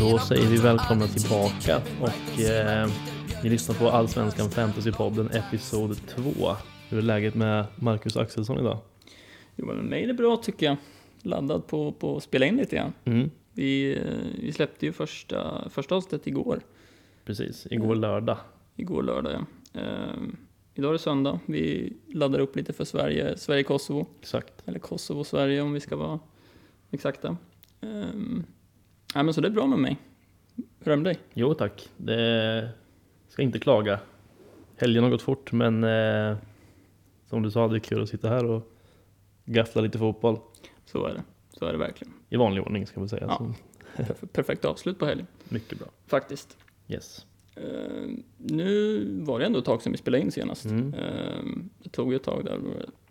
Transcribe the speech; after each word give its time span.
Då 0.00 0.18
säger 0.18 0.50
vi 0.50 0.56
välkomna 0.56 1.06
tillbaka 1.06 1.82
och 2.00 2.40
eh, 2.40 2.88
ni 3.42 3.50
lyssnar 3.50 3.74
på 3.74 3.90
Allsvenskan 3.90 4.50
Fantasypodden 4.50 5.30
Episod 5.30 5.96
2. 6.08 6.22
Hur 6.88 6.98
är 6.98 7.02
läget 7.02 7.34
med 7.34 7.64
Marcus 7.76 8.16
Axelsson 8.16 8.58
idag? 8.58 8.78
Jo, 9.56 9.66
men 9.66 9.76
med 9.76 9.84
mig 9.84 10.02
är 10.02 10.06
det 10.06 10.14
bra 10.14 10.36
tycker 10.36 10.66
jag. 10.66 10.76
Laddad 11.22 11.66
på, 11.66 11.92
på 11.92 12.16
att 12.16 12.22
spela 12.22 12.46
in 12.46 12.56
lite 12.56 12.76
grann. 12.76 12.92
Mm, 13.04 13.30
Vi, 13.52 13.96
eh, 13.96 14.42
vi 14.42 14.52
släppte 14.52 14.86
ju 14.86 14.92
första, 14.92 15.68
första 15.70 15.94
avsnittet 15.94 16.26
igår. 16.26 16.60
precis, 17.24 17.66
igår 17.70 17.94
lördag. 17.96 18.38
Igår 18.76 19.02
lördag, 19.02 19.32
ja. 19.32 19.80
Ehm, 19.80 20.36
idag 20.74 20.88
är 20.88 20.92
det 20.92 20.98
söndag. 20.98 21.40
Vi 21.46 21.92
laddar 22.06 22.38
upp 22.38 22.56
lite 22.56 22.72
för 22.72 22.84
Sverige, 22.84 23.38
Sverige-Kosovo. 23.38 24.06
Exakt. 24.20 24.52
Eller 24.68 24.78
Kosovo-Sverige 24.78 25.60
om 25.62 25.72
vi 25.72 25.80
ska 25.80 25.96
vara 25.96 26.18
exakta. 26.90 27.36
Um, 27.80 28.44
ja, 29.14 29.22
men 29.22 29.34
så 29.34 29.40
det 29.40 29.48
är 29.48 29.52
bra 29.52 29.66
med 29.66 29.78
mig. 29.78 29.96
Hur 30.56 30.86
är 30.92 30.96
det 30.96 31.02
med 31.02 31.04
dig? 31.04 31.18
Jo 31.34 31.54
tack, 31.54 31.88
det 31.96 32.68
ska 33.28 33.42
inte 33.42 33.58
klaga. 33.58 34.00
Helgen 34.76 35.02
har 35.04 35.10
gått 35.10 35.22
fort 35.22 35.52
men 35.52 35.84
eh, 35.84 36.36
som 37.26 37.42
du 37.42 37.50
sa, 37.50 37.68
det 37.68 37.76
är 37.76 37.80
kul 37.80 38.02
att 38.02 38.08
sitta 38.08 38.28
här 38.28 38.44
och 38.44 38.72
gaffla 39.44 39.82
lite 39.82 39.98
fotboll. 39.98 40.38
Så 40.84 41.06
är 41.06 41.14
det. 41.14 41.22
Så 41.58 41.64
är 41.66 41.72
det 41.72 41.78
verkligen. 41.78 42.14
I 42.28 42.36
vanlig 42.36 42.62
ordning 42.62 42.86
ska 42.86 43.00
vi 43.00 43.08
säga. 43.08 43.24
Ja. 43.28 43.54
Perfekt 44.32 44.64
avslut 44.64 44.98
på 44.98 45.06
helgen. 45.06 45.26
mycket 45.48 45.78
bra. 45.78 45.88
Faktiskt. 46.06 46.56
Yes. 46.88 47.26
Ehm, 47.56 48.22
nu 48.36 49.04
var 49.22 49.38
det 49.38 49.46
ändå 49.46 49.58
ett 49.58 49.64
tag 49.64 49.82
sedan 49.82 49.92
vi 49.92 49.98
spelade 49.98 50.22
in 50.24 50.32
senast. 50.32 50.64
Mm. 50.64 50.94
Ehm, 50.94 51.68
det 51.82 51.88
tog 51.88 52.12
ju 52.12 52.16
ett 52.16 52.22
tag 52.22 52.44
där 52.44 52.58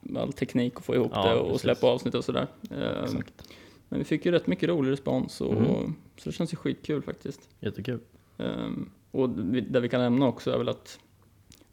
med 0.01 0.21
all 0.21 0.33
teknik 0.33 0.73
att 0.77 0.85
få 0.85 0.95
ihop 0.95 1.11
Ja, 1.15 1.29
det 1.29 1.35
och 1.39 1.45
precis. 1.47 1.61
släppa 1.61 1.87
avsnitt 1.87 2.13
och 2.15 2.23
sådär. 2.25 2.47
Ehm, 2.71 3.03
Exakt. 3.03 3.49
Men 3.89 3.99
vi 3.99 4.05
fick 4.05 4.25
ju 4.25 4.31
rätt 4.31 4.47
mycket 4.47 4.69
rolig 4.69 4.91
respons 4.91 5.41
och 5.41 5.53
Mm. 5.53 5.93
så 6.17 6.29
det 6.29 6.31
känns 6.35 6.53
ju 6.53 6.57
skitkul 6.57 7.01
faktiskt. 7.01 7.49
Jättekul. 7.59 7.99
Ehm, 8.37 8.89
och 9.11 9.29
det 9.69 9.79
vi 9.79 9.89
kan 9.89 10.01
nämna 10.01 10.27
också 10.27 10.51
är 10.51 10.57
väl 10.57 10.69
att 10.69 10.99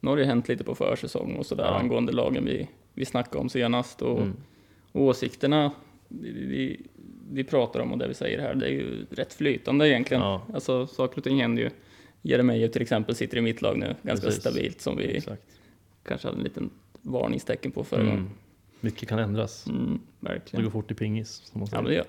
nu 0.00 0.10
har 0.10 0.16
det 0.16 0.24
hänt 0.24 0.48
lite 0.48 0.64
på 0.64 0.74
försäsong 0.74 1.36
och 1.36 1.46
sådär 1.46 1.64
Ja. 1.64 1.78
angående 1.78 2.12
lagen 2.12 2.44
vi, 2.44 2.68
vi 2.94 3.04
snackade 3.04 3.38
om 3.38 3.48
senast 3.48 4.02
och, 4.02 4.18
Mm. 4.20 4.32
och 4.92 5.02
åsikterna 5.02 5.72
vi, 6.08 6.30
vi, 6.32 6.80
vi 7.32 7.44
pratar 7.44 7.80
om 7.80 7.92
och 7.92 7.98
det 7.98 8.08
vi 8.08 8.14
säger 8.14 8.38
här, 8.40 8.54
det 8.54 8.66
är 8.66 8.70
ju 8.70 9.06
rätt 9.10 9.34
flytande 9.34 9.88
egentligen. 9.88 10.22
Ja, 10.22 10.42
Alltså 10.54 10.86
saker 10.86 11.18
och 11.18 11.24
ting 11.24 11.40
händer 11.40 11.62
ju. 11.62 11.70
Jeremejeff 12.22 12.72
till 12.72 12.82
exempel 12.82 13.14
sitter 13.14 13.36
i 13.36 13.40
mitt 13.40 13.62
lag 13.62 13.78
nu, 13.78 13.94
ganska 14.02 14.26
Precis. 14.26 14.40
stabilt 14.40 14.80
som 14.80 14.96
vi 14.96 15.16
exakt. 15.16 15.42
kanske 16.02 16.28
hade 16.28 16.38
en 16.38 16.44
liten 16.44 16.70
varningstecken 17.02 17.70
på 17.72 17.84
förra 17.84 18.02
gången. 18.04 18.30
Mm. 18.84 18.94
Mycket 18.94 19.08
kan 19.08 19.18
ändras. 19.18 19.66
Mm, 19.66 20.00
Det 20.20 20.28
verkligen. 20.28 20.64
går 20.64 20.70
fort 20.70 20.90
i 20.90 20.94
pingis. 20.94 21.28
Som 21.44 21.60
man 21.60 21.66
Ja, 21.66 21.70
säger. 21.70 21.82
men 21.82 21.90
det 21.90 21.96
gör 21.96 22.06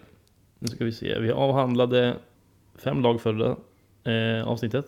Nu 0.59 0.67
ska 0.67 0.85
vi 0.85 0.91
se. 0.91 1.19
Vi 1.19 1.31
avhandlade 1.31 2.15
fem 2.75 3.01
lag 3.01 3.21
förra 3.21 3.55
eh, 4.03 4.47
avsnittet. 4.47 4.85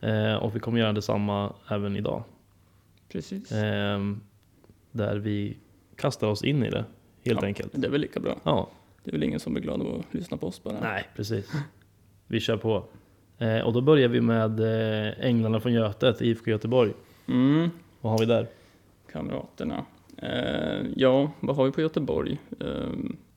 Eh, 0.00 0.34
och 0.34 0.56
vi 0.56 0.60
kommer 0.60 0.78
göra 0.80 0.92
detsamma 0.92 1.52
även 1.70 1.96
idag. 1.96 2.22
Precis. 3.08 3.52
Eh, 3.52 4.00
där 4.92 5.16
vi 5.16 5.56
kastar 5.96 6.26
oss 6.28 6.44
in 6.44 6.62
i 6.64 6.70
det, 6.70 6.84
helt 7.24 7.40
Ja. 7.42 7.46
enkelt. 7.46 7.72
Det 7.74 7.86
är 7.86 7.90
väl 7.90 8.00
lika 8.00 8.20
bra. 8.20 8.38
Ja, 8.44 8.68
Det 9.04 9.10
är 9.10 9.12
väl 9.12 9.22
ingen 9.22 9.40
som 9.40 9.52
blir 9.52 9.62
glad 9.62 9.80
av 9.82 9.94
att 10.08 10.14
lyssna 10.14 10.36
på 10.36 10.46
oss 10.46 10.62
bara. 10.62 10.80
nej, 10.80 11.04
precis. 11.16 11.52
Vi 12.26 12.40
kör 12.40 12.56
på. 12.56 12.84
Eh, 13.38 13.58
och 13.60 13.72
då 13.72 13.80
börjar 13.80 14.08
vi 14.08 14.20
med 14.20 14.60
eh, 14.60 15.12
Änglarna 15.26 15.60
från 15.60 15.72
Götet, 15.72 16.22
IFK 16.22 16.50
Göteborg. 16.50 16.92
Mm, 17.28 17.70
Vad 18.00 18.12
har 18.12 18.18
vi 18.18 18.26
där? 18.26 18.46
kamraterna. 19.12 19.84
Eh, 20.22 20.86
ja, 20.96 21.30
vad 21.40 21.56
har 21.56 21.64
vi 21.64 21.72
på 21.72 21.80
Göteborg? 21.80 22.38
Eh, 22.60 22.66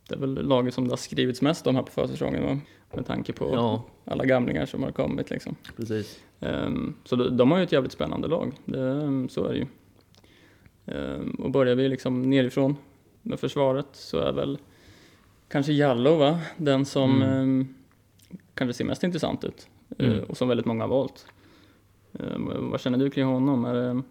det 0.10 0.16
är 0.16 0.20
väl 0.20 0.34
laget 0.48 0.74
som 0.74 0.84
det 0.84 0.92
har 0.92 0.98
skrivits 0.98 1.42
mest 1.42 1.68
om 1.68 1.76
här 1.76 1.84
på 1.84 1.92
försäsongen 1.92 2.44
va? 2.46 2.60
Med 2.94 3.06
tanke 3.06 3.34
på 3.34 3.50
Ja, 3.54 3.84
alla 4.06 4.26
gamlingar 4.26 4.66
som 4.66 4.84
har 4.84 4.92
kommit 4.92 5.30
liksom. 5.30 5.56
precis. 5.78 6.20
Ehm, 6.40 6.96
så 7.04 7.16
de, 7.16 7.52
har 7.52 7.58
ju 7.58 7.64
ett 7.64 7.72
jävligt 7.72 7.92
spännande 7.92 8.28
lag, 8.28 8.54
det, 8.66 9.28
så 9.30 9.46
är 9.46 9.54
det 9.54 9.58
ju. 9.60 9.66
Ehm, 10.86 11.30
och 11.32 11.52
börjar 11.52 11.76
vi 11.76 11.90
liksom 11.90 12.30
nerifrån 12.30 12.76
med 13.22 13.40
försvaret 13.40 13.88
så 13.92 14.18
är 14.20 14.32
väl 14.34 14.58
kanske 15.50 15.74
Jallow 15.74 16.20
va, 16.20 16.40
den 16.58 16.86
som 16.86 17.22
Mm. 17.22 17.42
ehm, 17.42 17.68
kanske 18.54 18.74
ser 18.74 18.86
mest 18.86 19.04
intressant 19.04 19.44
ut 19.44 19.68
eh, 19.98 20.08
Mm. 20.14 20.24
och 20.24 20.38
som 20.38 20.48
väldigt 20.48 20.66
många 20.66 20.84
har 20.84 20.90
valt. 20.90 21.26
Ehm, 22.20 22.70
vad 22.72 22.82
känner 22.82 22.98
du 22.98 23.10
kring 23.10 23.26
honom? 23.26 23.66
Är 23.66 23.74
det, 23.74 24.02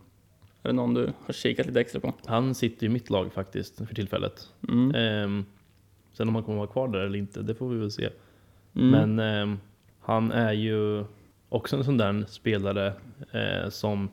är 0.62 0.68
det 0.68 0.72
någon 0.72 0.94
du 0.94 1.12
har 1.26 1.32
kikat 1.32 1.66
lite 1.66 1.80
extra 1.80 2.00
på? 2.00 2.12
Han 2.24 2.54
sitter 2.54 2.86
i 2.86 2.88
mitt 2.88 3.10
lag 3.10 3.32
faktiskt 3.32 3.76
för 3.76 3.94
tillfället. 3.94 4.48
Mm. 4.68 4.94
Eh, 4.94 5.44
sen 6.12 6.28
om 6.28 6.34
han 6.34 6.44
kommer 6.44 6.58
vara 6.58 6.68
kvar 6.68 6.88
där 6.88 7.00
eller 7.00 7.18
inte, 7.18 7.42
det 7.42 7.54
får 7.54 7.68
vi 7.68 7.78
väl 7.78 7.90
se. 7.90 8.08
Mm. 8.74 8.90
Men 8.90 9.18
ehm, 9.18 9.58
han 10.00 10.32
är 10.32 10.52
ju 10.52 11.04
också 11.48 11.76
en 11.76 11.84
sån 11.84 11.98
där 11.98 12.24
spelare 12.28 12.92
eh, 13.30 13.68
som 13.68 14.08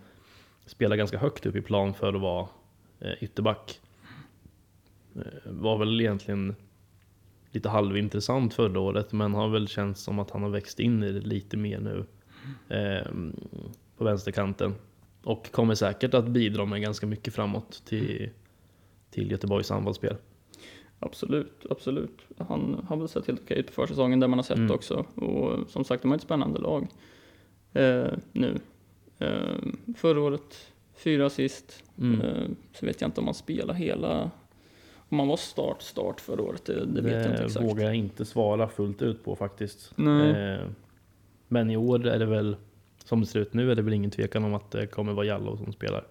spelar 0.65 0.95
ganska 0.95 1.17
högt 1.17 1.45
upp 1.45 1.55
i 1.55 1.61
plan 1.61 1.93
för 1.93 2.13
att 2.13 2.21
vara 2.21 2.47
eh, 2.99 3.23
ytterback. 3.23 3.79
Eh, 5.15 5.51
var 5.51 5.77
väl 5.77 6.01
egentligen 6.01 6.55
lite 7.51 7.69
halvintressant 7.69 8.53
förra 8.53 8.79
året 8.79 9.11
men 9.11 9.33
har 9.33 9.49
väl 9.49 9.67
känts 9.67 10.01
som 10.01 10.19
att 10.19 10.31
han 10.31 10.43
har 10.43 10.49
växt 10.49 10.79
in 10.79 11.03
i 11.03 11.11
det 11.11 11.19
lite 11.19 11.57
mer 11.57 11.79
nu 11.79 12.05
ehm, 12.69 13.35
på 13.97 14.03
vänsterkanten. 14.03 14.75
Och 15.27 15.51
kommer 15.51 15.75
säkert 15.75 16.13
att 16.13 16.27
bidra 16.27 16.65
med 16.65 16.81
ganska 16.81 17.07
mycket 17.07 17.33
framåt 17.33 17.81
till, 17.85 18.29
till 19.11 19.31
Göteborgs 19.31 19.71
anfallsspel. 19.71 20.15
Absolut, 20.99 21.65
absolut. 21.69 22.21
Han 22.37 22.85
har 22.87 22.97
väl 22.97 23.07
sett 23.07 23.27
helt 23.27 23.41
okej 23.43 23.57
ut 23.59 23.67
på 23.67 23.73
försäsongen 23.73 24.19
där 24.19 24.27
man 24.27 24.39
har 24.39 24.43
sett 24.43 24.57
Mm. 24.57 24.71
också. 24.71 25.05
Och 25.15 25.69
som 25.69 25.83
sagt, 25.83 26.01
de 26.01 26.11
har 26.11 26.15
ett 26.15 26.23
spännande 26.23 26.59
lag 26.59 26.87
eh, 27.73 28.07
nu. 28.31 28.59
Eh, 29.19 29.55
förra 29.97 30.21
året, 30.21 30.71
fyra 30.95 31.25
assist. 31.25 31.83
Mm. 31.97 32.21
Eh, 32.21 32.47
så 32.73 32.85
vet 32.85 33.01
jag 33.01 33.07
inte 33.07 33.21
om 33.21 33.25
man 33.25 33.33
spelar 33.33 33.73
hela, 33.73 34.31
om 35.09 35.17
man 35.17 35.27
var 35.27 35.37
start, 35.37 35.81
start 35.81 36.21
förra 36.21 36.41
året, 36.41 36.65
det, 36.65 36.85
det 36.85 37.01
vet 37.01 37.13
jag 37.25 37.31
inte 37.33 37.43
exakt. 37.43 37.65
vågar 37.65 37.85
jag 37.85 37.95
inte 37.95 38.25
svara 38.25 38.67
fullt 38.67 39.01
ut 39.01 39.23
på 39.23 39.35
faktiskt. 39.35 39.93
Nej. 39.95 40.29
Eh, 40.53 40.67
men 41.47 41.69
i 41.69 41.77
år 41.77 42.07
är 42.07 42.19
det 42.19 42.25
väl, 42.25 42.55
som 43.07 43.19
det 43.21 43.25
ser 43.27 43.39
ut 43.39 43.53
nu, 43.53 43.71
är 43.71 43.75
det 43.75 43.81
väl 43.81 43.93
ingen 43.93 44.11
tvekan 44.11 44.43
om 44.43 44.53
att 44.53 44.71
det 44.71 44.87
kommer 44.87 45.13
vara 45.13 45.25
Jallow 45.25 45.57
som 45.57 45.73
spelar. 45.73 46.05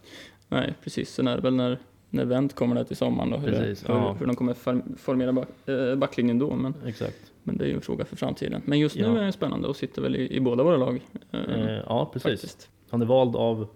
Nej, 0.48 0.74
precis. 0.84 1.10
Sen 1.10 1.26
är 1.28 1.36
det 1.36 1.42
väl 1.42 1.54
när, 1.54 1.78
när 2.10 2.24
Wendt 2.24 2.54
kommer 2.54 2.74
där 2.76 2.84
till 2.84 2.96
sommaren 2.96 3.30
då, 3.30 3.36
hur, 3.36 3.50
det- 3.50 3.58
Precis, 3.58 3.88
hur, 3.88 3.94
ja. 3.94 4.12
hur 4.18 4.26
de 4.26 4.36
kommer 4.36 4.54
form- 4.54 4.96
formera 4.98 5.32
back, 5.32 5.48
eh, 5.68 5.96
backlinjen 5.96 6.38
då. 6.38 6.54
Men, 6.56 6.74
Exakt. 6.86 7.32
men 7.42 7.56
det 7.58 7.64
är 7.64 7.68
ju 7.68 7.74
en 7.74 7.80
fråga 7.80 8.04
för 8.04 8.16
framtiden. 8.16 8.62
Men 8.64 8.78
just 8.78 8.96
nu 8.96 9.02
Ja. 9.02 9.18
är 9.18 9.26
det 9.26 9.32
spännande 9.32 9.68
och 9.68 9.76
sitter 9.76 10.02
väl 10.02 10.16
i, 10.16 10.36
i 10.36 10.40
båda 10.40 10.62
våra 10.64 10.76
lag. 10.76 11.00
Eh, 11.32 11.70
ja, 11.86 12.10
precis. 12.12 12.30
faktiskt. 12.40 12.70
Han 12.90 13.02
är 13.02 13.06
vald 13.06 13.36
av 13.36 13.68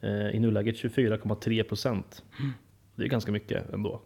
eh, 0.00 0.30
i 0.30 0.38
nuläget 0.38 0.76
24,3 0.76 1.62
procent. 1.62 2.22
Mm. 2.40 2.52
Det 2.94 3.04
är 3.04 3.08
ganska 3.08 3.32
mycket 3.32 3.72
ändå. 3.72 4.00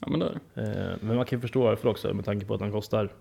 Ja, 0.00 0.06
men 0.10 0.20
det 0.20 0.26
är 0.26 0.38
det. 0.54 0.80
Eh, 0.90 0.96
men 1.00 1.16
man 1.16 1.24
kan 1.26 1.36
ju 1.38 1.40
förstå 1.40 1.62
varför 1.62 1.88
också 1.88 2.14
med 2.14 2.24
tanke 2.24 2.46
på 2.46 2.54
att 2.54 2.60
han 2.60 2.72
kostar 2.72 3.12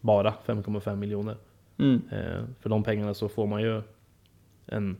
bara 0.00 0.34
5,5 0.46 0.96
miljoner. 0.96 1.36
Mm. 1.78 2.00
För 2.60 2.68
de 2.70 2.82
pengarna 2.82 3.14
så 3.14 3.28
får 3.28 3.46
man 3.46 3.62
ju 3.62 3.82
en, 4.72 4.96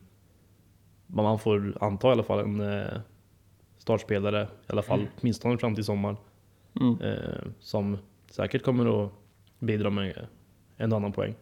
vad 1.07 1.25
man 1.25 1.39
får 1.39 1.77
anta 1.81 2.09
i 2.09 2.11
alla 2.11 2.23
fall, 2.23 2.39
en 2.39 2.61
eh, 2.61 2.87
startspelare, 3.79 4.43
i 4.43 4.73
alla 4.73 4.83
fall 4.83 5.07
åtminstone 5.21 5.59
fram 5.59 5.75
till 5.75 5.85
sommaren, 5.85 6.17
Mm. 6.81 7.01
eh, 7.01 7.41
som 7.61 7.99
säkert 8.31 8.63
kommer 8.63 9.05
att 9.05 9.13
bidra 9.59 9.91
med 9.91 10.27
en 10.77 10.93
annan 10.93 11.13
poäng. 11.13 11.35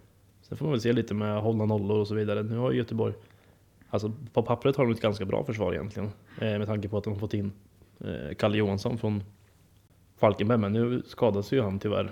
Sen 0.42 0.56
får 0.58 0.64
man 0.66 0.72
väl 0.72 0.80
se 0.80 0.92
lite 0.92 1.14
med 1.14 1.42
hålla 1.42 1.64
nollor 1.64 1.98
och 1.98 2.08
så 2.08 2.14
vidare. 2.14 2.42
Nu 2.42 2.56
har 2.56 2.70
ju 2.70 2.78
Göteborg, 2.78 3.14
alltså 3.90 4.12
på 4.32 4.42
pappret 4.42 4.76
har 4.76 4.84
de 4.84 4.92
ett 4.92 5.00
ganska 5.00 5.24
bra 5.24 5.44
försvar 5.44 5.72
egentligen, 5.72 6.10
eh, 6.40 6.58
med 6.58 6.66
tanke 6.66 6.88
på 6.88 6.98
att 6.98 7.04
de 7.04 7.12
har 7.12 7.20
fått 7.20 7.34
in 7.34 7.52
eh, 8.00 8.34
Kalle 8.38 8.56
Johansson 8.58 8.98
från 8.98 9.22
Falkenberg, 10.16 10.58
men 10.58 10.72
nu 10.72 11.02
skadas 11.06 11.52
ju 11.52 11.62
han 11.62 11.78
tyvärr 11.78 12.10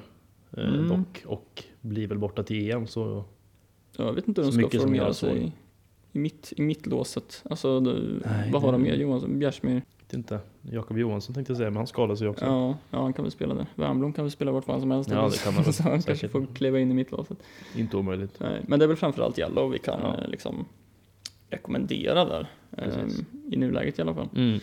eh, 0.57 0.69
Mm. 0.69 0.89
dock 0.89 1.23
och 1.27 1.65
blir 1.81 2.07
väl 2.07 2.19
borta 2.19 2.43
till 2.43 2.71
EM 2.71 2.87
så 2.87 3.25
Jag 3.97 4.13
vet 4.13 4.29
inte 4.29 4.43
hur 4.43 4.53
de 4.53 4.69
ska 4.69 4.79
formera 4.81 5.15
sig 5.15 5.53
i, 6.13 6.19
mitt, 6.19 6.53
i 6.57 6.63
mittlåset. 6.63 7.45
Alltså, 7.51 7.81
det, 7.81 7.93
Nej, 8.25 8.51
vad 8.53 8.63
har 8.63 8.73
de 8.73 8.83
det- 8.85 8.91
mer? 8.91 8.97
Johansson, 8.97 9.39
Bjärsmyr? 9.39 9.83
vet 10.01 10.13
inte. 10.15 10.39
Jakob 10.63 10.99
Johansson 10.99 11.35
tänkte 11.35 11.51
jag 11.51 11.57
säga, 11.57 11.71
men 11.71 11.77
han 11.77 11.87
skadas 11.87 12.23
ju 12.23 12.29
också. 12.29 12.45
Ja, 12.45 12.77
ja, 12.91 13.03
han 13.03 13.13
kan 13.13 13.25
väl 13.25 13.33
spela 13.33 13.55
där. 13.55 13.67
Värmblom 13.75 14.13
kan 14.13 14.25
väl 14.25 14.33
spela 14.33 14.51
vart 14.53 14.65
fan 14.65 14.81
som 14.81 14.91
helst. 14.91 15.11
Ja, 15.11 15.29
det 15.33 15.39
kan 15.45 15.55
han 15.55 15.65
väl. 15.65 15.73
Så 15.73 15.83
han 15.83 16.03
kanske 16.03 16.29
får 16.29 16.47
kliva 16.55 16.79
in 16.81 16.91
i 16.91 16.95
mittlåset. 16.95 17.39
Inte 17.77 17.97
omöjligt. 17.97 18.41
Nej, 18.41 18.61
men 18.67 18.79
det 18.79 18.85
är 18.85 18.87
väl 18.87 18.97
framförallt 18.97 19.39
Jallow 19.39 19.71
vi 19.71 19.79
kan 19.79 20.01
Ja. 20.03 20.17
eh, 20.23 20.29
liksom 20.29 20.65
rekommendera 21.51 22.25
där. 22.25 22.51
Precis. 22.77 23.19
Eh, 23.21 23.25
I 23.53 23.57
nuläget 23.57 23.99
i 23.99 24.03
alla 24.03 24.15
fall. 24.15 24.29
Mm. 24.37 24.61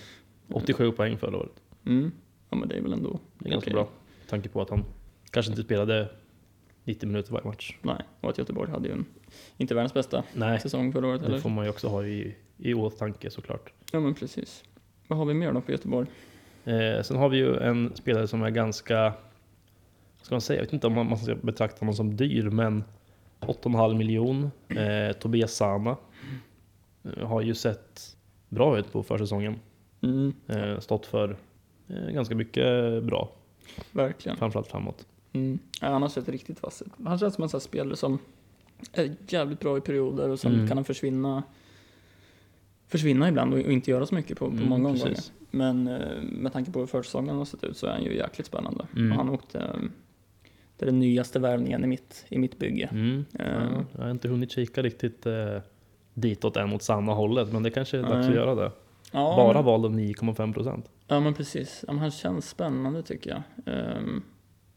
87 0.53 0.91
poäng 0.91 1.17
förra 1.17 1.37
året. 1.37 1.61
Mm. 1.85 2.11
Ja, 2.49 2.57
men 2.57 2.69
det 2.69 2.75
är 2.77 2.81
väl 2.81 2.93
ändå 2.93 3.19
Det 3.39 3.49
är 3.49 3.51
ganska 3.51 3.69
okej. 3.69 3.73
bra. 3.73 3.89
Med 4.19 4.29
tanke 4.29 4.49
på 4.49 4.61
att 4.61 4.69
han 4.69 4.83
kanske 5.31 5.51
inte 5.51 5.63
spelade 5.63 6.09
90 6.85 7.07
minuter 7.07 7.31
varje 7.33 7.45
match. 7.47 7.77
Nej, 7.81 8.01
och 8.21 8.29
att 8.29 8.37
Göteborg 8.37 8.71
hade 8.71 8.87
ju 8.87 8.93
en, 8.93 9.05
inte 9.57 9.75
världens 9.75 9.93
bästa 9.93 10.23
Nej, 10.33 10.59
säsong 10.59 10.93
förra 10.93 11.07
året 11.07 11.21
det 11.21 11.27
heller. 11.27 11.39
får 11.39 11.49
man 11.49 11.65
ju 11.65 11.69
också 11.69 11.87
ha 11.87 12.05
i, 12.05 12.35
i 12.57 12.73
åtanke 12.73 13.29
såklart. 13.29 13.73
Ja, 13.91 13.99
men 13.99 14.13
precis. 14.15 14.63
Vad 15.07 15.19
har 15.19 15.25
vi 15.25 15.33
mer 15.33 15.51
då 15.53 15.61
på 15.61 15.71
Göteborg? 15.71 16.07
Eh, 16.65 17.01
sen 17.03 17.17
har 17.17 17.29
vi 17.29 17.37
ju 17.37 17.57
en 17.57 17.91
spelare 17.95 18.27
som 18.27 18.43
är 18.43 18.49
ganska, 18.49 19.01
vad 20.17 20.25
ska 20.25 20.35
man 20.35 20.41
säga, 20.41 20.59
jag 20.59 20.65
vet 20.65 20.73
inte 20.73 20.87
om 20.87 20.93
man, 20.93 21.09
man 21.09 21.17
ska 21.17 21.35
betrakta 21.35 21.79
honom 21.79 21.93
som 21.95 22.15
dyr, 22.17 22.49
men 22.49 22.83
8,5 23.39 23.93
miljon. 23.97 24.51
Eh, 24.69 25.11
Tobias 25.15 25.53
Sana 25.53 25.97
eh, 27.03 27.27
har 27.27 27.41
ju 27.41 27.55
sett 27.55 28.17
bra 28.49 28.77
ut 28.79 28.91
på 28.91 29.03
försäsongen. 29.03 29.59
Mm, 30.01 30.33
Eh, 30.47 30.79
stått 30.79 31.05
för 31.05 31.37
eh, 31.87 32.09
ganska 32.13 32.35
mycket 32.35 33.03
bra, 33.03 33.31
verkligen. 33.91 34.37
framförallt 34.37 34.67
framåt. 34.67 35.05
Mm. 35.35 35.59
Ja, 35.81 35.87
han 35.87 36.01
har 36.01 36.09
sett 36.09 36.29
riktigt 36.29 36.63
vass 36.63 36.81
ut. 36.81 36.91
Han 37.05 37.19
känns 37.19 37.33
som 37.35 37.43
en 37.43 37.49
sån 37.49 37.61
spelare 37.61 37.95
som 37.95 38.19
är 38.93 39.15
jävligt 39.27 39.59
bra 39.59 39.77
i 39.77 39.81
perioder 39.81 40.29
och 40.29 40.39
sen 40.39 40.53
Mm. 40.53 40.67
kan 40.67 40.77
han 40.77 40.85
försvinna 40.85 41.43
försvinna 42.87 43.29
ibland 43.29 43.53
och 43.53 43.59
och 43.59 43.71
inte 43.71 43.91
göra 43.91 44.05
så 44.05 44.15
mycket 44.15 44.37
på, 44.37 44.45
på 44.49 44.51
Mm, 44.55 44.69
många 44.69 44.89
omgångar. 44.89 45.07
precis. 45.07 45.31
Men 45.51 45.87
eh, 45.87 46.21
med 46.21 46.53
tanke 46.53 46.71
på 46.71 46.79
hur 46.79 46.85
försäsongen 46.87 47.35
har 47.35 47.45
sett 47.45 47.63
ut 47.63 47.77
så 47.77 47.87
är 47.87 47.91
han 47.91 48.03
ju 48.03 48.15
jäkligt 48.17 48.47
spännande. 48.47 48.87
Mm. 48.95 49.11
Och 49.11 49.17
han 49.17 49.29
åkte 49.29 49.59
eh, 49.59 49.79
det 50.77 50.85
är 50.85 50.85
den 50.85 50.99
nyaste 50.99 51.39
värvningen 51.39 51.83
i 51.83 51.87
mitt, 51.87 52.25
i 52.29 52.37
mitt 52.37 52.59
bygge. 52.59 52.89
Mm. 52.91 53.25
Ja, 53.31 53.43
jag 53.97 54.03
har 54.03 54.11
inte 54.11 54.27
hunnit 54.27 54.51
kika 54.51 54.81
riktigt 54.81 55.25
eh, 55.25 55.57
ditåt 56.13 56.57
än 56.57 56.69
mot 56.69 56.81
samma 56.83 57.13
hållet, 57.13 57.51
men 57.53 57.63
det 57.63 57.69
kanske 57.71 57.97
är 57.97 58.01
dags 58.01 58.13
Nej. 58.13 58.27
att 58.29 58.35
göra 58.35 58.55
det. 58.55 58.71
ja, 59.11 59.35
Bara 59.35 59.53
men, 59.53 59.65
vald 59.65 59.85
av 59.85 59.91
9,5 59.93 60.53
procent. 60.53 60.89
Ja 61.07 61.19
men 61.19 61.33
precis. 61.33 61.83
Ja, 61.87 61.93
men 61.93 62.01
han 62.01 62.11
känns 62.11 62.49
spännande 62.49 63.03
tycker 63.03 63.29
jag. 63.29 63.41
Ehm, 63.75 64.23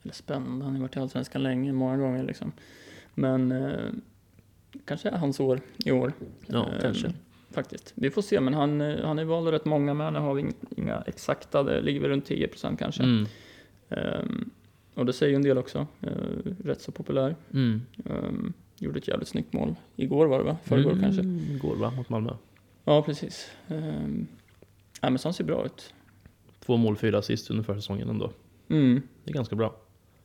eller 0.03 0.15
spännande, 0.15 0.65
han 0.65 0.73
har 0.73 0.79
ju 0.79 0.83
varit 0.83 0.97
i 0.97 1.01
Allsvenskan 1.01 1.43
länge, 1.43 1.73
många 1.73 1.97
gånger 1.97 2.25
liksom. 2.25 2.53
Men 3.15 3.53
eh, 3.53 3.91
kanske 4.85 5.09
är 5.09 5.17
hans 5.17 5.41
år 5.41 5.61
i 5.85 5.91
år. 5.91 6.13
Ja, 6.47 6.67
Ehm, 6.67 6.81
kanske. 6.81 7.13
Faktiskt. 7.51 7.93
Vi 7.95 8.11
får 8.11 8.23
se, 8.23 8.41
men 8.41 8.55
han, 8.55 8.81
eh, 8.81 9.05
han 9.05 9.19
är 9.19 9.25
vald 9.25 9.49
rätt 9.49 9.65
många 9.65 9.95
med. 9.95 10.13
Nu 10.13 10.19
har 10.19 10.35
vi 10.35 10.53
inga, 10.77 11.03
exakta, 11.07 11.63
det 11.63 11.81
ligger 11.81 12.01
väl 12.01 12.11
runt 12.11 12.27
10 12.27 12.49
procent 12.49 12.79
kanske. 12.79 13.03
Mm. 13.03 13.27
Ehm, 13.89 14.51
och 14.95 15.07
det 15.07 15.13
säger 15.13 15.31
ju 15.31 15.37
en 15.37 15.43
del 15.43 15.59
också. 15.59 15.87
Ehm, 16.01 16.57
rätt 16.65 16.81
så 16.81 16.93
populär. 16.93 17.37
Mm. 17.53 17.83
Ehm, 18.05 18.53
gjorde 18.77 18.99
ett 18.99 19.09
jävligt 19.09 19.29
snyggt 19.29 19.53
mål. 19.53 19.75
Igår 19.97 20.27
var 20.27 20.39
det 20.39 20.45
va? 20.45 20.57
Förrgår 20.65 20.93
mm. 20.93 21.03
kanske? 21.03 21.23
Igår 21.55 21.77
va, 21.77 21.91
mot 21.91 22.09
Malmö. 22.09 22.35
Ja, 22.85 23.03
precis. 23.03 23.51
Um, 23.69 24.27
ja, 25.01 25.11
men 25.11 25.19
så 25.19 25.29
han 25.29 25.35
ser 25.35 25.45
bra 25.45 25.67
ut. 25.67 25.95
Två 26.61 26.77
mål, 26.77 26.97
fyra 26.97 27.19
assist 27.19 27.51
under 27.51 27.65
försäsongen 27.65 28.09
ändå. 28.09 28.31
Mm. 28.69 29.03
Det 29.25 29.31
är 29.31 29.35
ganska 29.35 29.57
bra. 29.57 29.77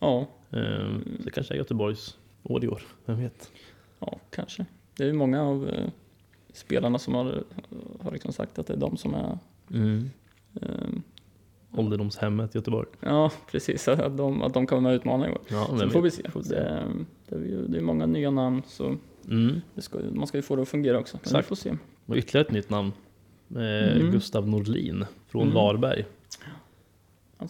Ja, 0.03 0.27
Eh, 0.51 0.97
så 1.17 1.23
det 1.23 1.31
kanske 1.31 1.53
är 1.53 1.57
Göteborgs 1.57 2.17
år 2.43 2.63
i 2.63 2.67
år, 2.67 2.81
vem 3.05 3.19
vet? 3.19 3.51
Ja, 3.99 4.19
kanske. 4.29 4.65
Det 4.97 5.03
är 5.03 5.07
ju 5.07 5.13
många 5.13 5.43
av 5.43 5.69
eh, 5.69 5.89
spelarna 6.53 6.99
som 6.99 7.13
har, 7.13 7.43
har 8.03 8.11
liksom 8.11 8.33
sagt 8.33 8.59
att 8.59 8.67
det 8.67 8.73
är 8.73 8.77
de 8.77 8.97
som 8.97 9.13
är... 9.13 9.37
Mm. 9.71 10.09
ehm, 10.61 11.01
Ålderdomshemmet 11.77 12.55
Göteborg. 12.55 12.87
ja, 12.99 13.31
precis. 13.51 13.87
Att 13.87 14.17
de, 14.17 14.41
att 14.41 14.53
de 14.53 14.67
kan 14.67 14.75
vara 14.75 14.81
med 14.83 14.91
och 14.91 14.95
utmana 14.99 15.27
i 15.29 15.31
år. 15.31 15.41
Ja, 15.47 15.77
Så 15.79 15.89
får 15.89 16.01
vi 16.01 16.11
se. 16.11 16.29
Får 16.31 16.41
se. 16.41 16.55
Det, 16.55 16.85
det, 17.29 17.35
är 17.35 17.39
ju, 17.39 17.67
det 17.67 17.77
är 17.77 17.81
många 17.81 18.05
nya 18.05 18.31
namn 18.31 18.61
så 18.67 18.95
Mm. 19.29 19.61
ska, 19.77 19.99
man 20.11 20.27
ska 20.27 20.37
ju 20.37 20.41
få 20.41 20.55
det 20.55 20.61
att 20.61 20.69
fungera 20.69 20.99
också. 20.99 21.17
Men 21.17 21.21
vi 21.23 21.29
Exakt. 21.29 21.47
får 21.47 21.55
se. 21.55 21.77
Och 22.05 22.15
ytterligare 22.15 22.45
ett 22.47 22.51
nytt 22.53 22.69
namn. 22.69 22.91
Eh, 23.55 23.95
Mm. 23.95 24.11
Gustav 24.11 24.47
Norlin 24.47 25.05
från 25.27 25.41
Mm. 25.41 25.53
Varberg. 25.53 26.05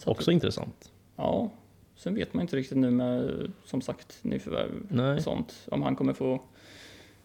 Också 0.04 0.30
intressant. 0.32 0.90
Ja, 1.16 1.50
sen 1.96 2.14
vet 2.14 2.34
man 2.34 2.40
inte 2.42 2.56
riktigt 2.56 2.78
nu 2.78 2.90
med 2.90 3.30
som 3.64 3.80
sagt 3.80 4.18
nyförvärv 4.22 4.70
Nej. 4.88 5.16
och 5.16 5.22
sånt. 5.22 5.66
Om 5.70 5.82
han 5.82 5.96
kommer 5.96 6.12
få 6.12 6.42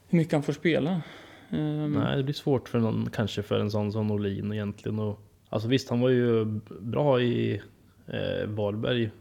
hur 0.08 0.18
mycket 0.18 0.34
han 0.34 0.44
får 0.44 0.54
spela. 0.54 1.02
Ehm, 1.50 1.92
Nej, 1.94 2.18
det 2.18 2.24
blir 2.24 2.34
svårt 2.34 2.70
för 2.70 2.80
någon, 2.80 3.10
kanske 3.10 3.44
för 3.44 3.60
en 3.60 3.72
sån 3.72 3.92
som 3.92 4.08
Norlin 4.08 4.54
egentligen. 4.54 5.00
Och, 5.00 5.20
alltså 5.50 5.68
visst, 5.68 5.90
han 5.90 6.00
var 6.02 6.10
ju 6.10 6.46
bra 6.80 7.22
i 7.22 7.62
eh, 8.08 8.48
Varberg 8.48 9.12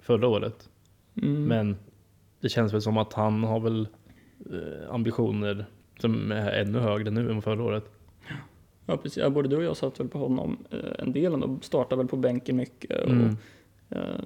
förra 0.00 0.28
året. 0.28 0.68
mm, 1.22 1.44
Men 1.44 1.76
det 2.40 2.48
känns 2.48 2.72
väl 2.74 2.82
som 2.82 2.96
att 2.96 3.12
han 3.12 3.44
har 3.44 3.60
väl 3.60 3.88
eh, 4.50 4.94
ambitioner 4.94 5.66
som 5.98 6.32
är 6.32 6.50
ännu 6.52 6.78
högre 6.78 7.10
nu 7.10 7.30
än 7.30 7.42
förra 7.42 7.62
året. 7.62 7.84
Ja, 8.86 8.96
precis. 8.96 9.16
Ja, 9.18 9.30
både 9.30 9.48
du 9.48 9.56
och 9.56 9.62
jag 9.64 9.76
satt 9.76 10.00
väl 10.00 10.08
på 10.08 10.18
honom 10.18 10.58
eh, 10.70 10.78
en 10.98 11.12
del 11.12 11.32
ändå. 11.34 11.58
Startade 11.62 11.96
väl 12.02 12.08
på 12.08 12.16
bänken 12.16 12.56
mycket. 12.56 13.02
Och, 13.04 13.10
Mm. 13.10 13.36
Eh, 13.96 14.24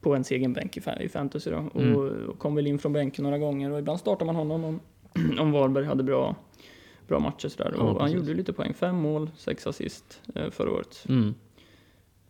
på 0.00 0.12
ens 0.12 0.30
egen 0.30 0.52
bänk 0.52 0.76
i, 0.76 0.80
fa- 0.80 1.00
i 1.00 1.08
fantasy 1.08 1.50
då. 1.50 1.56
Mm. 1.74 1.96
Och, 1.96 2.04
och 2.04 2.38
kom 2.38 2.54
väl 2.54 2.66
in 2.66 2.78
från 2.78 2.92
bänken 2.92 3.22
några 3.22 3.38
gånger. 3.38 3.70
Och 3.70 3.78
ibland 3.78 4.00
startar 4.00 4.26
man 4.26 4.36
honom 4.36 4.64
om, 4.64 4.80
om 5.38 5.52
Varberg 5.52 5.84
hade 5.84 6.02
bra, 6.02 6.36
bra 7.08 7.18
matcher 7.18 7.48
sådär. 7.48 7.74
Ja, 7.76 7.82
Och 7.82 8.00
han 8.00 8.12
gjorde 8.12 8.34
lite 8.34 8.52
poäng. 8.52 8.74
Fem 8.74 8.96
mål, 8.96 9.30
sex 9.36 9.66
assist 9.66 10.20
eh, 10.34 10.50
förra 10.50 10.70
året. 10.70 11.04
Mm. 11.08 11.34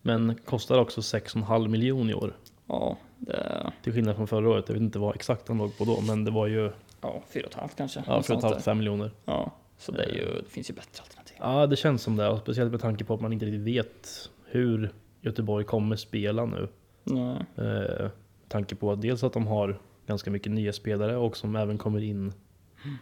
Men 0.01 0.35
kostar 0.45 0.77
också 0.79 1.01
6,5 1.01 1.67
miljoner 1.67 2.11
i 2.11 2.13
år. 2.13 2.33
Ja, 2.67 2.97
det, 3.17 3.71
Till 3.83 3.93
skillnad 3.93 4.15
från 4.15 4.27
förra 4.27 4.49
året. 4.49 4.65
Jag 4.67 4.73
vet 4.73 4.81
inte 4.81 4.99
vad 4.99 5.15
exakt 5.15 5.47
han 5.47 5.57
låg 5.57 5.77
på 5.77 5.85
då, 5.85 6.01
men 6.01 6.25
det 6.25 6.31
var 6.31 6.47
ju 6.47 6.71
ja, 7.01 7.23
fyra 7.33 7.43
och 7.45 7.51
ett 7.51 7.57
halvt 7.59 7.75
kanske. 7.75 8.03
ja, 8.07 8.15
Något 8.15 8.25
sånt 8.25 8.41
där. 8.41 8.49
4,5 8.49 8.75
miljoner. 8.75 9.11
Ja, 9.25 9.51
så 9.77 9.91
det, 9.91 10.05
ju, 10.09 10.25
det 10.43 10.49
finns 10.49 10.69
ju 10.69 10.73
bättre 10.73 11.01
alternativ. 11.03 11.37
Ja, 11.39 11.67
det 11.67 11.75
känns 11.75 12.01
som 12.01 12.15
det. 12.15 12.29
Och 12.29 12.39
speciellt 12.39 12.71
med 12.71 12.81
tanke 12.81 13.03
på 13.03 13.13
att 13.13 13.21
man 13.21 13.33
inte 13.33 13.45
riktigt 13.45 13.61
vet 13.61 14.29
hur 14.45 14.91
Göteborg 15.23 15.65
kommer 15.65 15.95
spela 15.95 16.45
nu. 16.45 16.67
Nej. 17.03 17.37
Eh, 17.57 18.09
tanke 18.47 18.75
på 18.75 18.91
att 18.91 19.01
dels 19.01 19.23
att 19.23 19.33
de 19.33 19.47
har 19.47 19.79
ganska 20.07 20.31
mycket 20.31 20.51
nya 20.51 20.73
spelare 20.73 21.17
och 21.17 21.37
som 21.37 21.55
även 21.55 21.77
kommer 21.77 22.03
in 22.03 22.33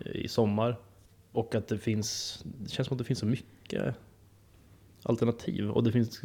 eh, 0.05 0.11
i 0.15 0.27
sommar. 0.27 0.75
Och 1.31 1.55
att 1.55 1.67
det 1.67 1.77
finns, 1.77 2.41
det 2.43 2.69
känns 2.69 2.87
som 2.87 2.95
att 2.95 2.99
det 2.99 3.03
finns 3.03 3.19
så 3.19 3.25
mycket 3.25 3.95
alternativ. 5.03 5.69
Och 5.71 5.83
det 5.83 5.91
finns 5.91 6.21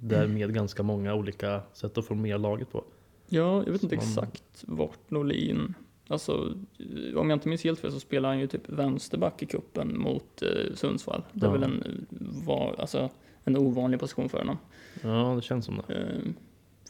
därmed 0.00 0.54
ganska 0.54 0.82
många 0.82 1.14
olika 1.14 1.62
sätt 1.72 1.98
att 1.98 2.06
formera 2.06 2.38
laget 2.38 2.70
på. 2.72 2.84
Ja, 3.28 3.62
jag 3.66 3.72
vet 3.72 3.82
inte 3.82 3.96
Man- 3.96 4.04
exakt 4.04 4.64
vart 4.66 5.10
Norlin... 5.10 5.74
Alltså, 6.08 6.54
eh, 6.78 7.16
om 7.18 7.30
jag 7.30 7.36
inte 7.36 7.48
minns 7.48 7.64
helt 7.64 7.78
fel 7.80 7.92
så 7.92 8.00
spelar 8.00 8.28
han 8.28 8.38
ju 8.40 8.46
typ 8.46 8.68
vänsterback 8.68 9.42
i 9.42 9.46
kuppen 9.46 9.98
mot 9.98 10.42
eh, 10.42 10.74
Sundsvall. 10.74 11.22
Det 11.32 11.46
är 11.46 11.50
Ja. 11.50 11.52
väl 11.52 11.62
en, 11.62 11.82
eh, 11.82 12.46
var, 12.46 12.74
alltså, 12.78 13.10
en 13.44 13.56
ovanlig 13.56 14.00
position 14.00 14.28
för 14.28 14.38
honom. 14.38 14.58
Ja, 15.02 15.32
det 15.36 15.42
känns 15.42 15.64
som 15.64 15.80
det. 15.86 15.94
Eh, 15.94 16.20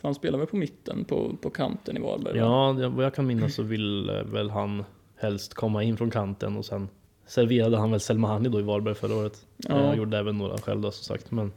för 0.00 0.08
han 0.08 0.14
spelar 0.14 0.38
väl 0.38 0.46
på 0.48 0.56
mitten, 0.56 1.04
på, 1.04 1.36
på 1.42 1.50
kanten 1.50 1.96
i 1.96 2.00
Varberg? 2.00 2.40
va? 2.40 2.46
Ja, 2.80 2.88
vad 2.88 3.04
jag 3.04 3.14
kan 3.14 3.26
minnas 3.26 3.54
så 3.54 3.62
vill 3.62 4.08
eh, 4.08 4.22
väl 4.22 4.50
han 4.50 4.84
helst 5.16 5.54
komma 5.54 5.82
in 5.82 5.96
från 5.96 6.10
kanten 6.10 6.56
och 6.56 6.64
sen 6.64 6.88
serverade 7.26 7.76
han 7.76 7.90
väl 7.90 8.00
Selmani 8.00 8.48
då 8.48 8.58
i 8.60 8.62
Varberg 8.62 8.94
förra 8.94 9.14
året. 9.14 9.46
Ja. 9.56 9.84
Jag 9.86 9.96
gjorde 9.96 10.18
även 10.18 10.38
några 10.38 10.58
själv 10.58 10.80
då 10.80 10.90
som 10.90 11.04
sagt. 11.04 11.30
Men 11.30 11.52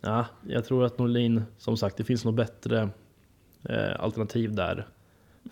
ja, 0.00 0.26
jag 0.48 0.64
tror 0.64 0.84
att 0.84 0.98
Norlin, 0.98 1.42
som 1.58 1.76
sagt, 1.76 1.96
det 1.96 2.04
finns 2.04 2.24
nog 2.24 2.34
bättre 2.34 2.88
eh, 3.68 4.00
alternativ 4.00 4.54
där 4.54 4.86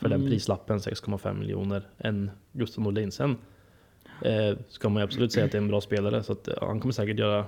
för 0.01 0.09
den 0.09 0.21
Mm. 0.21 0.31
prislappen, 0.31 0.79
6,5 0.79 1.39
miljoner, 1.39 1.89
än 1.99 2.31
Gustav 2.53 2.85
Norlin. 2.85 3.13
Sen 3.13 3.37
eh, 4.23 4.57
ska 4.69 4.89
man 4.89 5.01
ju 5.01 5.05
absolut 5.05 5.33
säga 5.33 5.47
att 5.47 5.53
det 5.53 5.59
är 5.59 5.63
en 5.63 5.69
bra 5.69 5.81
spelare 5.81 6.23
så 6.23 6.33
att, 6.33 6.49
ja, 6.61 6.67
han 6.67 6.81
kommer 6.81 6.93
säkert 6.93 7.19
göra, 7.19 7.45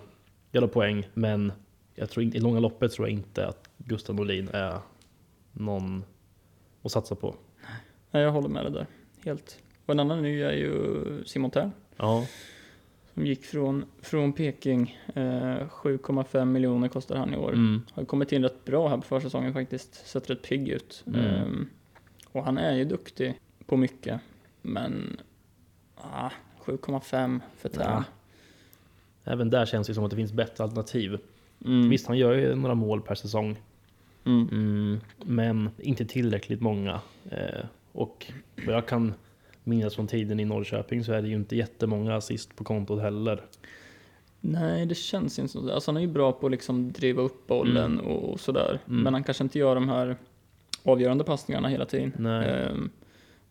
göra 0.56 0.68
poäng. 0.68 1.08
Men 1.14 1.52
jag 1.94 2.10
tror 2.10 2.24
inte, 2.24 2.36
i 2.36 2.40
långa 2.40 2.60
loppet 2.60 2.92
tror 2.92 3.08
jag 3.08 3.12
inte 3.18 3.46
att 3.46 3.68
Gustav 3.78 4.16
Norlin 4.16 4.48
är 4.52 4.78
någon 5.52 6.04
att 6.82 6.92
satsa 6.92 7.14
på. 7.14 7.34
Nej, 8.10 8.22
jag 8.22 8.32
håller 8.32 8.48
med 8.48 8.64
dig 8.64 8.72
där. 8.72 8.86
Helt. 9.24 9.58
Och 9.86 9.92
en 9.94 10.00
annan 10.00 10.22
ny 10.22 10.40
är 10.42 10.52
ju 10.52 11.04
Simon 11.26 11.50
Tern. 11.50 11.70
Ja, 11.96 12.26
Som 13.14 13.26
gick 13.26 13.44
från, 13.44 13.84
från 14.00 14.32
Peking. 14.32 14.98
Eh, 15.06 15.22
7,5 15.68 16.44
miljoner 16.44 16.88
kostar 16.88 17.16
han 17.16 17.34
i 17.34 17.36
år. 17.36 17.52
mm, 17.52 17.82
Har 17.92 18.04
kommit 18.04 18.32
in 18.32 18.42
rätt 18.42 18.64
bra 18.64 18.88
här 18.88 18.96
på 18.96 19.02
försäsongen 19.02 19.52
faktiskt. 19.52 20.06
Sett 20.06 20.30
rätt 20.30 20.42
pigg 20.42 20.68
ut. 20.68 21.04
Mm. 21.06 21.20
Ehm, 21.24 21.68
och 22.32 22.44
han 22.44 22.58
är 22.58 22.74
ju 22.76 22.84
duktig 22.84 23.40
på 23.66 23.76
mycket. 23.76 24.20
Men 24.62 25.20
ah, 25.96 26.30
7,5 26.64 27.40
för 27.56 27.68
Tern. 27.68 27.82
Ja. 27.90 28.04
Även 29.26 29.50
där 29.50 29.66
känns 29.66 29.86
det 29.86 29.94
som 29.94 30.04
att 30.04 30.10
det 30.10 30.16
finns 30.16 30.32
bättre 30.32 30.64
alternativ. 30.64 31.18
Mm. 31.64 31.88
Visst, 31.90 32.06
han 32.06 32.18
gör 32.18 32.34
ju 32.34 32.54
några 32.54 32.74
mål 32.74 33.00
per 33.02 33.14
säsong, 33.14 33.56
Mm. 34.24 34.48
mm, 34.52 35.00
men 35.24 35.70
inte 35.78 36.04
tillräckligt 36.04 36.60
många. 36.60 37.00
Eh, 37.30 37.64
och 37.92 38.26
vad 38.66 38.74
jag 38.74 38.86
kan 38.88 39.14
minnas 39.64 39.94
från 39.94 40.06
tiden 40.06 40.40
i 40.40 40.44
Norrköping 40.44 41.04
så 41.04 41.12
är 41.12 41.22
det 41.22 41.28
ju 41.28 41.34
inte 41.34 41.56
jättemånga 41.56 42.16
assist 42.16 42.56
på 42.56 42.64
kontot 42.64 43.00
heller. 43.02 43.42
Nej, 44.40 44.86
det 44.86 44.94
känns 44.94 45.38
inte 45.38 45.52
så. 45.52 45.72
Alltså 45.72 45.90
han 45.90 45.96
är 45.96 46.00
ju 46.00 46.06
bra 46.06 46.32
på 46.32 46.46
att 46.46 46.52
liksom 46.52 46.92
driva 46.92 47.22
upp 47.22 47.46
bollen 47.46 47.92
Mm. 48.00 48.06
och, 48.06 48.40
sådär. 48.40 48.78
Mm. 48.88 49.02
Men 49.02 49.14
han 49.14 49.24
kanske 49.24 49.44
inte 49.44 49.58
gör 49.58 49.74
de 49.74 49.88
här 49.88 50.16
avgörande 50.82 51.24
passningarna 51.24 51.68
hela 51.68 51.84
tiden. 51.86 52.12
Nej. 52.18 52.48
Ehm, 52.50 52.90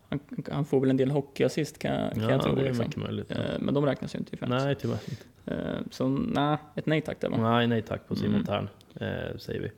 han, 0.10 0.20
han 0.52 0.66
får 0.66 0.80
väl 0.80 0.90
en 0.90 0.98
del 0.98 1.12
hockeyassist 1.12 1.80
kan, 1.80 1.94
jag- 1.96 2.14
kan 2.14 2.24
ja, 2.24 2.32
jag 2.32 2.42
tro. 2.42 2.56
det 2.56 2.62
är 2.62 2.66
Liksom. 2.66 2.86
mycket 2.86 3.02
möjligt. 3.02 3.26
Ja. 3.30 3.36
Ehm, 3.36 3.62
men 3.62 3.74
de 3.74 3.86
räknas 3.86 4.16
ju 4.16 4.20
inte 4.20 4.36
i 4.36 4.38
fantasy. 4.38 4.66
Nej, 4.66 4.76
tyvärr 4.76 5.00
inte. 5.10 5.24
Ehm, 5.56 5.84
så 5.92 6.08
nej, 6.08 6.58
ett 6.76 6.86
nej 6.86 7.02
tack 7.02 7.20
där 7.22 7.30
va? 7.30 7.38
Nej, 7.52 7.68
nej 7.68 7.82
tack 7.82 8.08
på 8.08 8.16
Simon 8.16 8.34
Mm. 8.36 8.46
Tern, 8.46 8.70
eh, 8.96 9.38
säger 9.38 9.60
vi. 9.62 9.72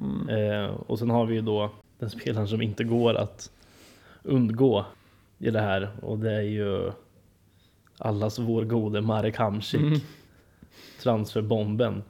Mm. 0.00 0.28
Eh, 0.64 0.70
och 0.70 0.98
sen 0.98 1.10
har 1.10 1.26
vi 1.26 1.34
ju 1.34 1.40
då 1.40 1.70
den 1.98 2.10
spelaren 2.10 2.48
som 2.48 2.62
inte 2.62 2.84
går 2.84 3.14
att 3.14 3.50
undgå 4.22 4.84
i 5.38 5.50
det 5.50 5.60
här 5.60 5.88
och 6.02 6.18
det 6.18 6.32
är 6.32 6.40
ju 6.42 6.92
allas 7.98 8.38
vår 8.38 8.64
gode 8.64 9.00
Marek 9.00 9.36
Hamsik, 9.36 9.80
Mm. 9.80 9.98
transferbomben. 11.02 12.02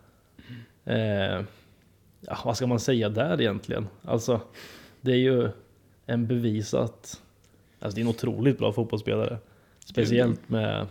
Eh, 0.84 1.40
ja, 2.20 2.38
vad 2.44 2.56
ska 2.56 2.66
man 2.66 2.80
säga 2.80 3.08
där 3.08 3.40
egentligen? 3.40 3.88
Alltså, 4.04 4.40
det 5.00 5.12
är 5.12 5.16
ju 5.16 5.48
en 6.06 6.26
bevisat, 6.26 7.22
alltså 7.80 7.94
det 7.94 8.00
är 8.00 8.02
en 8.02 8.08
otroligt 8.08 8.58
bra 8.58 8.72
fotbollsspelare. 8.72 9.38
Speciellt 9.84 10.48
med 10.48 10.86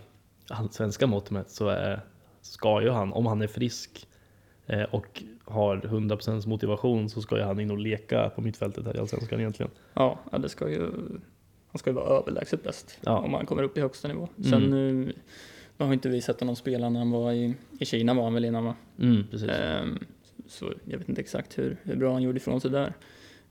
allsvenska 0.50 1.08
mått 1.08 1.32
mätt 1.32 1.50
så 1.50 1.67
är, 1.70 2.01
ska 2.41 2.82
ju 2.82 2.89
han, 2.89 3.13
om 3.13 3.25
han 3.25 3.41
är 3.41 3.48
frisk 3.48 4.08
eh, 4.65 4.84
och 4.84 5.24
har 5.46 5.77
100% 5.77 6.48
motivation 6.48 7.10
så 7.10 7.22
ska 7.22 7.38
ju 7.38 7.44
han 7.44 7.60
in 7.60 7.72
och 7.72 7.77
leka 7.77 8.29
på 8.29 8.41
mittfältet 8.41 8.86
här 8.86 8.96
i 8.96 9.00
allsvenskan 9.00 9.39
egentligen. 9.39 9.72
Ja, 9.94 10.20
det 10.39 10.50
ska 10.50 10.70
ju, 10.70 10.91
han 11.72 11.79
ska 11.79 11.89
ju 11.89 11.94
vara 11.94 12.17
överlägset 12.20 12.63
bäst 12.63 12.98
Ja. 13.01 13.17
om 13.17 13.34
han 13.34 13.46
kommer 13.46 13.63
upp 13.63 13.77
i 13.77 13.82
högsta 13.82 14.08
nivå. 14.08 14.29
Mm. 14.38 14.50
Sen 14.50 14.62
nu, 14.62 15.13
nu 15.77 15.86
har 15.86 15.94
inte 15.94 16.10
vi 16.10 16.22
sett 16.22 16.39
honom 16.39 16.56
spela 16.56 16.89
när 16.89 17.00
han 17.00 17.12
var 17.12 17.32
i, 17.32 17.53
i 17.79 17.86
Kina 17.86 18.13
var 18.13 18.24
han 18.24 18.34
väl 18.34 18.46
innan 18.46 18.65
va? 18.65 18.75
Mm, 19.00 19.24
precis. 19.32 19.50
Ehm, 19.50 20.00
så 20.48 20.74
jag 20.86 20.98
vet 20.98 21.10
inte 21.10 21.22
exakt 21.22 21.58
hur, 21.58 21.77
hur 21.84 21.96
bra 21.96 22.13
han 22.13 22.24
gjorde 22.24 22.38
ifrån 22.38 22.62
sig 22.62 22.72
där. 22.72 22.94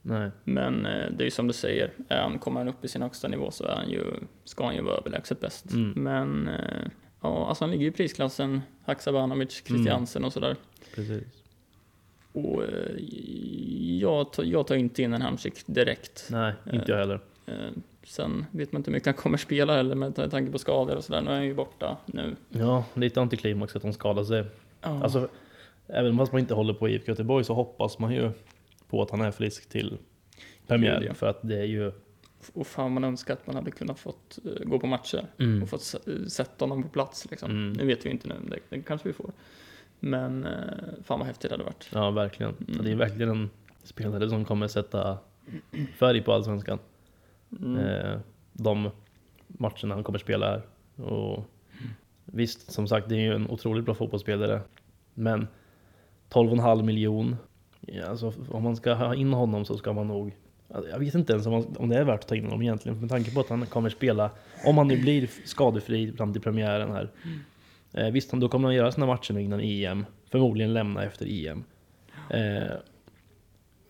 Nej. 0.08 0.30
Men 0.44 0.86
eh, 0.86 1.10
det 1.10 1.22
är 1.22 1.24
ju 1.24 1.30
som 1.30 1.46
du 1.46 1.52
säger, 1.52 1.90
han, 2.08 2.38
kommer 2.38 2.60
han 2.60 2.68
upp 2.68 2.84
i 2.84 2.88
sin 2.88 3.02
högsta 3.02 3.28
nivå 3.28 3.50
så 3.50 3.64
är 3.64 3.76
han 3.76 3.90
ju, 3.90 4.04
ska 4.44 4.64
han 4.64 4.74
ju 4.74 4.82
vara 4.82 4.96
överlägset 4.96 5.40
bäst. 5.40 5.72
Mm. 5.72 6.02
Men 6.02 6.48
eh, 6.48 6.88
ja, 7.20 7.48
alltså 7.48 7.64
han 7.64 7.70
ligger 7.70 7.86
i 7.86 7.90
prisklassen 7.90 8.60
Haksabanovic, 8.84 9.62
Christiansen 9.66 10.24
och 10.24 10.32
sådär. 10.32 10.56
Precis. 10.94 11.24
Och 12.32 12.64
eh, 12.64 12.96
jag, 14.00 14.32
tar, 14.32 14.44
jag 14.44 14.66
tar 14.66 14.74
inte 14.74 15.02
in 15.02 15.12
en 15.12 15.22
Hamsik 15.22 15.54
direkt. 15.66 16.28
Nej, 16.30 16.54
inte 16.72 16.92
jag 16.92 16.98
heller. 16.98 17.20
Eh, 17.46 17.54
sen 18.04 18.46
vet 18.50 18.72
man 18.72 18.80
inte 18.80 18.90
hur 18.90 18.96
mycket 18.96 19.06
han 19.06 19.14
kommer 19.14 19.38
spela 19.38 19.76
heller 19.76 19.94
med 19.94 20.30
tanke 20.30 20.52
på 20.52 20.58
skador 20.58 20.96
och 20.96 21.04
sådär. 21.04 21.20
Nu 21.20 21.30
är 21.30 21.34
han 21.34 21.44
ju 21.44 21.54
borta 21.54 21.96
nu. 22.06 22.36
Ja, 22.48 22.84
lite 22.94 23.20
antiklimax 23.20 23.76
att 23.76 23.82
de 23.82 23.92
skadar 23.92 24.24
sig. 24.24 24.44
Ja. 24.82 25.02
Alltså, 25.02 25.28
även 25.86 26.18
fast 26.18 26.32
man 26.32 26.40
inte 26.40 26.54
håller 26.54 26.74
på 26.74 26.88
IFK 26.88 27.08
Göteborg 27.08 27.44
så 27.44 27.54
hoppas 27.54 27.98
man 27.98 28.14
ju 28.14 28.30
på 28.88 29.02
att 29.02 29.10
han 29.10 29.20
är 29.20 29.30
frisk 29.30 29.68
till 29.68 29.98
premiär. 30.66 31.00
Gud, 31.00 31.08
ja. 31.10 31.14
För 31.14 31.26
att 31.26 31.38
det 31.42 31.56
är 31.58 31.64
ju... 31.64 31.92
och 32.52 32.66
fan 32.66 32.92
man 32.92 33.04
önskar 33.04 33.34
att 33.34 33.46
man 33.46 33.56
hade 33.56 33.70
kunnat 33.70 33.98
fått 33.98 34.38
eh, 34.44 34.64
gå 34.68 34.78
på 34.78 34.86
matcher 34.86 35.26
Mm. 35.38 35.62
och 35.62 35.68
fått 35.68 35.82
se- 35.82 36.30
sätta 36.30 36.64
honom 36.64 36.82
på 36.82 36.88
plats 36.88 37.26
liksom. 37.30 37.50
Mm. 37.50 37.72
Nu 37.72 37.86
vet 37.86 38.06
vi 38.06 38.10
inte 38.10 38.28
nu, 38.28 38.34
det, 38.50 38.58
det 38.68 38.82
kanske 38.82 39.08
vi 39.08 39.12
får. 39.12 39.30
Men 40.00 40.44
eh, 40.44 40.52
fan 41.04 41.18
vad 41.18 41.26
häftigt 41.26 41.50
det 41.50 41.54
hade 41.54 41.64
varit. 41.64 41.88
Ja, 41.92 42.10
verkligen. 42.10 42.54
Mm. 42.68 42.84
Det 42.84 42.90
är 42.90 42.94
verkligen 42.96 43.30
en 43.30 43.50
spelare 43.82 44.28
som 44.30 44.44
kommer 44.44 44.68
sätta 44.68 45.18
färg 45.98 46.22
på 46.22 46.32
allsvenskan. 46.32 46.78
Mm. 47.60 47.76
Eh, 47.76 48.18
de 48.52 48.90
matcherna 49.48 49.94
han 49.94 50.04
kommer 50.04 50.18
spela 50.18 50.46
här. 50.46 50.62
Och 51.04 51.44
visst, 52.24 52.72
som 52.72 52.88
sagt, 52.88 53.08
det 53.08 53.14
är 53.14 53.20
ju 53.20 53.34
en 53.34 53.50
otroligt 53.50 53.84
bra 53.84 53.94
fotbollsspelare. 53.94 54.60
Men 55.14 55.46
12,5 56.30 56.82
miljon. 56.82 57.36
Ja, 57.86 58.06
alltså, 58.06 58.32
om 58.48 58.62
man 58.62 58.76
ska 58.76 58.94
ha 58.94 59.14
in 59.14 59.32
honom 59.32 59.64
så 59.64 59.76
ska 59.78 59.92
man 59.92 60.08
nog 60.08 60.36
alltså, 60.70 60.90
jag 60.90 60.98
vet 60.98 61.14
inte 61.14 61.32
ens 61.32 61.46
om, 61.46 61.52
man, 61.52 61.76
om 61.78 61.88
det 61.88 61.98
är 61.98 62.04
värt 62.04 62.20
att 62.20 62.28
ta 62.28 62.34
in 62.34 62.44
honom 62.44 62.62
egentligen 62.62 63.00
med 63.00 63.10
tanke 63.10 63.34
på 63.34 63.40
att 63.40 63.48
han 63.48 63.66
kommer 63.66 63.90
spela, 63.90 64.30
om 64.64 64.78
han 64.78 64.88
nu 64.88 65.00
blir 65.00 65.30
skadefri 65.44 66.12
fram 66.12 66.32
till 66.32 66.42
premiären 66.42 66.92
här. 66.92 67.10
Eh, 67.92 68.10
visst, 68.10 68.32
då 68.32 68.48
kommer 68.48 68.68
han 68.68 68.74
göra 68.74 68.92
sina 68.92 69.06
matcher 69.06 69.32
nu 69.32 69.42
innan 69.42 69.60
EM, 69.60 70.06
förmodligen 70.30 70.74
lämna 70.74 71.04
efter 71.04 71.46
EM. 71.46 71.64
Eh, 72.30 72.76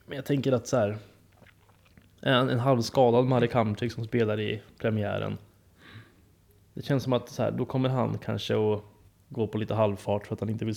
men 0.06 0.16
jag 0.16 0.24
tänker 0.24 0.52
att 0.52 0.66
så 0.66 0.76
här, 0.76 0.96
en, 2.20 2.48
en 2.48 2.58
halvskadad 2.58 3.26
Marek 3.26 3.52
Hamsik 3.52 3.92
som 3.92 4.04
spelar 4.04 4.40
i 4.40 4.62
premiären. 4.78 5.38
Det 6.74 6.82
känns 6.82 7.02
som 7.02 7.12
att 7.12 7.28
så 7.28 7.42
här, 7.42 7.50
då 7.50 7.64
kommer 7.64 7.88
han 7.88 8.18
kanske 8.18 8.54
att 8.54 8.82
gå 9.28 9.46
på 9.46 9.58
lite 9.58 9.74
halvfart 9.74 10.26
för 10.26 10.34
att 10.34 10.40
han 10.40 10.50
inte 10.50 10.64
vill, 10.64 10.74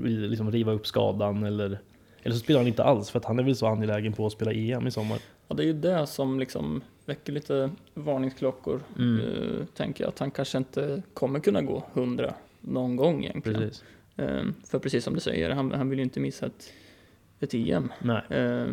vill 0.00 0.20
liksom 0.30 0.52
riva 0.52 0.72
upp 0.72 0.86
skadan 0.86 1.42
eller 1.44 1.78
eller 2.22 2.34
så 2.34 2.40
spelar 2.40 2.60
han 2.60 2.66
inte 2.68 2.84
alls 2.84 3.10
för 3.10 3.18
att 3.18 3.24
han 3.24 3.38
är 3.38 3.42
väl 3.42 3.56
så 3.56 3.66
angelägen 3.66 4.12
på 4.12 4.26
att 4.26 4.32
spela 4.32 4.52
EM 4.52 4.86
i 4.86 4.90
sommar. 4.90 5.18
Ja, 5.48 5.54
det 5.54 5.62
är 5.62 5.66
ju 5.66 5.72
det 5.72 6.06
som 6.06 6.40
liksom 6.40 6.82
väcker 7.04 7.32
lite 7.32 7.70
varningsklockor. 7.94 8.80
Mm. 8.98 9.20
Eh, 9.20 9.64
tänker 9.76 10.04
jag 10.04 10.08
att 10.08 10.18
han 10.18 10.30
kanske 10.30 10.58
inte 10.58 11.02
kommer 11.14 11.40
kunna 11.40 11.62
gå 11.62 11.84
100 11.94 12.34
någon 12.60 12.96
gång 12.96 13.24
egentligen. 13.24 13.60
Precis. 13.60 13.84
Eh, 14.16 14.42
för 14.64 14.78
precis 14.78 15.04
som 15.04 15.14
du 15.14 15.20
säger, 15.20 15.50
han, 15.50 15.72
han 15.72 15.88
vill 15.90 15.98
ju 15.98 16.02
inte 16.02 16.20
missa 16.20 16.46
ett, 16.46 16.72
ett 17.40 17.54
EM. 17.54 17.92
Nej. 18.02 18.22
Eh, 18.28 18.66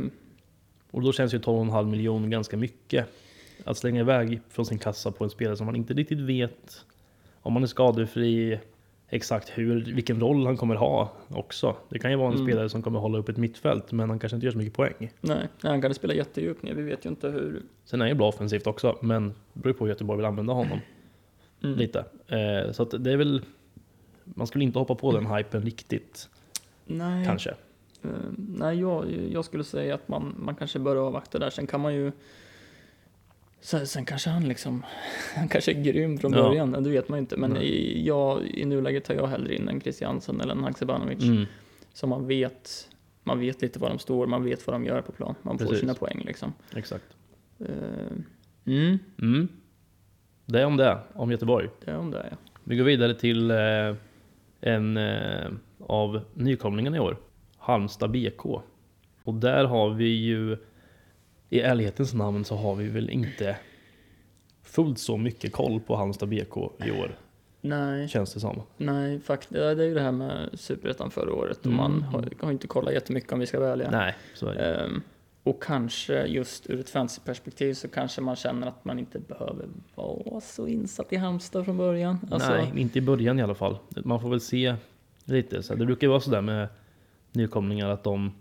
Och 0.91 1.01
då 1.01 1.11
känns 1.13 1.33
ju 1.33 1.37
12,5 1.39 1.85
miljoner 1.85 2.27
ganska 2.27 2.57
mycket. 2.57 3.05
Att 3.63 3.77
slänga 3.77 3.99
iväg 3.99 4.41
från 4.49 4.65
sin 4.65 4.79
kassa 4.79 5.11
på 5.11 5.23
en 5.23 5.29
spelare 5.29 5.57
som 5.57 5.65
man 5.65 5.75
inte 5.75 5.93
riktigt 5.93 6.19
vet 6.19 6.85
om 7.41 7.53
han 7.53 7.63
är 7.63 7.67
skadefri, 7.67 8.59
exakt 9.09 9.49
hur, 9.55 9.93
vilken 9.93 10.19
roll 10.19 10.45
han 10.45 10.57
kommer 10.57 10.75
ha 10.75 11.11
också. 11.29 11.75
Det 11.89 11.99
kan 11.99 12.11
ju 12.11 12.17
vara 12.17 12.27
en 12.27 12.33
Mm. 12.35 12.45
spelare 12.47 12.69
som 12.69 12.81
kommer 12.81 12.99
hålla 12.99 13.17
upp 13.17 13.29
ett 13.29 13.37
mittfält, 13.37 13.91
men 13.91 14.09
han 14.09 14.19
kanske 14.19 14.35
inte 14.35 14.45
gör 14.45 14.51
så 14.51 14.57
mycket 14.57 14.73
poäng. 14.73 15.11
nej, 15.21 15.47
han 15.61 15.81
kan 15.81 15.93
spela 15.93 16.13
jättedjupt 16.13 16.63
ner. 16.63 16.73
Vi 16.73 16.81
vet 16.83 17.05
ju 17.05 17.09
inte 17.09 17.29
hur... 17.29 17.61
Sen 17.85 18.01
är 18.01 18.05
han 18.05 18.09
ju 18.09 18.15
bra 18.15 18.27
offensivt 18.29 18.67
också, 18.67 18.97
men 19.01 19.29
det 19.53 19.59
beror 19.59 19.73
på 19.73 19.85
hur 19.85 19.89
Göteborg 19.91 20.17
vill 20.17 20.25
använda 20.25 20.53
honom 20.53 20.79
Mm. 21.63 21.77
lite. 21.77 21.99
Eh, 22.27 22.71
så 22.71 22.83
det 22.85 23.11
är 23.11 23.17
väl, 23.17 23.41
man 24.23 24.47
skulle 24.47 24.63
inte 24.63 24.79
hoppa 24.79 24.95
på 24.95 25.11
den 25.11 25.25
hypen 25.25 25.61
riktigt, 25.61 26.29
Nej, 26.85 27.25
kanske. 27.25 27.49
Eh, 28.03 28.09
nej, 28.37 28.79
jag, 28.79 29.05
jag 29.31 29.45
skulle 29.45 29.63
säga 29.63 29.95
att 29.95 30.07
man, 30.07 30.35
man 30.39 30.55
kanske 30.55 30.79
bör 30.79 30.95
avvakta 30.95 31.39
där. 31.39 31.49
Sen 31.49 31.67
kan 31.67 31.81
man 31.81 31.93
ju... 31.95 32.11
Sen, 33.61 33.87
sen 33.87 34.05
kanske 34.05 34.29
han 34.29 34.47
liksom... 34.47 34.83
Han 35.35 35.47
kanske 35.47 35.71
är 35.71 35.83
grym 35.83 36.17
från 36.17 36.33
Ja. 36.33 36.41
början, 36.43 36.71
det 36.83 36.89
vet 36.89 37.09
man 37.09 37.19
inte. 37.19 37.37
Men 37.37 37.57
i, 37.57 38.03
jag, 38.05 38.45
i 38.47 38.65
nuläget 38.65 39.03
tar 39.05 39.13
jag 39.13 39.27
hellre 39.27 39.55
in 39.55 39.69
en 39.69 39.81
Christiansen 39.81 40.41
eller 40.41 40.51
en 40.53 40.63
Haksabanovic. 40.63 41.23
Mm. 41.23 41.45
Så 41.93 42.07
man 42.07 42.27
vet, 42.27 42.89
man 43.23 43.39
vet 43.39 43.61
lite 43.61 43.79
var 43.79 43.89
de 43.89 43.99
står, 43.99 44.27
man 44.27 44.43
vet 44.43 44.67
vad 44.67 44.75
de 44.75 44.85
gör 44.85 45.01
på 45.01 45.11
plan. 45.11 45.35
Man 45.41 45.57
får 45.57 45.65
Precis. 45.65 45.79
sina 45.79 45.93
poäng 45.93 46.21
liksom. 46.25 46.53
Exakt. 46.75 47.05
Eh, 47.59 47.67
mm, 48.65 48.99
Mm. 49.21 49.47
Det 50.45 50.61
är 50.61 50.65
om 50.65 50.77
det, 50.77 50.97
om 51.13 51.31
Göteborg. 51.31 51.69
det 51.85 51.91
är 51.91 51.97
om 51.97 52.11
det 52.11 52.27
ja. 52.31 52.37
Vi 52.63 52.77
går 52.77 52.83
vidare 52.83 53.13
till 53.13 53.51
eh, 53.51 53.57
en 54.61 54.97
eh, 54.97 55.47
av 55.79 56.21
nykomlingarna 56.33 56.97
i 56.97 56.99
år, 56.99 57.17
Halmstad 57.57 58.11
BK. 58.11 58.45
Och 59.23 59.33
där 59.33 59.65
har 59.65 59.89
vi 59.89 60.07
ju, 60.07 60.57
i 61.49 61.59
ärlighetens 61.61 62.13
namn 62.13 62.45
så 62.45 62.55
har 62.55 62.75
vi 62.75 62.87
väl 62.87 63.09
inte 63.09 63.57
fullt 64.63 64.99
så 64.99 65.17
mycket 65.17 65.51
koll 65.51 65.79
på 65.79 65.95
Halmstad 65.95 66.29
BK 66.29 66.57
i 66.85 66.91
år, 66.91 67.19
Nej, 67.61 68.07
känns 68.07 68.33
det 68.33 68.39
som. 68.39 68.61
nej, 68.77 69.19
fakt, 69.19 69.49
det 69.49 69.65
är 69.65 69.75
ju 69.83 69.93
det 69.93 70.01
här 70.01 70.11
med 70.11 70.49
Superettan 70.53 71.11
förra 71.11 71.33
året. 71.33 71.59
Och 71.59 71.65
Mm. 71.65 71.77
man 71.77 72.01
har, 72.01 72.29
har 72.41 72.51
inte 72.51 72.67
kollat 72.67 72.93
jättemycket 72.93 73.31
om 73.31 73.39
vi 73.39 73.45
ska 73.45 73.59
välja. 73.59 73.91
Nej, 73.91 74.15
så 74.33 74.47
är 74.47 74.55
det. 74.55 74.75
Ehm, 74.75 75.01
och 75.43 75.63
kanske 75.63 76.25
just 76.25 76.69
ur 76.69 76.79
ett 76.79 76.89
fantasyperspektiv 76.89 77.73
så 77.73 77.87
kanske 77.87 78.21
man 78.21 78.35
känner 78.35 78.67
att 78.67 78.85
man 78.85 78.99
inte 78.99 79.19
behöver 79.19 79.67
vara 79.95 80.41
så 80.41 80.67
insatt 80.67 81.13
i 81.13 81.15
Halmstad 81.15 81.65
från 81.65 81.77
början. 81.77 82.27
Alltså, 82.31 82.49
Nej, 82.49 82.71
inte 82.75 82.99
i 82.99 83.01
början 83.01 83.39
i 83.39 83.41
alla 83.43 83.55
fall. 83.55 83.77
Man 84.05 84.21
får 84.21 84.29
väl 84.29 84.41
se 84.41 84.75
lite. 85.23 85.63
Så 85.63 85.75
det 85.75 85.85
brukar 85.85 86.07
vara 86.07 86.19
sådär 86.19 86.41
med 86.41 86.67
nykomlingar 87.31 87.89
att 87.89 88.03
de 88.03 88.31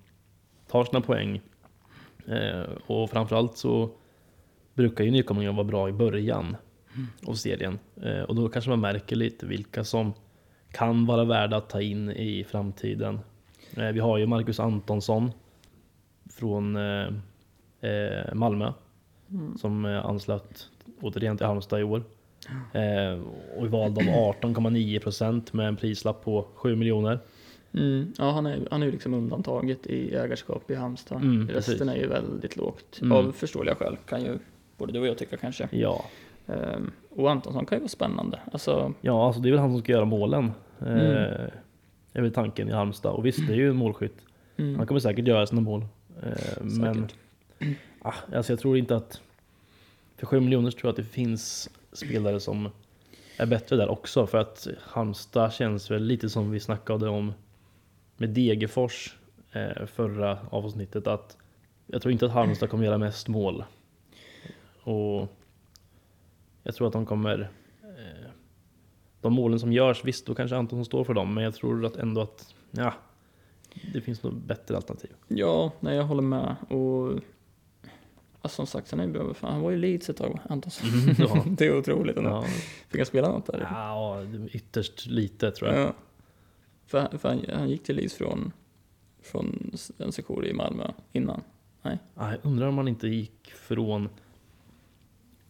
tar 0.71 0.85
sina 0.85 1.01
poäng. 1.01 1.41
Eh, 2.29 2.65
och 2.87 3.11
framförallt 3.11 3.57
så 3.57 3.91
brukar 4.75 5.05
ju 5.05 5.11
nykomlingar 5.11 5.53
vara 5.53 5.65
bra 5.65 5.89
i 5.89 5.93
början 5.93 6.57
av 7.27 7.35
serien. 7.35 7.79
Eh, 8.03 8.21
och 8.21 8.35
då 8.35 8.49
kanske 8.49 8.71
man 8.71 8.81
märker 8.81 9.17
lite 9.17 9.47
vilka 9.47 9.85
som 9.85 10.13
kan 10.73 11.07
vara 11.07 11.25
värda 11.25 11.57
att 11.57 11.69
ta 11.69 11.81
in 11.81 12.11
i 12.11 12.45
framtiden. 12.45 13.21
Eh, 13.77 13.89
vi 13.89 14.01
har 14.01 14.19
ju 14.19 14.27
Marcus 14.27 14.61
Antonsson 14.61 15.33
från 16.31 16.79
Malmö 18.33 18.73
som 19.57 19.85
eh, 19.85 20.07
anslöt 20.07 20.69
återigen 21.01 21.37
till 21.37 21.47
Halmstad 21.47 21.81
i 21.81 21.83
år. 21.83 22.03
Eh, 22.73 23.21
och 23.57 23.65
är 23.65 23.69
vald 23.69 23.99
av 23.99 24.05
18,9% 24.05 25.57
med 25.57 25.69
en 25.69 25.77
prislapp 25.77 26.25
på 26.25 26.47
7 26.55 26.77
miljoner. 26.77 27.19
Mm, 27.77 28.13
ja, 28.19 28.31
han 28.31 28.47
är, 28.47 28.69
han 28.71 28.83
är 28.83 28.87
ju 28.87 28.93
liksom 28.93 29.15
undantaget 29.15 29.87
i 29.87 30.15
ägarskap 30.15 30.71
i 30.71 30.75
Halmstad. 30.75 31.23
Mm, 31.23 31.49
Resten 31.49 31.79
precis. 31.79 31.89
är 31.89 32.01
ju 32.01 32.07
väldigt 32.07 32.57
lågt. 32.57 32.99
Mm. 33.03 33.13
Av 33.13 33.33
förståeliga 33.33 33.75
skäl 33.75 33.97
kan 34.09 34.23
ju 34.23 34.39
både 34.77 34.93
du 34.93 35.01
och 35.01 35.07
jag 35.07 35.19
tycka 35.19 35.37
kanske. 35.37 35.69
Ja, 35.73 36.05
Ehm, 36.47 36.91
och 37.11 37.31
Antonsson 37.31 37.67
kan 37.67 37.77
ju 37.79 37.81
vara 37.81 37.89
spännande. 37.89 38.41
Alltså, 38.53 38.95
ja 39.01 39.27
alltså 39.27 39.41
det 39.43 39.49
är 39.49 39.51
väl 39.51 39.61
han 39.61 39.71
som 39.73 39.81
ska 39.81 39.93
göra 39.93 40.05
målen. 40.05 40.53
Mm. 40.81 41.01
är 42.13 42.23
väl 42.23 42.33
tanken 42.33 42.69
i 42.69 42.73
Halmstad. 42.73 43.13
Och 43.13 43.27
visst, 43.27 43.47
det 43.47 43.53
är 43.53 43.57
ju 43.57 43.71
en 43.71 43.77
målskytt. 43.77 44.17
mm, 44.57 44.77
Han 44.77 44.87
kommer 44.87 45.01
säkert 45.01 45.27
göra 45.27 45.47
sina 45.47 45.61
mål. 45.61 45.85
Eh, 46.23 46.63
men 46.63 47.09
ah, 47.99 48.15
alltså 48.35 48.53
jag 48.53 48.61
tror 48.61 48.77
inte 48.79 48.97
att... 48.97 49.21
För 50.17 50.27
7 50.27 50.41
miljoner 50.41 50.71
tror 50.71 50.85
jag 50.85 50.91
att 50.91 50.97
det 50.97 51.13
finns 51.13 51.71
spelare 51.93 52.41
som 52.41 52.69
är 53.37 53.47
bättre 53.47 53.77
där 53.77 53.89
också. 53.89 54.27
För 54.27 54.39
att 54.39 54.67
Halmstad 54.83 55.53
känns 55.53 55.91
väl 55.91 56.03
lite 56.03 56.31
som 56.31 56.51
vi 56.51 56.61
snackade 56.61 57.09
om 57.09 57.33
med 58.17 58.31
Degerfors 58.31 59.17
eh, 59.53 59.87
förra 59.87 60.39
avsnittet. 60.51 61.07
Att 61.07 61.37
jag 61.87 62.03
tror 62.03 62.13
inte 62.13 62.27
att 62.27 62.33
Halmstad 62.33 62.71
kommer 62.71 62.85
göra 62.85 62.99
mest 62.99 63.29
mål. 63.29 63.65
Och 64.83 65.29
jag 66.63 66.75
tror 66.75 66.87
att 66.87 66.93
de 66.93 67.07
kommer... 67.07 67.51
Eh, 67.83 68.31
de 69.21 69.33
målen 69.33 69.61
som 69.61 69.73
görs, 69.73 70.05
visst 70.05 70.27
då 70.27 70.35
kanske 70.35 70.57
Antonsson 70.57 70.85
står 70.85 71.05
för 71.05 71.15
dem. 71.15 71.35
Men 71.35 71.45
jag 71.45 71.55
tror 71.55 71.85
att 71.85 71.97
ändå 71.97 72.21
att... 72.21 72.55
Ja, 72.71 72.95
det 73.93 74.01
finns 74.01 74.23
nog 74.23 74.35
bättre 74.35 74.77
alternativ. 74.77 75.11
Ja, 75.29 75.73
nej 75.81 75.97
jag 75.97 76.05
håller 76.05 76.23
med. 76.23 76.57
Och 76.69 77.21
ja, 78.43 78.49
som 78.49 78.67
sagt, 78.67 78.91
han 78.91 79.01
är 79.01 79.07
bra. 79.07 79.35
Fan, 79.35 79.53
han 79.53 79.63
var 79.63 79.71
ju 79.71 79.77
Leeds 79.77 80.11
ett 80.11 80.17
tag? 80.17 80.39
Antonsson. 80.49 80.89
Mm, 81.03 81.15
ja. 81.19 81.45
det 81.51 81.67
är 81.67 81.79
otroligt 81.79 82.17
ändå. 82.17 82.31
Ja, 82.31 82.45
Fick 82.89 82.99
han 82.99 83.07
spela 83.07 83.29
något 83.29 83.47
där? 83.47 83.67
ja, 83.71 84.23
ytterst 84.53 85.07
lite 85.07 85.51
tror 85.51 85.71
jag. 85.71 85.81
Ja. 85.81 85.93
För, 86.87 87.19
för 87.19 87.29
han, 87.29 87.45
han 87.53 87.69
gick 87.69 87.83
till 87.83 87.97
Leeds 87.97 88.15
från, 88.15 88.53
från 89.23 89.71
en 89.99 90.13
sektion 90.13 90.45
i 90.45 90.53
Malmö 90.53 90.91
innan. 91.13 91.43
Ja, 91.83 91.91
jag 92.15 92.37
undrar 92.43 92.67
om 92.67 92.79
han 92.79 92.89
inte 92.89 93.09
gick 93.09 93.51
från 93.53 94.09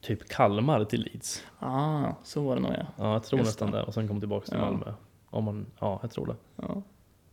typ 0.00 0.28
Kalmar 0.28 0.84
till 0.84 1.00
Leeds. 1.02 1.44
Ah, 1.58 2.12
så 2.22 2.42
var 2.42 2.54
det 2.56 2.62
nog 2.62 2.72
ja. 2.72 2.86
Ja, 2.96 3.12
jag 3.12 3.24
tror 3.24 3.40
Just 3.40 3.48
nästan 3.48 3.70
det. 3.70 3.82
Och 3.82 3.94
sen 3.94 4.08
kom 4.08 4.20
tillbaka 4.20 4.46
till 4.46 4.54
Ja. 4.58 4.64
Malmö. 4.64 4.92
Om 5.30 5.44
man, 5.44 5.66
ja, 5.80 5.98
jag 6.02 6.10
tror 6.10 6.26
det. 6.26 6.36
ja. 6.56 6.82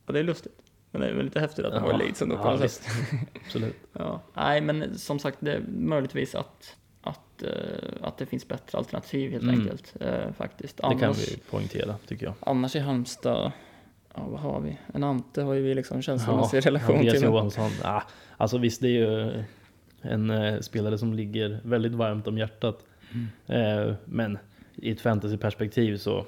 Ja, 0.05 0.13
det 0.13 0.19
är 0.19 0.23
lustigt. 0.23 0.53
Men 0.91 1.01
det 1.01 1.07
är 1.07 1.13
väl 1.13 1.25
lite 1.25 1.39
häftigt 1.39 1.65
att 1.65 1.73
han 1.73 1.83
var 1.83 1.93
i 1.93 1.97
Leeds 1.97 2.21
ändå 2.21 2.37
på 2.37 2.43
ja, 2.43 2.51
något 2.51 2.59
sätt. 2.71 2.87
visst. 3.11 3.25
Absolut. 3.45 3.75
Ja. 3.93 4.21
Nej, 4.33 4.61
men 4.61 4.97
som 4.97 5.19
sagt, 5.19 5.37
det 5.41 5.53
är 5.53 5.63
möjligtvis 5.67 6.35
att, 6.35 6.75
att, 7.01 7.43
eh, 7.43 7.49
att 8.01 8.17
det 8.17 8.25
finns 8.25 8.47
bättre 8.47 8.77
alternativ 8.77 9.31
helt 9.31 9.43
Mm. 9.43 9.59
enkelt. 9.59 9.95
eh, 9.99 10.31
faktiskt. 10.31 10.77
Det 10.77 10.81
kan 10.83 11.03
Annars, 11.03 11.31
vi 11.31 11.37
poängtera 11.37 11.95
tycker 12.07 12.25
jag. 12.25 12.35
annars 12.39 12.75
i 12.75 12.79
Halmstad, 12.79 13.51
ja 14.15 14.27
vad 14.29 14.39
har 14.39 14.59
vi? 14.61 14.77
En 14.93 15.03
Ante 15.03 15.41
har 15.41 15.53
ju 15.53 15.61
vi 15.61 15.75
liksom 15.75 16.01
känslomässig 16.01 16.65
relation 16.65 16.95
Andreas 16.95 17.13
till. 17.19 17.23
Johansson. 17.23 17.69
Ah, 17.83 18.01
alltså 18.37 18.57
visst, 18.57 18.81
det 18.81 18.87
är 18.87 18.91
ju 18.91 19.43
en 20.01 20.29
eh, 20.29 20.59
spelare 20.59 20.97
som 20.97 21.13
ligger 21.13 21.59
väldigt 21.63 21.91
varmt 21.91 22.27
om 22.27 22.37
hjärtat. 22.37 22.85
Mm. 23.47 23.87
Eh, 23.87 23.93
men 24.05 24.37
i 24.75 24.91
ett 24.91 25.01
fantasyperspektiv 25.01 25.97
så, 25.97 26.25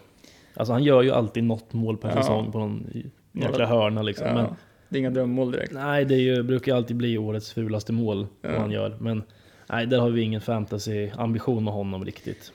alltså 0.54 0.74
han 0.74 0.84
gör 0.84 1.02
ju 1.04 1.12
alltid 1.12 1.44
något 1.44 1.74
mål 1.74 1.98
per 1.98 2.10
Ja. 2.10 2.16
säsong 2.16 2.52
på 2.52 2.60
någon 2.60 2.88
jäkla 3.32 3.60
Ja. 3.60 3.66
hörna 3.66 4.02
liksom. 4.02 4.28
Ja, 4.28 4.34
Men 4.34 4.46
det 4.90 4.98
är 4.98 5.00
inga 5.00 5.10
drömmål 5.10 5.52
direkt. 5.52 5.74
nej, 5.74 6.06
det 6.06 6.16
ju, 6.16 6.44
brukar 6.44 6.76
alltid 6.76 6.98
bli 6.98 7.18
årets 7.18 7.54
fulaste 7.54 7.94
mål 7.94 8.28
Ja. 8.42 8.50
vad 8.52 8.60
han 8.62 8.72
gör. 8.72 8.98
Men 9.00 9.24
nej, 9.70 9.86
där 9.86 10.00
har 10.00 10.10
vi 10.10 10.22
ingen 10.22 10.42
fantasy-ambition 10.42 11.64
med 11.64 11.74
honom 11.74 12.06
riktigt. 12.06 12.52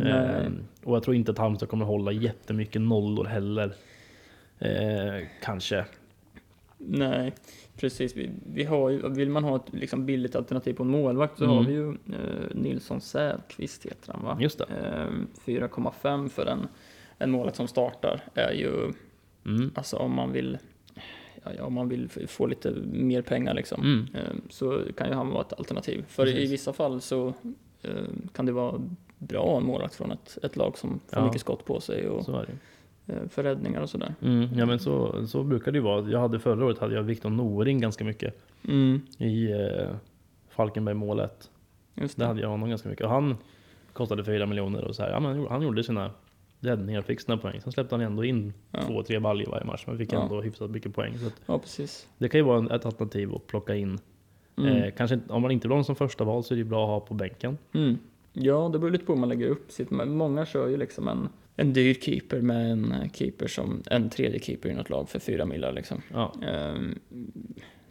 Eh, 0.00 0.46
och 0.84 0.96
jag 0.96 1.02
tror 1.02 1.16
inte 1.16 1.30
att 1.32 1.38
Halmstad 1.38 1.68
kommer 1.68 1.84
hålla 1.84 2.12
jättemycket 2.12 2.82
nollor 2.82 3.24
heller. 3.24 3.72
Eh, 4.64 5.26
kanske. 5.42 5.84
Nej, 6.78 7.32
precis. 7.76 8.16
Vi, 8.16 8.30
vi 8.46 8.64
har 8.64 8.90
ju, 8.90 9.08
vill 9.08 9.30
man 9.30 9.44
ha 9.44 9.56
ett 9.56 9.72
liksom 9.72 10.06
billigt 10.06 10.36
alternativ 10.36 10.74
på 10.74 10.82
en 10.82 10.88
målvakt 10.90 11.38
så 11.38 11.44
Mm. 11.44 11.56
har 11.56 11.64
vi 11.64 11.72
ju 11.72 11.88
eh, 11.90 12.54
Nilsson 12.54 13.00
Säfqvist 13.00 13.86
heter 13.86 14.12
han 14.12 14.24
va? 14.24 14.38
Just 14.40 14.58
det. 14.58 14.64
Eh, 14.64 15.10
4,5 15.46 16.28
för 16.28 16.46
en, 16.46 16.66
en 17.18 17.30
målvakt 17.30 17.56
som 17.56 17.68
startar 17.68 18.20
är 18.34 18.52
ju, 18.52 18.92
Mm. 19.46 19.70
alltså 19.74 19.96
om 19.96 20.14
man 20.14 20.32
vill 20.32 20.58
Ja, 21.56 21.64
om 21.64 21.72
man 21.74 21.88
vill 21.88 22.08
få 22.28 22.46
lite 22.46 22.70
mer 22.92 23.22
pengar 23.22 23.54
liksom, 23.54 23.80
Mm. 23.82 24.06
eh, 24.14 24.34
så 24.50 24.82
kan 24.96 25.08
ju 25.08 25.14
han 25.14 25.30
vara 25.30 25.40
ett 25.40 25.52
alternativ. 25.58 26.04
För 26.08 26.26
i 26.28 26.32
Precis. 26.32 26.50
vissa 26.50 26.72
fall 26.72 27.00
så 27.00 27.34
eh, 27.82 27.90
kan 28.32 28.46
det 28.46 28.52
vara 28.52 28.80
bra 29.18 29.42
att 29.44 29.48
ha 29.50 29.56
en 29.56 29.64
målvakt 29.66 29.94
från 29.94 30.12
ett, 30.12 30.38
ett 30.42 30.56
lag 30.56 30.78
som 30.78 31.00
får 31.08 31.18
Ja. 31.18 31.24
mycket 31.26 31.40
skott 31.40 31.64
på 31.64 31.80
sig 31.80 32.08
och 32.08 32.24
Eh, 33.12 33.28
för 33.28 33.42
räddningar 33.42 33.80
och 33.80 33.90
sådär. 33.90 34.14
Mm, 34.22 34.48
ja 34.54 34.66
men 34.66 34.78
så, 34.78 35.26
så 35.26 35.42
brukar 35.42 35.72
det 35.72 35.78
ju 35.78 35.82
vara. 35.84 36.08
Jag 36.10 36.20
hade 36.20 36.38
förra 36.38 36.64
året 36.66 36.78
hade 36.78 36.94
jag 36.94 37.02
Viktor 37.02 37.30
Noring 37.30 37.80
ganska 37.80 38.04
mycket 38.04 38.38
Mm, 38.68 39.00
i 39.18 39.52
eh, 39.52 39.94
Falkenberg-målet. 40.48 41.50
just 41.94 42.16
Där 42.16 42.24
det. 42.24 42.28
hade 42.28 42.40
jag 42.40 42.48
honom 42.48 42.68
ganska 42.68 42.88
mycket. 42.88 43.04
Och 43.04 43.10
han 43.12 43.36
kostade 43.92 44.24
fyra 44.24 44.46
miljoner 44.46 44.84
och 44.84 44.94
så 44.96 45.02
här, 45.02 45.10
ja, 45.10 45.20
men 45.20 45.46
han 45.46 45.62
gjorde- 45.62 45.84
sina 45.84 46.10
räddningar, 46.60 47.02
fick 47.02 47.20
sina 47.20 47.36
poäng. 47.36 47.60
Sen 47.60 47.72
släppte 47.72 47.94
han 47.94 48.02
ändå 48.02 48.24
in 48.24 48.52
Ja. 48.70 48.80
två, 48.86 49.02
tre 49.02 49.18
baljor 49.18 49.50
varje 49.50 49.64
match, 49.64 49.84
men 49.86 49.98
fick 49.98 50.12
Ja. 50.12 50.22
ändå 50.22 50.40
hyfsat 50.40 50.70
mycket 50.70 50.94
poäng. 50.94 51.18
Så 51.18 51.30
Ja, 51.46 51.58
precis. 51.58 52.08
det 52.18 52.28
kan 52.28 52.38
ju 52.40 52.44
vara 52.44 52.76
ett 52.76 52.84
alternativ 52.86 53.34
att 53.34 53.46
plocka 53.46 53.74
in. 53.74 53.98
Mm. 54.58 54.76
Eh, 54.76 54.90
kanske 54.96 55.20
om 55.28 55.42
man 55.42 55.50
inte 55.50 55.68
vill 55.68 55.76
ha 55.76 55.84
som 55.84 55.96
första 55.96 56.24
val 56.24 56.44
så 56.44 56.54
är 56.54 56.58
det 56.58 56.64
bra 56.64 56.82
att 56.84 56.88
ha 56.88 57.00
på 57.00 57.14
bänken. 57.14 57.58
Mm. 57.74 57.98
Ja, 58.32 58.70
det 58.72 58.78
beror 58.78 58.90
lite 58.90 59.04
på 59.04 59.12
hur 59.12 59.20
man 59.20 59.28
lägger 59.28 59.48
upp 59.48 59.72
sitt. 59.72 59.90
Många 59.90 60.46
kör 60.46 60.68
ju 60.68 60.76
liksom 60.76 61.08
en, 61.08 61.28
en 61.56 61.72
dyr 61.72 61.94
keeper 61.94 62.40
med 62.40 62.70
en 62.70 63.10
keeper 63.12 63.46
som 63.46 63.82
en 63.90 64.10
tredje 64.10 64.40
keeper 64.40 64.68
i 64.68 64.74
något 64.74 64.90
lag 64.90 65.08
för 65.08 65.18
fyra 65.18 65.44
millar 65.44 65.72
liksom. 65.72 66.02
Ja, 66.12 66.34
Ehm, 66.42 66.98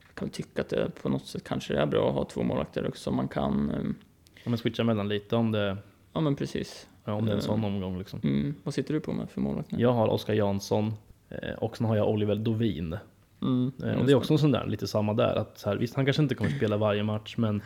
jag 0.08 0.15
kan 0.15 0.30
tycka 0.30 0.62
att 0.62 0.69
det 0.69 0.91
på 1.02 1.10
något 1.10 1.26
sätt 1.26 1.43
kanske 1.43 1.76
är 1.76 1.86
bra 1.86 2.10
att 2.10 2.15
ha 2.15 2.26
två 2.26 2.43
målvakter 2.43 2.88
också. 2.88 3.12
Man 3.12 3.28
kan, 3.28 3.69
ehm, 3.71 3.95
om 4.45 4.52
man 4.52 4.58
switchar 4.58 4.84
mellan 4.84 5.08
lite 5.10 5.36
om 5.36 5.52
det, 5.52 5.78
ja 6.13 6.21
men 6.21 6.36
precis. 6.36 6.88
ja, 7.06 7.13
om 7.13 7.26
det 7.26 7.32
är 7.32 7.36
en 7.36 7.41
sån 7.41 7.63
omgång 7.63 7.97
liksom. 8.00 8.19
Mm. 8.24 8.56
Vad 8.63 8.74
sitter 8.74 8.93
du 8.93 9.00
på 9.00 9.13
med 9.13 9.30
för 9.30 9.41
målvakt 9.41 9.71
nu? 9.71 9.82
Jag 9.82 9.93
har 9.93 10.08
Oskar 10.08 10.34
Jansson 10.34 10.93
eh, 11.30 11.54
och 11.58 11.78
sen 11.78 11.86
har 11.88 11.95
jag 11.95 12.10
Oliver 12.10 12.36
Dovin. 12.36 12.97
Mm. 13.41 13.71
Eh, 13.84 13.93
Och 14.00 14.06
det 14.06 14.12
är 14.12 14.15
också 14.15 14.34
en 14.34 14.39
sån 14.39 14.52
där, 14.52 14.67
lite 14.67 14.88
samma 14.88 15.13
där. 15.13 15.36
Att 15.36 15.58
så 15.60 15.69
här, 15.69 15.78
visst, 15.78 15.95
han 15.95 16.06
kanske 16.06 16.24
inte 16.24 16.36
kommer 16.36 16.52
spela 16.52 16.78
varje 16.78 17.04
match, 17.04 17.38
men, 17.38 17.62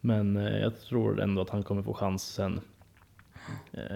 men 0.00 0.36
eh, 0.36 0.58
jag 0.58 0.80
tror 0.80 1.20
ändå 1.20 1.42
att 1.42 1.50
han 1.50 1.62
kommer 1.62 1.82
få 1.82 1.94
chansen 1.94 2.60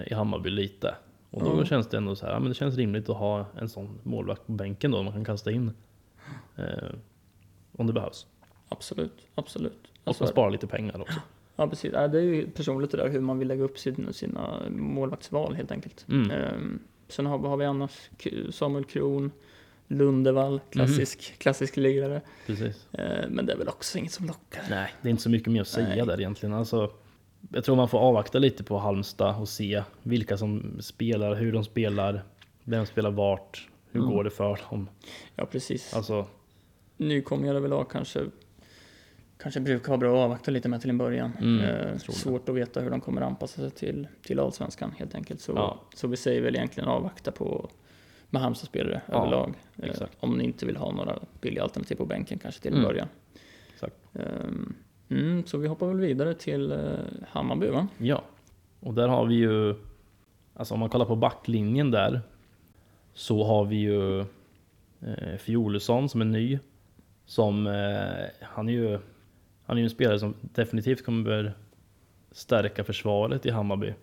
i 0.07 0.15
Hammarby 0.15 0.51
lite. 0.51 0.95
Och 1.33 1.43
då 1.45 1.59
Ja. 1.59 1.65
känns 1.65 1.87
det 1.89 1.97
ändå 1.97 2.17
så 2.17 2.27
här, 2.27 2.33
ja, 2.33 2.39
men 2.41 2.49
det 2.49 2.55
känns 2.55 2.77
rimligt 2.77 3.09
att 3.09 3.17
ha 3.17 3.47
en 3.61 3.69
sån 3.69 3.99
målvakt 4.03 4.47
på 4.47 4.53
bänken 4.53 4.91
då, 4.91 5.03
man 5.03 5.13
kan 5.13 5.25
kasta 5.25 5.51
in 5.51 5.73
eh, 6.57 6.65
om 7.77 7.87
det 7.87 7.93
behövs. 7.93 8.27
Absolut, 8.69 9.27
absolut. 9.35 9.91
Och 10.05 10.17
man 10.21 10.29
sparar 10.29 10.51
lite 10.51 10.67
pengar 10.67 11.01
också. 11.01 11.21
ja, 11.57 11.69
precis. 11.69 11.93
Ja, 11.93 12.09
det 12.09 12.19
är 12.19 12.23
ju 12.23 12.51
personligt 12.51 12.91
det 12.91 12.97
där 12.97 13.09
hur 13.09 13.21
man 13.21 13.39
vill 13.39 13.49
lägga 13.49 13.63
upp 13.65 13.79
sin, 13.79 14.13
sina 14.13 14.63
målvaktsval 14.71 15.55
helt 15.55 15.71
enkelt. 15.73 16.07
Mm. 16.09 16.31
Ehm, 16.31 16.79
sen 17.09 17.27
har, 17.27 17.39
har 17.39 17.57
vi 17.57 17.65
annars? 17.65 18.11
Samuel 18.51 18.85
Kron, 18.85 19.31
Lundevall, 19.89 20.61
klassisk, 20.71 21.39
klassisk 21.39 21.77
lirare. 21.77 22.21
Precis. 22.47 22.89
Ehm, 22.93 23.31
men 23.33 23.47
det 23.47 23.53
är 23.53 23.57
väl 23.57 23.69
också 23.69 23.99
inget 23.99 24.13
som 24.13 24.27
lockar. 24.27 24.63
Nej, 24.71 24.93
det 25.03 25.09
är 25.09 25.11
inte 25.11 25.23
så 25.23 25.31
mycket 25.31 25.53
mer 25.53 25.61
att 25.61 25.69
säga 25.69 25.89
Nej. 25.89 26.07
där 26.07 26.21
egentligen. 26.21 26.55
Alltså, 26.55 26.91
jag 27.51 27.65
tror 27.65 27.77
man 27.77 27.89
får 27.89 27.99
avvakta 27.99 28.39
lite 28.39 28.65
på 28.65 28.79
Halmstad 28.79 29.37
och 29.41 29.49
se 29.49 29.83
vilka 30.03 30.37
som 30.37 30.77
spelar, 30.81 31.35
hur 31.35 31.53
de 31.53 31.65
spelar, 31.65 32.23
vem 32.65 32.87
spelar 32.87 33.11
vart, 33.11 33.69
hur 33.91 34.01
Mm. 34.01 34.13
går 34.13 34.25
det 34.25 34.31
för 34.31 34.61
dem. 34.71 34.89
Ja, 35.37 35.47
precis. 35.47 35.95
Alltså, 35.95 36.27
Nykomlingar 36.97 37.55
överlag 37.55 37.91
kanske, 37.91 38.21
kanske 39.39 39.61
brukar 39.61 39.89
vara 39.89 39.99
bra 39.99 40.13
att 40.19 40.25
avvakta 40.25 40.51
lite 40.51 40.69
med 40.69 40.81
till 40.81 40.91
en 40.91 40.99
början. 40.99 41.33
Mm, 41.41 41.59
det. 41.59 41.99
svårt 42.01 42.49
att 42.49 42.55
veta 42.55 42.81
hur 42.81 42.91
de 42.91 43.01
kommer 43.01 43.21
anpassa 43.23 43.61
sig 43.61 43.71
till, 43.71 44.09
till 44.23 44.41
allsvenskan 44.41 44.95
helt 44.99 45.15
enkelt. 45.15 45.41
Så, 45.41 45.53
Ja. 45.53 45.81
så 45.95 46.09
vi 46.09 46.17
säger 46.17 46.43
väl 46.43 46.57
egentligen 46.57 46.89
avvakta 46.89 47.33
på 47.33 47.71
med 48.31 48.43
Halmstad-spelare 48.43 49.03
Ja, 49.09 49.15
överlag. 49.19 49.55
Exakt. 49.83 50.17
om 50.21 50.39
ni 50.39 50.45
inte 50.45 50.67
vill 50.67 50.77
ha 50.77 50.93
några 50.93 51.19
billiga 51.41 51.63
alternativ 51.63 51.95
på 51.97 52.05
bänken 52.07 52.39
kanske 52.39 52.61
till 52.63 52.71
en 52.73 52.79
Mm. 52.79 52.89
början. 52.89 53.09
exakt. 53.75 53.97
Ehm, 54.15 54.75
mm, 55.19 55.47
så 55.47 55.59
vi 55.59 55.69
hoppar 55.69 55.87
väl 55.87 56.01
vidare 56.01 56.35
till 56.35 56.73
eh, 56.73 56.79
Hammarby 57.29 57.67
va? 57.67 57.89
Ja, 57.99 58.23
och 58.81 58.95
där 58.95 59.09
har 59.09 59.27
vi 59.27 59.35
ju, 59.35 59.75
alltså 60.55 60.75
om 60.75 60.81
man 60.81 60.89
kollar 60.89 61.07
på 61.07 61.17
backlinjen 61.17 61.91
där, 61.91 62.21
så 63.15 63.45
har 63.45 63.65
vi 63.65 63.77
ju 63.77 64.21
eh, 65.01 65.37
Fjolesson 65.39 66.09
som 66.09 66.21
är 66.21 66.25
ny, 66.25 66.59
som, 67.27 67.67
eh, 67.67 68.27
han 68.41 68.69
är 68.69 68.73
ju, 68.73 68.99
han 69.65 69.77
är 69.77 69.81
ju 69.81 69.85
en 69.85 69.91
spelare 69.91 70.19
som 70.19 70.35
definitivt 70.41 71.05
kommer 71.05 71.55
stärka 72.31 72.85
försvaret 72.85 73.47
i 73.47 73.51
Hammarby. 73.51 73.95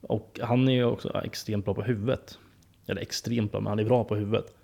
Och 0.00 0.40
han 0.42 0.68
är 0.68 0.72
ju 0.72 0.84
också 0.84 1.20
extremt 1.24 1.64
bra 1.64 1.74
på 1.74 1.82
huvudet. 1.82 2.38
Eller 2.86 3.02
extremt 3.02 3.52
bra, 3.52 3.60
men 3.60 3.70
han 3.70 3.78
är 3.78 3.84
bra 3.84 4.04
på 4.04 4.16
huvudet. 4.16 4.54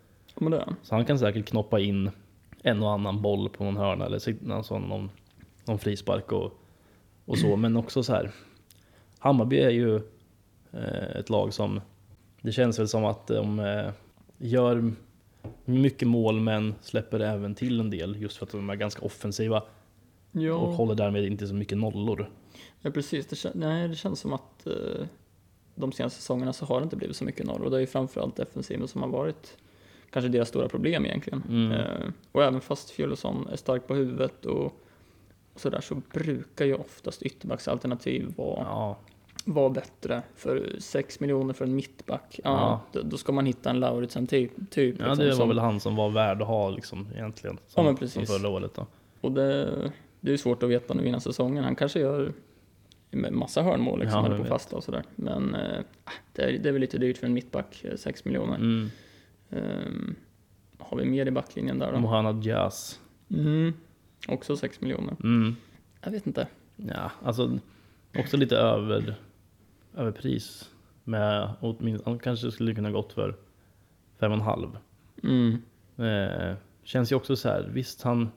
Ja. 0.41 0.65
Så 0.83 0.95
han 0.95 1.05
kan 1.05 1.19
säkert 1.19 1.49
knoppa 1.49 1.81
in 1.81 2.11
en 2.63 2.83
och 2.83 2.91
annan 2.91 3.23
boll 3.23 3.49
på 3.49 3.65
någon 3.65 3.77
hörna 3.77 4.07
eller 4.07 4.53
alltså 4.53 4.79
någon, 4.79 5.11
någon 5.65 5.79
frispark 5.79 6.33
och, 6.33 6.53
och 7.25 7.39
så. 7.39 7.57
Men 7.57 7.77
också 7.77 8.03
så 8.03 8.13
här. 8.13 8.31
Hammarby 9.19 9.59
är 9.59 9.71
ju 9.71 9.97
eh, 10.73 11.17
ett 11.17 11.31
lag 11.31 11.55
som 11.55 11.81
det 12.43 12.53
känns 12.53 12.79
väl 12.79 12.89
som 12.89 13.05
att 13.05 13.27
de 13.27 13.59
eh, 13.61 13.91
gör 14.39 14.93
mycket 15.65 16.09
mål 16.09 16.41
men 16.41 16.75
släpper 16.81 17.21
även 17.21 17.55
till 17.55 17.81
en 17.81 17.91
del 17.91 18.23
just 18.23 18.37
för 18.37 18.47
att 18.47 18.53
de 18.53 18.71
är 18.71 18.75
ganska 18.77 19.03
offensiva 19.03 19.61
och 19.61 20.41
Ja, 20.43 20.57
håller 20.57 20.95
därmed 20.95 21.25
inte 21.25 21.47
så 21.47 21.55
mycket 21.55 21.79
nollor. 21.79 22.31
ja 22.81 22.91
precis. 22.91 23.27
Det, 23.27 23.55
nej, 23.55 23.89
det 23.89 23.95
känns 23.95 24.21
som 24.21 24.33
att 24.33 24.67
eh, 24.67 25.07
de 25.75 25.93
senaste 25.93 26.21
säsongerna 26.21 26.53
så 26.53 26.65
har 26.67 26.81
det 26.81 26.85
inte 26.85 26.97
blivit 26.97 27.17
så 27.17 27.25
mycket 27.25 27.49
och 27.49 27.71
det 27.71 27.77
är 27.77 27.81
ju 27.81 27.87
framförallt 27.87 28.37
defensiven 28.37 28.89
som 28.89 29.03
har 29.03 29.09
varit 29.09 29.57
kanske 30.11 30.29
deras 30.29 30.49
stora 30.49 30.69
problem 30.69 31.07
egentligen. 31.07 31.43
Mm. 31.49 31.73
Eh, 31.73 32.09
och 32.33 32.45
även 32.45 32.61
fast 32.61 32.91
Fjolosson 32.91 33.49
är 33.53 33.57
stark 33.57 33.87
på 33.87 33.95
huvudet 33.95 34.47
och, 34.47 34.65
och 34.67 34.73
sådär 35.57 35.81
så 35.81 35.95
brukar 36.13 36.65
ju 36.65 36.75
oftast 36.75 37.23
ytterbacksalternativ 37.23 38.35
vara, 38.37 38.61
Ja, 38.61 38.99
vara 39.45 39.71
bättre. 39.71 40.23
För 40.35 40.77
6 40.79 41.21
miljoner 41.21 41.55
för 41.55 41.65
en 41.65 41.75
mittback, 41.75 42.41
ja, 42.45 42.81
Ja. 42.93 43.01
Då, 43.03 43.17
ska 43.17 43.33
man 43.33 43.47
hitta 43.47 43.71
en 43.71 43.81
Lauritsen 43.81 44.27
typ. 44.27 44.71
typ 44.71 44.97
ja 45.01 45.07
liksom, 45.07 45.19
det 45.25 45.31
var 45.31 45.37
som- 45.37 45.49
väl 45.49 45.59
han 45.59 45.81
som 45.81 45.97
var 45.97 46.11
värd 46.11 46.43
att 46.43 46.49
ha 46.49 46.71
liksom 46.71 47.09
egentligen. 47.15 47.57
Ja, 47.63 47.69
Som, 47.69 47.85
men 47.85 47.97
som 47.97 47.99
precis. 48.07 48.31
förra 48.39 48.49
året 48.49 48.75
då. 48.75 48.87
Och 49.21 49.33
det, 49.33 49.93
det 50.21 50.33
är 50.33 50.37
svårt 50.37 50.63
att 50.63 50.69
veta 50.71 50.95
nu 50.95 51.07
innan 51.07 51.21
säsongen. 51.21 51.65
Han 51.65 51.77
kanske 51.77 52.01
gör 52.01 52.33
massa 53.31 53.63
hörnmål 53.63 54.01
liksom, 54.01 54.25
Ja, 54.33 54.39
på 54.39 54.45
fasta 54.45 54.77
och 54.77 54.85
sådär. 54.85 55.03
Men 55.17 55.55
eh, 55.55 55.81
det, 56.33 56.43
är, 56.43 56.59
det 56.59 56.69
är 56.69 56.73
väl 56.73 56.81
lite 56.81 56.99
dyrt 56.99 57.19
för 57.19 57.27
en 57.27 57.33
mittback, 57.33 57.85
6 57.97 58.25
miljoner. 58.25 58.55
Mm. 58.57 58.91
Ehm, 59.51 60.15
har 60.79 60.97
vi 60.99 61.05
mer 61.05 61.27
i 61.27 61.31
backlinjen 61.31 61.79
där 61.79 61.93
då? 61.93 61.99
Mohana 62.01 62.33
Diaz. 62.33 63.01
Mm. 63.31 63.73
Också 64.29 64.57
6 64.57 64.81
miljoner. 64.81 65.17
Mm. 65.23 65.57
Jag 66.05 66.11
vet 66.11 66.27
inte. 66.27 66.47
Ja, 66.77 67.11
alltså 67.23 67.59
också 68.19 68.37
lite 68.37 68.57
över, 68.57 69.15
överpris. 69.97 70.71
Med 71.05 71.51
åtminstone, 71.61 72.11
han 72.13 72.19
kanske 72.19 72.51
skulle 72.51 72.75
kunna 72.75 72.91
gått 72.91 73.13
för 73.13 73.37
fem 74.21 74.33
och 74.33 74.39
en 74.39 74.45
halv. 74.45 74.79
Mm. 75.23 75.63
Eh, 75.97 76.57
känns 76.85 77.13
ju 77.13 77.17
också 77.17 77.37
så 77.37 77.49
här, 77.49 77.71
visst 77.73 78.03
han 78.03 78.29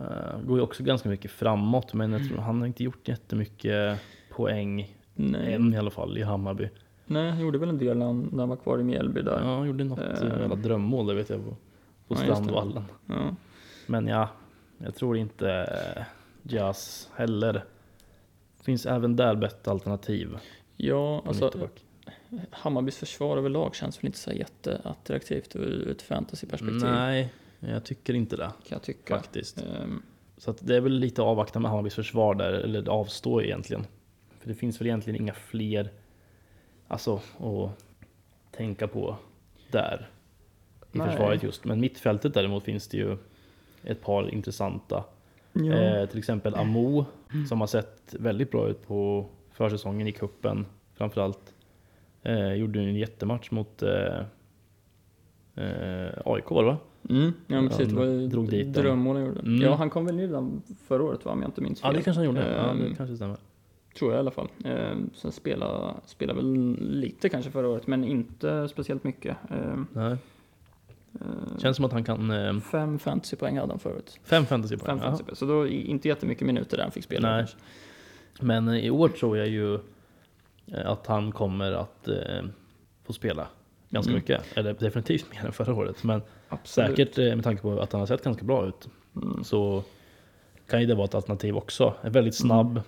eh, 0.00 0.40
går 0.46 0.58
ju 0.58 0.62
också 0.62 0.82
ganska 0.82 1.08
mycket 1.08 1.30
framåt 1.30 1.94
men 1.94 2.12
jag 2.12 2.28
tror 2.28 2.38
han 2.38 2.60
har 2.60 2.66
inte 2.66 2.84
gjort 2.84 3.08
jättemycket 3.08 4.00
poäng 4.30 4.96
Nej. 5.14 5.54
än 5.54 5.74
i 5.74 5.78
alla 5.78 5.90
fall 5.90 6.18
i 6.18 6.22
Hammarby. 6.22 6.68
Nej, 7.06 7.30
han 7.30 7.40
gjorde 7.40 7.58
väl 7.58 7.68
en 7.68 7.78
del 7.78 7.98
när 7.98 8.06
han, 8.06 8.28
när 8.32 8.38
han 8.38 8.48
var 8.48 8.56
kvar 8.56 8.78
i 8.78 8.84
Mjällby 8.84 9.22
där. 9.22 9.40
Ja, 9.40 9.56
han 9.58 9.66
gjorde 9.66 9.84
något 9.84 9.98
Eh. 9.98 10.28
jävla 10.40 10.54
drömmål 10.56 11.06
det 11.06 11.14
vet 11.14 11.30
jag 11.30 11.44
på, 11.44 11.50
på 11.50 11.56
Ja. 12.14 12.16
Strandvallen. 12.16 12.84
Ja. 13.06 13.34
Men 13.86 14.06
ja, 14.06 14.28
jag 14.78 14.94
tror 14.94 15.16
inte 15.16 15.50
eh, 15.50 16.02
Jazz 16.42 17.10
heller. 17.14 17.64
Finns 18.62 18.86
även 18.86 19.16
där 19.16 19.34
bättre 19.34 19.70
alternativ. 19.70 20.38
Ja, 20.76 21.22
alltså 21.26 21.44
mittback. 21.44 21.82
Hammarbys 22.50 22.98
försvar 22.98 23.36
överlag 23.36 23.74
känns 23.74 23.98
väl 23.98 24.06
inte 24.06 24.18
så 24.18 24.32
jätteattraktivt 24.32 25.56
ur 25.56 25.90
ett 25.90 26.02
fantasyperspektiv. 26.02 26.80
Nej, 26.82 27.32
jag 27.60 27.84
tycker 27.84 28.14
inte 28.14 28.36
det 28.36 28.42
Kan 28.42 28.52
jag 28.68 28.82
tycka. 28.82 29.16
faktiskt. 29.16 29.58
Ehm, 29.60 30.02
Så 30.38 30.50
att 30.50 30.66
det 30.66 30.76
är 30.76 30.80
väl 30.80 30.92
lite 30.98 31.22
avvakta 31.22 31.58
med 31.60 31.70
Hammarbys 31.70 31.94
försvar 31.94 32.34
där, 32.34 32.52
eller 32.52 32.88
avstå 32.88 33.42
egentligen. 33.42 33.86
För 34.40 34.48
det 34.48 34.54
finns 34.54 34.80
väl 34.80 34.86
egentligen 34.86 35.20
inga 35.22 35.34
fler 35.34 35.90
alltså, 36.88 37.20
att 37.38 37.70
tänka 38.50 38.88
på 38.88 39.16
där 39.70 40.08
i 40.92 40.98
Nej. 40.98 41.10
försvaret 41.10 41.42
just. 41.42 41.64
Men 41.64 41.80
mittfältet 41.80 42.34
däremot 42.34 42.64
finns 42.64 42.88
det 42.88 42.96
ju 42.96 43.16
ett 43.86 44.02
par 44.02 44.34
intressanta. 44.34 45.04
ja. 45.52 45.72
Eh, 45.72 46.08
till 46.08 46.18
exempel 46.18 46.54
Amo 46.54 47.04
som 47.48 47.60
har 47.60 47.66
sett 47.66 48.14
väldigt 48.18 48.50
bra 48.50 48.68
ut 48.68 48.86
på 48.86 49.26
försäsongen 49.52 50.06
i 50.06 50.12
kuppen 50.12 50.66
framförallt. 50.94 51.54
Eh, 52.22 52.52
gjorde 52.52 52.80
en 52.80 52.96
jättematch 52.96 53.50
mot 53.50 53.82
eh, 53.82 54.18
eh, 55.54 56.10
AIK 56.24 56.50
var 56.50 56.62
det 56.62 56.70
va? 56.70 56.76
Mm, 57.10 57.32
ja 57.46 57.60
men 57.60 57.68
precis, 57.68 57.88
det 57.88 57.94
var 57.94 58.28
drog 58.28 58.50
dit 58.50 58.72
drömmål 58.74 59.16
han 59.16 59.26
gjorde. 59.26 59.40
Mm. 59.40 59.62
Ja, 59.62 59.74
han 59.74 59.90
kom 59.90 60.06
väl 60.06 60.16
ner 60.16 60.26
redan 60.26 60.62
förra 60.86 61.02
året 61.02 61.24
va, 61.24 61.32
om 61.32 61.42
jag 61.42 61.48
inte 61.48 61.60
minns 61.60 61.80
Ja 61.82 61.92
det 61.92 62.02
kanske 62.02 62.18
han 62.18 62.24
gjorde. 62.26 62.40
Ja, 62.56 62.70
Ehm, 62.70 62.78
det 62.80 62.94
kanske 62.96 63.16
stämmer. 63.16 63.36
Tror 63.98 64.10
jag 64.10 64.18
i 64.18 64.20
alla 64.20 64.30
fall. 64.30 64.48
Ehm, 64.64 65.10
sen 65.14 65.32
spelade, 65.32 65.94
spelade 66.06 66.40
väl 66.40 66.76
lite 66.80 67.28
kanske 67.28 67.50
förra 67.50 67.68
året, 67.68 67.86
men 67.86 68.04
inte 68.04 68.68
speciellt 68.68 69.04
mycket. 69.04 69.36
Ehm, 69.50 69.86
Nej. 69.92 70.16
Ehm, 71.20 71.58
Känns 71.60 71.76
som 71.76 71.84
att 71.84 71.92
han 71.92 72.04
kan 72.04 72.30
eh, 72.30 72.60
Fem 72.60 72.98
fantasypoäng 72.98 73.58
hade 73.58 73.72
han 73.72 73.78
förut. 73.78 74.20
fem 74.24 74.46
fantasypoäng. 74.46 74.86
Fem 74.86 74.96
Ja. 74.98 75.02
fantasypoäng. 75.04 75.36
Så 75.36 75.46
då 75.46 75.66
i- 75.66 75.86
inte 75.90 76.08
jättemycket 76.08 76.46
minuter 76.46 76.76
där 76.76 76.84
han 76.84 76.92
fick 76.92 77.04
spela. 77.04 77.30
Nej. 77.36 77.46
Men 78.40 78.68
eh, 78.68 78.76
i 78.86 78.90
år 78.90 79.08
tror 79.08 79.38
jag 79.38 79.48
ju 79.48 79.74
eh, 79.74 79.80
att 80.90 81.06
han 81.06 81.32
kommer 81.32 81.72
att 81.72 82.08
eh, 82.08 82.42
få 83.04 83.12
spela 83.12 83.46
ganska 83.90 84.10
Mm. 84.10 84.18
mycket. 84.20 84.42
Eller 84.56 84.74
definitivt 84.74 85.26
mer 85.32 85.46
än 85.46 85.52
förra 85.52 85.74
året. 85.74 86.04
Men 86.04 86.22
Absolut. 86.48 86.90
säkert 86.96 87.18
eh, 87.18 87.24
med 87.34 87.44
tanke 87.44 87.62
på 87.62 87.80
att 87.80 87.92
han 87.92 88.00
har 88.00 88.06
sett 88.06 88.24
ganska 88.24 88.44
bra 88.44 88.66
ut. 88.66 88.88
Mm. 89.16 89.44
Så 89.44 89.82
kan 90.68 90.80
ju 90.80 90.86
det 90.86 90.94
vara 90.94 91.04
ett 91.04 91.14
alternativ 91.14 91.56
också. 91.56 91.94
Är 92.02 92.10
väldigt 92.10 92.34
snabb, 92.34 92.80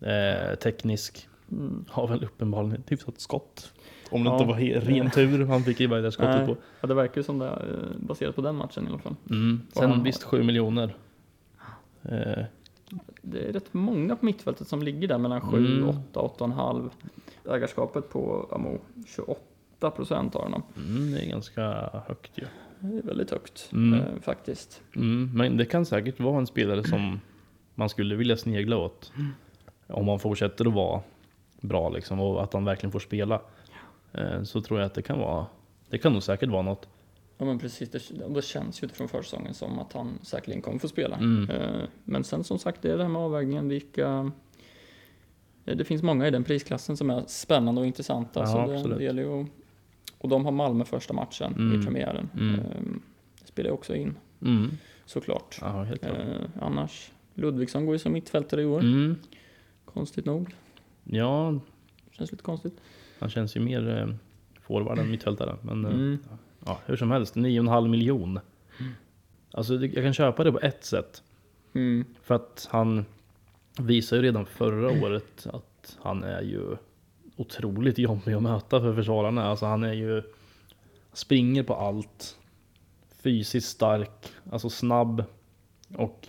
eh, 0.00 0.54
teknisk. 0.54 1.28
Mm. 1.52 1.84
Har 1.88 2.08
väl 2.08 2.24
uppenbarligen 2.24 2.80
ett 2.80 2.92
hyfsat 2.92 3.20
skott. 3.20 3.72
Om 4.10 4.24
det 4.24 4.30
Ja. 4.30 4.34
inte 4.34 4.44
var 4.46 4.80
ren 4.80 5.10
tur 5.10 5.46
han 5.46 5.62
fick 5.62 5.80
i 5.80 5.86
det 5.86 6.00
där 6.02 6.10
skottet 6.10 6.36
Nej. 6.36 6.46
på. 6.46 6.56
Ja, 6.80 6.88
det 6.88 6.94
verkar 6.94 7.16
ju 7.20 7.22
som 7.22 7.38
det 7.38 7.46
är 7.46 7.50
eh, 7.74 7.98
baserat 8.06 8.34
på 8.36 8.40
den 8.42 8.56
matchen 8.56 8.84
i 8.86 8.88
alla 8.88 8.98
fall. 8.98 9.14
Mm. 9.30 9.60
Han 9.74 9.82
Sen 9.82 9.90
har- 9.98 10.04
visst 10.04 10.22
7 10.22 10.42
miljoner. 10.42 10.96
Eh, 12.02 12.44
Det 13.22 13.38
är 13.48 13.52
rätt 13.52 13.74
många 13.74 14.16
på 14.16 14.24
mittfältet 14.26 14.68
som 14.68 14.82
ligger 14.82 15.08
där 15.08 15.18
mellan 15.18 15.40
7, 15.40 15.56
Mm. 15.56 15.88
8, 15.88 16.20
8,5. 16.20 16.90
Ägarskapet 17.54 18.10
på 18.10 18.48
Amo, 18.52 18.78
28 19.06 19.90
procent 19.90 20.34
har 20.34 20.42
honom. 20.42 20.62
mm, 20.76 21.10
det 21.12 21.18
är 21.24 21.28
ganska 21.28 21.62
högt 22.06 22.30
ju. 22.38 22.44
Det 22.80 22.98
är 22.98 23.02
väldigt 23.02 23.30
högt 23.30 23.68
Mm. 23.72 23.94
eh, 24.00 24.20
faktiskt. 24.22 24.82
Mm, 24.96 25.30
men 25.34 25.56
det 25.56 25.64
kan 25.64 25.86
säkert 25.86 26.20
vara 26.20 26.38
en 26.38 26.46
spelare 26.46 26.84
som 26.84 27.20
man 27.74 27.88
skulle 27.88 28.14
vilja 28.16 28.36
snegla 28.36 28.76
åt. 28.76 29.12
Om 29.86 30.08
han 30.08 30.18
fortsätter 30.18 30.66
att 30.66 30.72
vara 30.74 31.00
bra 31.60 31.88
liksom 31.88 32.20
och 32.20 32.42
att 32.42 32.52
han 32.52 32.64
verkligen 32.64 32.92
får 32.92 32.98
spela. 33.00 33.40
Eh, 34.12 34.42
så 34.42 34.60
tror 34.60 34.80
jag 34.80 34.86
att 34.86 34.94
det 34.94 35.02
kan 35.02 35.18
vara, 35.18 35.46
det 35.90 35.98
kan 35.98 36.12
nog 36.12 36.22
säkert 36.22 36.48
vara 36.48 36.62
något. 36.62 36.88
Ja 37.38 37.44
men 37.44 37.58
precis, 37.58 37.90
det, 37.90 38.02
det 38.34 38.42
känns 38.44 38.82
ju 38.82 38.84
utifrån 38.86 39.08
försäsongen 39.08 39.54
som 39.54 39.78
att 39.78 39.92
han 39.92 40.18
säkerligen 40.22 40.62
kommer 40.62 40.78
få 40.78 40.88
spela. 40.88 41.16
Mm. 41.16 41.50
Eh, 41.50 41.82
Men 42.04 42.24
sen 42.24 42.44
som 42.44 42.58
sagt, 42.58 42.82
det 42.82 42.92
är 42.92 42.96
det 42.96 43.02
här 43.02 43.10
med 43.10 43.22
avvägningen, 43.22 43.68
vilka... 43.68 44.30
eh, 45.64 45.76
Det 45.76 45.84
finns 45.84 46.02
många 46.02 46.26
i 46.28 46.30
den 46.30 46.44
prisklassen 46.44 46.96
som 46.96 47.10
är 47.10 47.24
spännande 47.26 47.80
och 47.80 47.86
intressanta. 47.86 48.40
Ja, 48.40 48.46
så 48.46 48.66
det, 48.66 48.74
absolut. 48.76 48.98
det 48.98 49.04
gäller 49.04 49.22
ju 49.22 49.40
att, 49.42 49.46
Och 50.18 50.28
de 50.28 50.44
har 50.44 50.52
Malmö 50.52 50.84
första 50.84 51.14
matchen 51.14 51.54
Mm. 51.54 51.80
i 51.80 51.84
premiären. 51.84 52.30
Mm. 52.38 53.00
Det 53.40 53.46
spelar 53.46 53.70
ju 53.70 53.74
också 53.74 53.94
in, 53.94 54.16
Mm. 54.42 54.70
såklart. 55.06 55.58
Ja, 55.60 55.82
helt 55.82 56.02
klart. 56.02 56.18
Eh, 56.18 56.44
annars, 56.60 57.12
Ludvigsson 57.34 57.86
går 57.86 57.94
ju 57.94 57.98
som 57.98 58.12
mittfältare 58.12 58.62
i 58.62 58.64
år, 58.64 58.80
Mm. 58.80 59.16
konstigt 59.84 60.24
nog. 60.24 60.54
Ja, 61.04 61.54
Känns 62.10 62.30
lite 62.32 62.44
konstigt. 62.44 62.80
Han 63.20 63.30
känns 63.30 63.56
ju 63.56 63.60
mer 63.60 63.96
eh, 63.98 64.08
forward 64.60 64.98
än 64.98 65.10
mittfältare. 65.10 65.56
Men 65.62 65.84
eh, 65.84 65.90
Mm. 65.90 66.18
ja, 66.66 66.78
hur 66.86 66.96
som 66.96 67.10
helst, 67.10 67.36
9,5 67.36 67.88
miljon. 67.88 68.40
Alltså 69.52 69.76
det- 69.78 69.86
jag 69.86 70.04
kan 70.04 70.14
köpa 70.14 70.44
det 70.44 70.52
på 70.52 70.60
ett 70.60 70.84
sätt. 70.84 71.22
Mm. 71.74 72.04
För 72.22 72.34
att 72.34 72.68
han 72.70 73.04
visar 73.78 74.16
ju 74.16 74.22
redan 74.22 74.46
förra 74.46 75.04
året 75.06 75.46
att 75.52 75.98
han 76.02 76.24
är 76.24 76.42
ju 76.42 76.76
otroligt 77.36 77.98
jobbig 77.98 78.32
att 78.32 78.42
möta 78.42 78.80
för 78.80 78.94
försvararna. 78.94 79.44
Alltså 79.44 79.66
han 79.66 79.84
är 79.84 79.92
ju 79.92 80.22
springer 81.12 81.62
på 81.62 81.74
allt. 81.74 82.38
Fysiskt 83.22 83.68
stark, 83.68 84.28
alltså 84.52 84.70
snabb 84.70 85.24
och 85.96 86.28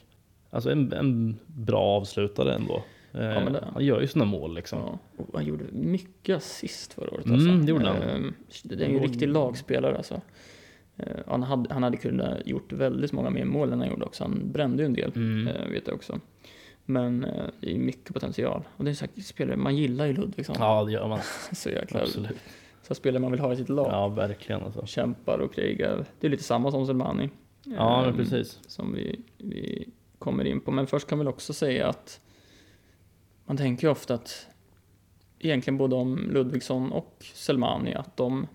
alltså 0.49 0.71
en, 0.71 0.93
en 0.93 1.39
bra 1.47 1.81
avslutare 1.81 2.53
ändå. 2.55 2.83
Eh, 3.13 3.19
men 3.19 3.53
det- 3.53 3.67
Han 3.73 3.85
gör 3.85 4.01
ju 4.01 4.07
sina 4.07 4.25
mål 4.25 4.55
liksom. 4.55 4.79
Ja, 4.79 5.25
han 5.33 5.45
gjorde 5.45 5.63
mycket 5.71 6.37
assist 6.37 6.93
förra 6.93 7.11
året. 7.11 7.25
Mm, 7.25 7.35
Alltså. 7.39 7.65
det 7.65 7.69
gjorde 7.71 7.87
han. 7.87 8.01
Ehm, 8.01 8.33
Det 8.63 8.83
är 8.85 8.89
ju 8.89 8.95
en 8.97 9.03
riktig 9.03 9.27
lagspelare 9.29 9.97
alltså. 9.97 10.21
Eh, 10.97 11.05
Han 11.27 11.43
hade, 11.43 11.73
han 11.73 11.83
hade 11.83 11.97
kunnat 11.97 12.47
gjort 12.47 12.71
väldigt 12.73 13.11
många 13.11 13.29
mer 13.29 13.45
mål 13.45 13.73
än 13.73 13.79
han 13.79 13.89
gjorde 13.89 14.05
också. 14.05 14.23
Han 14.23 14.51
brände 14.51 14.83
ju 14.83 14.85
en 14.85 14.93
del, 14.93 15.11
Mm. 15.15 15.47
eh, 15.47 15.67
vet 15.69 15.87
jag 15.87 15.95
också. 15.95 16.19
Men 16.85 17.21
det 17.59 17.71
är 17.75 17.77
mycket 17.77 18.13
potential. 18.13 18.63
Och 18.77 18.83
det 18.85 18.91
är 18.91 18.95
sagt, 18.95 19.25
spelare, 19.25 19.57
man 19.57 19.75
gillar 19.75 20.05
ju 20.05 20.13
Ludvigsson. 20.13 20.55
Ja, 20.59 20.83
det 20.83 20.91
gör 20.91 21.07
man. 21.07 21.19
Så 21.53 21.69
jäkla 21.69 22.01
Absolut. 22.01 22.37
Så 22.81 22.95
spelare 22.95 23.21
man 23.21 23.31
vill 23.31 23.39
ha 23.41 23.53
i 23.53 23.55
sitt 23.55 23.69
lag. 23.69 23.87
Ja, 23.91 24.07
verkligen 24.07 24.61
alltså. 24.63 24.85
Kämpar 24.85 25.39
och 25.39 25.53
krigar. 25.53 26.05
Det 26.19 26.27
är 26.27 26.31
lite 26.31 26.43
samma 26.43 26.71
som 26.71 26.85
Selmani. 26.85 27.29
Ja, 27.63 28.05
Ehm, 28.05 28.15
precis. 28.17 28.59
Som 28.67 28.93
vi, 28.93 29.21
vi 29.37 29.89
kommer 30.19 30.45
in 30.45 30.59
på. 30.61 30.71
Men 30.71 30.87
först 30.87 31.07
kan 31.07 31.19
vi 31.19 31.25
också 31.25 31.53
säga 31.53 31.87
att 31.87 32.21
man 33.49 33.57
tänker 33.57 33.87
ju 33.87 33.91
ofta 33.91 34.13
att 34.13 34.47
egentligen 35.39 35.77
både 35.77 35.95
om 35.95 36.17
Ludvigsson 36.31 36.91
och 36.91 37.15
Selmani 37.33 37.93
att 37.93 38.17
de, 38.17 38.47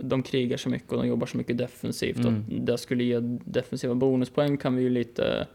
de 0.00 0.22
krigar 0.22 0.56
så 0.56 0.68
mycket 0.68 0.92
och 0.92 0.98
de 0.98 1.08
jobbar 1.08 1.26
så 1.26 1.36
mycket 1.36 1.58
defensivt. 1.58 2.16
Mm. 2.18 2.34
Och 2.36 2.40
det 2.60 2.78
skulle 2.78 3.04
ge 3.04 3.18
defensiva 3.44 3.94
bonuspoäng 3.94 4.56
kan 4.56 4.76
vi 4.76 4.82
ju 4.82 4.90
lite 4.90 5.46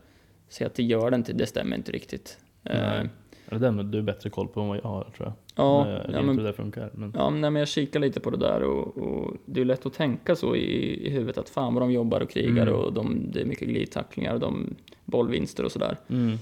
säga 0.50 0.68
att 0.68 0.76
det 0.76 0.84
gör 0.84 1.12
det 1.12 1.16
inte. 1.16 1.34
Det 1.34 1.46
stämmer 1.46 1.76
inte 1.76 1.92
riktigt. 1.92 2.38
Nej. 2.62 2.76
Eh, 2.76 3.08
Eller 3.48 3.60
den 3.60 3.92
du 3.92 3.98
har 3.98 4.04
bättre 4.06 4.30
koll 4.30 4.48
på 4.48 4.62
än 4.62 4.68
vad 4.68 4.78
jag 4.78 4.84
har 4.84 5.04
tror 5.04 5.28
jag. 5.28 5.34
ja, 5.56 5.90
jag 5.90 5.98
vet 5.98 6.12
ja, 6.14 6.22
men 6.22 6.38
hur 6.38 6.46
det 6.46 6.54
funkar. 6.54 6.90
Men... 6.94 7.14
Ja, 7.18 7.30
nej, 7.30 7.52
men 7.52 7.56
jag 7.56 7.68
kikar 7.68 8.00
lite 8.00 8.20
på 8.20 8.30
det 8.30 8.38
där 8.38 8.64
och, 8.64 8.98
och 8.98 9.38
det 9.46 9.62
är 9.62 9.66
lätt 9.66 9.86
att 9.86 9.94
tänka 9.94 10.36
så 10.36 10.56
i, 10.56 11.08
i 11.08 11.10
huvudet 11.10 11.38
att 11.38 11.50
fan 11.50 11.74
vad 11.74 11.84
de 11.84 11.92
jobbar 11.92 12.22
och 12.22 12.30
krigar 12.30 12.68
Mm. 12.68 12.74
och 12.80 12.94
de, 12.94 13.32
det 13.32 13.42
är 13.42 13.46
mycket 13.46 13.68
glidtacklingar 13.68 14.34
och 14.34 14.40
de 14.40 14.76
bollvinster 15.06 15.66
och 15.66 15.72
sådär. 15.72 15.98
Mm. 16.10 16.38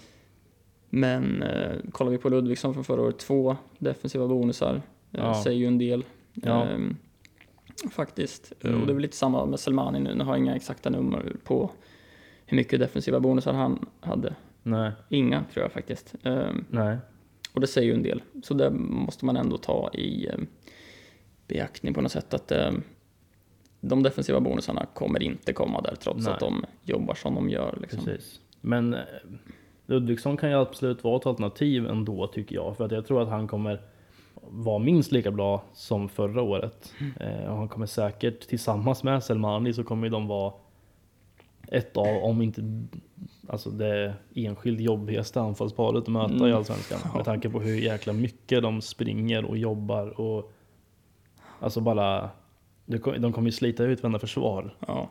Men 0.89 1.43
eh, 1.43 1.71
kollar 1.91 2.11
vi 2.11 2.17
på 2.17 2.29
Ludvigsson 2.29 2.73
från 2.73 2.83
förra 2.83 3.01
året, 3.01 3.19
två 3.19 3.57
defensiva 3.79 4.27
bonusar, 4.27 4.75
eh, 4.75 4.81
Ja. 5.11 5.43
säger 5.43 5.59
ju 5.59 5.65
en 5.65 5.77
del. 5.77 6.03
Ja. 6.33 6.65
Ehm, 6.65 6.95
faktiskt. 7.91 8.53
Eh, 8.61 8.69
Mm. 8.69 8.81
Och 8.81 8.87
det 8.87 8.91
är 8.91 8.95
väl 8.95 9.01
lite 9.01 9.17
samma 9.17 9.45
med 9.45 9.59
Selmani 9.59 9.99
nu, 9.99 10.15
nu 10.15 10.23
har 10.23 10.31
jag 10.33 10.39
inga 10.43 10.55
exakta 10.55 10.89
nummer 10.89 11.35
på 11.43 11.71
hur 12.45 12.57
mycket 12.57 12.79
defensiva 12.79 13.19
bonusar 13.19 13.53
han 13.53 13.85
hade. 13.99 14.35
Nej, 14.63 14.91
Inga 15.09 15.43
tror 15.53 15.63
jag 15.63 15.71
faktiskt. 15.71 16.15
Ehm, 16.23 16.65
nej. 16.69 16.97
och 17.53 17.61
det 17.61 17.67
säger 17.67 17.87
ju 17.87 17.93
en 17.93 18.03
del. 18.03 18.21
Så 18.43 18.53
det 18.53 18.69
måste 18.71 19.25
man 19.25 19.37
ändå 19.37 19.57
ta 19.57 19.89
i 19.93 20.27
eh, 20.27 20.37
beaktning 21.47 21.93
på 21.93 22.01
något 22.01 22.11
sätt. 22.11 22.33
Att 22.33 22.51
de 23.81 24.03
defensiva 24.03 24.39
bonusarna 24.39 24.85
kommer 24.93 25.23
inte 25.23 25.53
komma 25.53 25.81
där 25.81 25.95
trots 25.95 26.25
Nej. 26.25 26.33
att 26.33 26.39
de 26.39 26.65
jobbar 26.83 27.13
som 27.15 27.35
de 27.35 27.49
gör. 27.49 27.77
Liksom. 27.81 28.05
Precis. 28.05 28.39
Men 28.61 28.93
eh, 28.93 28.99
Ludvigsson 29.89 30.37
kan 30.37 30.49
ju 30.49 30.55
absolut 30.55 31.03
vara 31.03 31.17
ett 31.17 31.25
alternativ 31.25 31.87
ändå 31.87 32.27
tycker 32.27 32.55
jag. 32.55 32.77
För 32.77 32.85
att 32.85 32.91
jag 32.91 33.05
tror 33.05 33.21
att 33.21 33.29
han 33.29 33.47
kommer, 33.47 33.81
var 34.41 34.79
minst 34.79 35.11
lika 35.11 35.31
bra 35.31 35.63
som 35.73 36.09
förra 36.09 36.41
året. 36.41 36.93
Eh, 37.19 37.51
och 37.51 37.57
han 37.57 37.67
kommer 37.67 37.85
säkert 37.85 38.47
tillsammans 38.47 39.03
med 39.03 39.23
Selmani 39.23 39.73
så 39.73 39.83
kommer 39.83 40.09
de 40.09 40.27
vara 40.27 40.53
ett 41.71 41.97
av, 41.97 42.07
om 42.23 42.41
inte 42.41 42.61
alltså 43.47 43.69
det 43.69 44.13
enskilt 44.35 44.79
jobbigaste 44.79 45.41
anfallsparet 45.41 46.03
att 46.03 46.07
möta 46.07 46.33
Mm. 46.33 46.47
i 46.47 46.51
Allsvenskan. 46.53 46.99
Med 47.15 47.25
tanke 47.25 47.49
på 47.49 47.59
hur 47.59 47.75
jäkla 47.79 48.13
mycket 48.13 48.61
de 48.63 48.81
springer 48.81 49.45
och 49.45 49.57
jobbar 49.57 50.19
och 50.21 50.51
alltså 51.59 51.81
bara 51.81 52.29
de 52.85 52.97
kommer 52.97 53.17
de 53.17 53.33
kommer 53.33 53.47
ju 53.47 53.51
slita 53.51 53.83
ut 53.83 54.03
varenda 54.03 54.19
försvar. 54.19 54.75
Ja, 54.87 55.09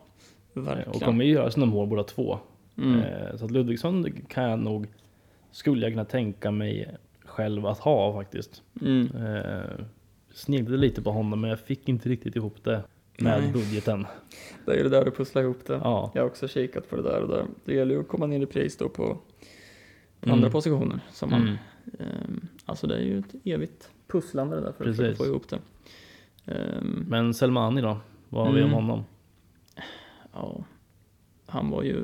Eh, 0.57 0.63
verkligen. 0.63 0.91
Och 0.91 1.03
kommer 1.03 1.25
ju 1.25 1.33
göra 1.33 1.51
sina 1.51 1.67
mål 1.67 1.87
båda 1.89 2.03
två. 2.05 2.39
Mm. 2.79 3.01
Eh, 3.01 3.37
Så 3.37 3.45
att 3.45 3.51
Ludvigsson 3.51 4.13
kan 4.29 4.45
jag 4.45 4.59
nog, 4.59 4.87
skulle 5.51 5.83
jag 5.87 5.93
kunna 5.93 6.05
tänka 6.05 6.51
mig 6.51 6.97
själv 7.25 7.67
att 7.67 7.79
ha 7.79 8.13
faktiskt. 8.13 8.63
Mm. 8.81 9.09
Eh, 9.17 9.85
Sneglade 10.33 10.77
lite 10.77 11.03
på 11.03 11.11
honom 11.11 11.41
men 11.41 11.51
jag 11.51 11.61
fick 11.61 11.89
inte 11.89 12.09
riktigt 12.09 12.37
ihop 12.37 12.65
det 12.65 12.83
med 13.19 13.41
Nej. 13.43 13.53
budgeten. 13.53 14.07
Det 14.67 14.73
är 14.73 14.77
ju 14.77 14.83
det 14.83 14.89
där 14.89 15.05
du 15.05 15.11
pusslar 15.11 15.43
ihop 15.43 15.67
det. 15.67 15.73
Ja, 15.85 16.11
Jag 16.15 16.23
har 16.23 16.27
också 16.29 16.49
kikat 16.49 16.91
på 16.91 16.97
det 16.97 17.03
där 17.03 17.23
och 17.23 17.29
det, 17.29 17.45
det 17.65 17.75
gäller 17.75 17.95
ju 17.95 18.01
att 18.01 18.09
komma 18.09 18.27
ner 18.27 18.41
i 18.41 18.47
pris 18.47 18.77
då 18.77 18.89
på, 18.89 19.19
Mm. 20.23 20.35
andra 20.35 20.51
positioner. 20.51 21.01
Som 21.13 21.31
man, 21.31 21.59
ehm, 21.99 22.49
alltså 22.65 22.87
det 22.87 22.95
är 22.97 23.01
ju 23.03 23.19
ett 23.19 23.35
evigt 23.45 23.91
pusslande 24.09 24.57
det 24.57 24.63
där 24.63 24.73
för 24.73 24.85
att 24.85 24.97
Precis. 24.97 24.97
försöka 24.99 25.17
få 25.17 25.27
ihop 25.27 25.49
det. 25.49 25.59
Ehm, 26.53 27.05
men 27.09 27.35
Selmani 27.35 27.81
då? 27.81 27.99
Vad 28.29 28.47
har 28.47 28.53
vi 28.53 28.63
om 28.63 28.69
Mm. 28.69 28.75
honom? 28.85 29.05
ja, 30.33 30.65
han 31.49 31.71
var 31.71 31.83
ju 31.83 32.03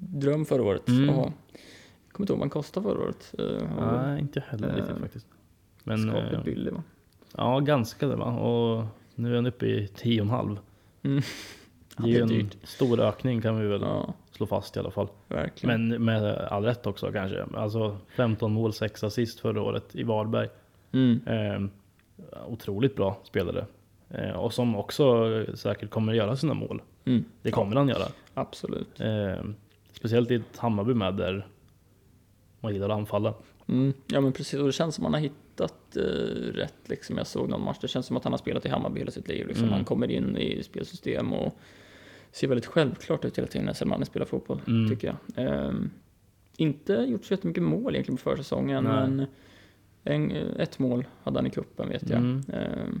dröm 0.00 0.44
förra 0.44 0.62
året. 0.62 0.88
Mm. 0.88 1.04
Ja. 1.04 1.14
Jag 1.14 2.12
kommer 2.12 2.24
inte 2.24 2.32
ihåg 2.32 2.38
vad 2.38 2.40
han 2.40 2.50
kostade 2.50 2.84
förra 2.88 2.98
året. 3.04 3.34
Var 3.78 4.02
Nej, 4.06 4.20
inte 4.20 4.40
heller 4.48 4.68
Eh, 4.68 4.74
riktigt 4.74 4.98
faktiskt. 4.98 5.26
Men 5.84 5.98
skapligt 6.10 6.32
eh, 6.34 6.42
billig 6.42 6.72
va? 6.72 6.82
ja, 7.36 7.60
ganska 7.60 8.06
det 8.08 8.16
va. 8.16 8.24
Och 8.38 8.84
nu 9.14 9.30
är 9.32 9.36
han 9.36 9.46
uppe 9.46 9.66
i 9.66 9.86
10,5. 9.86 10.58
Mm. 11.02 11.22
Ja, 11.96 12.04
Det 12.04 12.10
är 12.10 12.14
ju 12.14 12.20
en 12.22 12.28
dyrt. 12.28 12.56
stor 12.62 13.00
ökning 13.00 13.42
kan 13.42 13.60
vi 13.60 13.66
väl 13.66 13.80
Ja, 13.82 14.14
slå 14.30 14.46
fast 14.46 14.76
i 14.76 14.80
alla 14.80 14.90
fall. 14.90 15.08
verkligen. 15.28 15.88
Men 15.88 16.04
med 16.04 16.24
all 16.36 16.64
rätt 16.64 16.86
också 16.86 17.12
kanske. 17.12 17.44
Alltså 17.54 17.96
15 18.16 18.52
mål, 18.52 18.72
6 18.72 19.04
assist 19.04 19.40
förra 19.40 19.62
året 19.62 19.96
i 19.96 20.02
Varberg. 20.02 20.48
Mm. 20.92 21.20
Eh, 21.26 21.62
otroligt 22.48 22.96
bra 22.96 23.20
spelare. 23.24 23.66
Eh, 24.10 24.30
och 24.30 24.52
som 24.54 24.76
också 24.76 25.26
säkert 25.54 25.90
kommer 25.90 26.12
göra 26.12 26.36
sina 26.36 26.54
mål. 26.54 26.82
Mm. 27.04 27.24
Det 27.42 27.50
kommer 27.50 27.76
han 27.76 27.88
göra. 27.88 28.04
Absolut. 28.34 29.00
Eh, 29.00 29.44
speciellt 29.92 30.30
i 30.30 30.34
ett 30.34 30.56
Hammarby 30.56 30.94
med 30.94 31.14
där 31.14 31.46
man 32.60 32.72
gillar 32.72 32.88
att 32.88 32.96
anfalla. 32.98 33.34
Mm. 33.68 33.92
Ja 34.06 34.20
men 34.20 34.32
precis, 34.32 34.60
och 34.60 34.66
det 34.66 34.72
känns 34.72 34.94
som 34.94 35.04
att 35.06 35.12
han 35.12 35.22
har 35.22 35.28
hittat 35.30 35.96
eh, 35.96 36.02
rätt 36.54 36.74
liksom. 36.88 37.16
Jag 37.18 37.26
såg 37.26 37.48
någon 37.48 37.64
match, 37.64 37.78
det 37.80 37.88
känns 37.88 38.06
som 38.06 38.16
att 38.16 38.24
han 38.24 38.32
har 38.32 38.38
spelat 38.38 38.66
i 38.66 38.68
Hammarby 38.68 38.98
hela 38.98 39.10
sitt 39.10 39.28
liv 39.28 39.46
liksom. 39.46 39.64
Mm. 39.64 39.74
Han 39.76 39.84
kommer 39.84 40.10
in 40.10 40.36
i 40.36 40.62
spelsystem 40.62 41.32
och 41.32 41.58
ser 42.32 42.48
väldigt 42.48 42.66
självklart 42.66 43.24
ut 43.24 43.38
hela 43.38 43.48
tiden 43.48 43.66
när 43.66 43.72
Selmani 43.72 44.04
spelar 44.04 44.26
fotboll, 44.26 44.60
Mm. 44.66 44.88
tycker 44.90 45.06
jag. 45.08 45.46
Ehm, 45.46 45.90
inte 46.56 46.92
gjort 46.92 47.24
så 47.24 47.32
jättemycket 47.34 47.62
mål 47.62 47.94
egentligen 47.94 48.16
på 48.16 48.22
försäsongen, 48.22 48.84
Nej. 48.84 48.92
men 49.08 49.26
en, 50.04 50.30
ett 50.56 50.78
mål 50.78 51.04
hade 51.22 51.38
han 51.38 51.46
i 51.46 51.50
cupen 51.50 51.88
vet 51.88 52.10
jag. 52.10 52.18
Mm. 52.18 52.42
Ehm, 52.52 53.00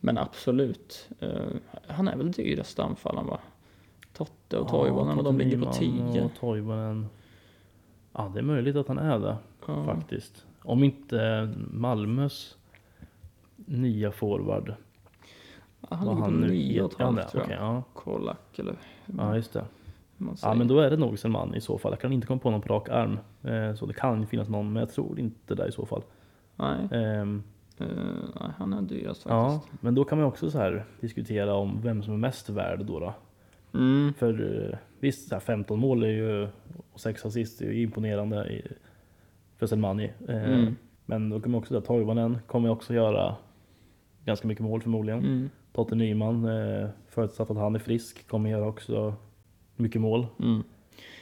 men 0.00 0.18
absolut, 0.18 1.08
eh, 1.20 1.30
han 1.86 2.08
är 2.08 2.16
väl 2.16 2.32
dyraste 2.32 2.82
anfallaren 2.82 3.26
va? 3.26 3.40
Totte 4.12 4.58
och 4.58 4.68
Toivonen 4.68 5.18
och 5.18 5.24
de 5.24 5.38
ligger 5.38 5.58
på 5.58 5.64
Totte 5.64 5.80
Nyman 5.84 6.12
10. 6.12 6.24
Och 6.24 6.30
Toivonen. 6.40 7.06
Ja, 8.12 8.30
det 8.34 8.38
är 8.40 8.42
möjligt 8.42 8.76
att 8.76 8.88
han 8.88 8.98
är 8.98 9.18
det 9.18 9.36
Ja. 9.66 9.84
faktiskt. 9.84 10.46
Om 10.62 10.84
inte 10.84 11.50
Malmös 11.70 12.56
nya 13.56 14.12
forward. 14.12 14.74
Han 15.88 16.08
ligger 16.08 16.22
på 16.22 16.30
nu 16.30 16.48
9 16.48 16.82
och 16.82 16.90
heter. 16.92 17.04
Ja, 17.04 17.06
halvt 17.06 17.16
det- 17.22 17.28
tror 17.30 17.42
jag. 17.42 17.46
okej, 17.46 17.56
ja. 17.60 17.82
Kolak 17.94 18.58
eller 18.58 18.76
ja, 19.18 19.36
just 19.36 19.52
det. 19.52 19.64
man 20.16 20.36
Ja, 20.42 20.54
men 20.54 20.68
då 20.68 20.78
är 20.80 20.90
det 20.90 20.96
nog 20.96 21.18
Selman 21.18 21.54
i 21.54 21.60
så 21.60 21.78
fall. 21.78 21.92
Jag 21.92 22.00
kan 22.00 22.12
inte 22.12 22.26
komma 22.26 22.40
på 22.40 22.50
någon 22.50 22.60
på 22.60 22.74
rak 22.74 22.88
arm. 22.88 23.18
Eh, 23.42 23.74
så 23.74 23.86
det 23.86 23.92
kan 23.94 24.20
ju 24.20 24.26
finnas 24.26 24.48
någon, 24.48 24.72
men 24.72 24.80
jag 24.80 24.90
tror 24.92 25.18
inte 25.20 25.54
det 25.54 25.68
i 25.68 25.72
så 25.72 25.86
fall. 25.86 26.02
Nej, 26.56 26.88
Ehm, 26.90 27.42
eh, 27.78 27.86
nej, 28.40 28.50
han 28.58 28.72
är 28.72 28.82
dyrast 28.82 29.26
ja, 29.28 29.50
faktiskt. 29.50 29.82
men 29.82 29.94
då 29.94 30.04
kan 30.04 30.18
man 30.18 30.26
också 30.26 30.50
så 30.50 30.58
här 30.58 30.84
diskutera 31.00 31.54
om 31.54 31.80
vem 31.82 32.02
som 32.02 32.14
är 32.14 32.18
mest 32.18 32.48
värd 32.50 32.84
då. 32.84 33.00
då. 33.00 33.14
Mm. 33.74 34.14
För 34.14 34.68
eh, 34.70 34.78
visst, 35.00 35.28
så 35.28 35.34
här 35.34 35.40
15 35.40 35.78
mål 35.78 36.02
är 36.02 36.08
ju, 36.08 36.48
och 36.92 37.00
6 37.00 37.24
assist 37.24 37.60
är 37.60 37.66
ju 37.66 37.82
imponerande 37.82 38.52
i, 38.52 38.62
för 39.58 39.66
Selmani. 39.66 40.12
Eh, 40.28 40.44
Mm. 40.44 40.76
Men 41.06 41.30
då 41.30 41.38
man 41.48 41.54
också 41.54 41.78
att 41.78 41.84
Toivonen 41.84 42.38
kommer 42.46 42.70
också 42.70 42.94
göra 42.94 43.36
ganska 44.24 44.48
mycket 44.48 44.64
mål 44.64 44.82
förmodligen. 44.82 45.20
Mm. 45.20 45.50
Totte 45.72 45.94
Nyman, 45.94 46.44
eh, 46.44 46.88
förutsatt 47.08 47.50
att 47.50 47.56
han 47.56 47.74
är 47.74 47.78
frisk, 47.78 48.28
kommer 48.28 48.50
göra 48.50 48.68
också 48.68 49.14
mycket 49.76 50.00
mål. 50.00 50.26
Mm. 50.38 50.62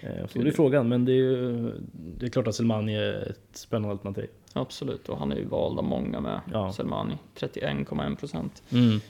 Eh, 0.02 0.26
så 0.26 0.38
det 0.38 0.48
är 0.48 0.52
frågan, 0.52 0.88
men 0.88 1.04
det 1.04 1.12
är 1.12 1.16
ju 1.16 1.72
det 1.92 2.26
är 2.26 2.30
klart 2.30 2.46
att 2.46 2.54
Selmani 2.54 2.94
är 2.94 3.30
ett 3.30 3.56
spännande 3.56 3.92
alternativ. 3.92 4.26
Absolut, 4.52 5.08
och 5.08 5.18
han 5.18 5.32
är 5.32 5.36
ju 5.36 5.44
vald 5.44 5.78
av 5.78 5.84
många 5.84 6.20
med. 6.20 6.40
Ja. 6.52 6.72
Selmani, 6.72 7.18
31,1 7.34 8.16
procent. 8.16 8.62
Mm. 8.72 9.00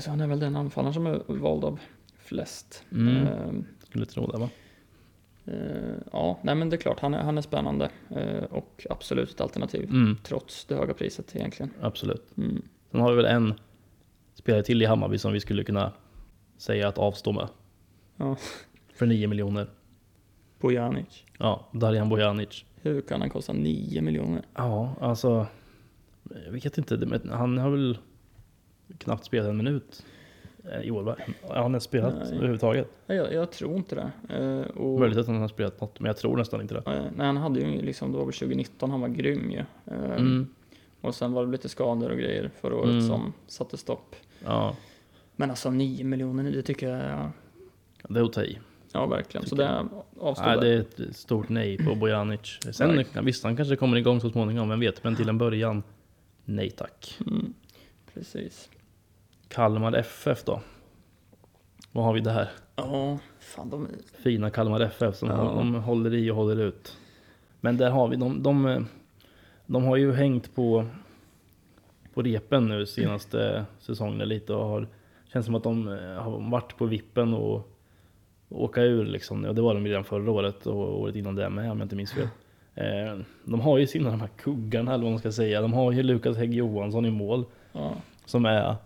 Så 0.00 0.10
han 0.10 0.20
är 0.20 0.26
väl 0.26 0.40
den 0.40 0.56
anfallaren 0.56 0.94
som 0.94 1.06
är 1.06 1.20
vald 1.26 1.64
av 1.64 1.80
flest. 2.30 2.84
Mm. 2.92 3.26
Eh, 3.26 3.50
Skulle 3.84 4.06
tro 4.06 4.26
det 4.26 4.38
va? 4.38 4.48
eh, 5.46 5.94
ja, 6.12 6.38
nej 6.42 6.54
men 6.54 6.70
det 6.70 6.76
är 6.76 6.80
klart, 6.80 7.00
han 7.00 7.14
är, 7.14 7.22
han 7.22 7.38
är 7.38 7.42
spännande. 7.42 7.90
Eh, 8.10 8.44
och 8.44 8.86
absolut 8.90 9.30
ett 9.30 9.40
alternativ. 9.40 9.84
Mm, 9.90 10.16
Trots 10.22 10.64
det 10.64 10.74
höga 10.74 10.94
priset 10.94 11.36
egentligen. 11.36 11.70
absolut. 11.80 12.36
Mm. 12.36 12.62
Sen 12.90 13.00
har 13.00 13.10
vi 13.10 13.16
väl 13.16 13.24
en 13.24 13.54
spelare 14.34 14.62
till 14.62 14.82
i 14.82 14.84
Hammarby 14.86 15.18
som 15.18 15.32
vi 15.32 15.40
skulle 15.40 15.64
kunna 15.64 15.92
säga 16.56 16.88
att 16.88 16.98
avstå 16.98 17.32
med. 17.32 17.48
Ja. 18.16 18.36
För 18.94 19.06
9 19.06 19.28
miljoner. 19.28 19.66
Bojanic. 20.60 21.24
Ja, 21.38 21.68
Darjan 21.72 22.08
Bojanic. 22.08 22.64
Hur 22.82 23.00
kan 23.00 23.20
han 23.20 23.30
kosta 23.30 23.52
9 23.52 24.00
miljoner? 24.02 24.42
Ja, 24.54 24.94
alltså. 25.00 25.46
Jag 26.44 26.52
vet 26.52 26.78
inte, 26.78 27.20
han 27.30 27.58
har 27.58 27.70
väl 27.70 27.98
knappt 28.98 29.24
spelat 29.24 29.48
en 29.48 29.56
minut 29.56 30.04
eh, 30.64 30.94
år 30.94 31.02
va? 31.02 31.16
Har 31.48 31.62
han 31.62 31.70
ens 31.72 31.84
spelat 31.84 32.14
Nej. 32.14 32.32
överhuvudtaget? 32.36 32.88
Nej, 33.06 33.16
Jag, 33.18 33.32
jag 33.32 33.50
tror 33.52 33.76
inte 33.76 33.94
det. 33.94 34.34
Eh, 34.36 34.76
och, 34.76 35.00
Möjligt 35.00 35.18
att 35.18 35.26
han 35.26 35.40
har 35.40 35.48
spelat 35.48 35.80
något, 35.80 36.00
men 36.00 36.06
jag 36.06 36.16
tror 36.16 36.36
nästan 36.36 36.60
inte 36.60 36.74
det. 36.74 36.82
eh, 36.92 37.02
nej, 37.16 37.26
han 37.26 37.36
hade 37.36 37.60
ju 37.60 37.82
liksom, 37.82 38.12
det 38.12 38.18
var 38.18 38.24
väl 38.24 38.34
2019 38.34 38.90
han 38.90 39.00
var 39.00 39.08
grym 39.08 39.50
ju. 39.50 39.58
Eh, 39.86 40.10
Mm, 40.16 40.48
Och 41.00 41.14
sen 41.14 41.32
var 41.32 41.46
det 41.46 41.52
lite 41.52 41.68
skador 41.68 42.10
och 42.10 42.18
grejer 42.18 42.50
förra 42.60 42.76
året 42.76 42.90
Mm. 42.90 43.06
som 43.08 43.32
satte 43.46 43.76
stopp. 43.76 44.16
ja, 44.44 44.76
Men 45.36 45.50
alltså 45.50 45.70
9 45.70 46.04
miljoner, 46.04 46.50
det 46.52 46.62
tycker 46.62 46.88
jag, 46.96 47.30
det 48.08 48.20
är 48.20 48.24
att 48.24 48.32
ta 48.32 48.42
i. 48.44 48.58
ja 48.92 49.06
verkligen. 49.06 49.46
Så 49.46 49.54
det 49.54 49.86
avstår 50.20 50.46
Nej, 50.46 50.58
det 50.60 50.68
är 50.68 50.80
ett 50.80 51.16
stort 51.16 51.48
nej 51.48 51.78
på 51.78 51.94
Bojanic. 51.94 52.58
Sen 52.72 52.96
Verkligen. 52.96 53.24
visst, 53.24 53.44
han 53.44 53.56
kanske 53.56 53.76
kommer 53.76 53.96
igång 53.96 54.20
så 54.20 54.30
småningom, 54.30 54.68
vem 54.68 54.80
vet. 54.80 55.04
Men 55.04 55.16
till 55.16 55.28
en 55.28 55.38
början, 55.38 55.82
nej 56.44 56.70
tack. 56.70 57.18
Mm, 57.26 57.54
precis. 58.14 58.68
Kalmar 59.54 59.92
FF 59.92 60.44
då? 60.44 60.60
Vad 61.92 62.04
har 62.04 62.12
vi 62.12 62.20
där? 62.20 62.48
Ja, 62.76 63.18
fan 63.40 63.70
de. 63.70 63.88
Fina 64.22 64.50
Kalmar 64.50 64.80
FF 64.80 65.16
som 65.16 65.28
Ja. 65.28 65.34
de 65.36 65.74
håller 65.74 66.14
i 66.14 66.30
och 66.30 66.36
håller 66.36 66.56
ut. 66.60 66.96
Men 67.60 67.76
där 67.76 67.90
har 67.90 68.08
vi, 68.08 68.16
de, 68.16 68.42
de, 68.42 68.86
de 69.66 69.84
har 69.84 69.96
ju 69.96 70.12
hängt 70.12 70.54
på, 70.54 70.86
på 72.14 72.22
repen 72.22 72.68
nu 72.68 72.86
senaste 72.86 73.64
säsongen 73.78 74.28
lite 74.28 74.54
och 74.54 74.66
har, 74.68 74.88
känns 75.32 75.46
som 75.46 75.54
att 75.54 75.62
de 75.62 75.88
eh, 75.88 76.22
har 76.22 76.50
varit 76.50 76.76
på 76.76 76.86
vippen 76.86 77.34
och, 77.34 77.76
åka 78.52 78.82
ur 78.82 79.04
liksom. 79.04 79.44
Och 79.44 79.54
det 79.54 79.62
var 79.62 79.74
de 79.74 79.86
redan 79.86 80.04
förra 80.04 80.30
året 80.30 80.66
och 80.66 81.00
året 81.00 81.16
innan 81.16 81.34
det 81.34 81.50
med 81.50 81.70
om 81.70 81.78
jag 81.78 81.84
inte 81.84 81.96
minns 81.96 82.12
fel. 82.12 82.28
Eh, 82.74 83.18
de 83.44 83.60
har 83.60 83.78
ju 83.78 83.86
sina 83.86 84.10
de 84.10 84.20
här 84.20 84.30
kuggarna 84.36 84.94
eller 84.94 85.02
vad 85.04 85.12
man 85.12 85.18
ska 85.20 85.32
säga. 85.32 85.60
De 85.60 85.72
har 85.72 85.92
ju 85.92 86.02
Lukas 86.02 86.36
Hägg 86.36 86.54
Johansson 86.54 87.06
i 87.06 87.10
mål 87.10 87.44
Ja, 87.72 87.92
som 88.24 88.44
är 88.44 88.76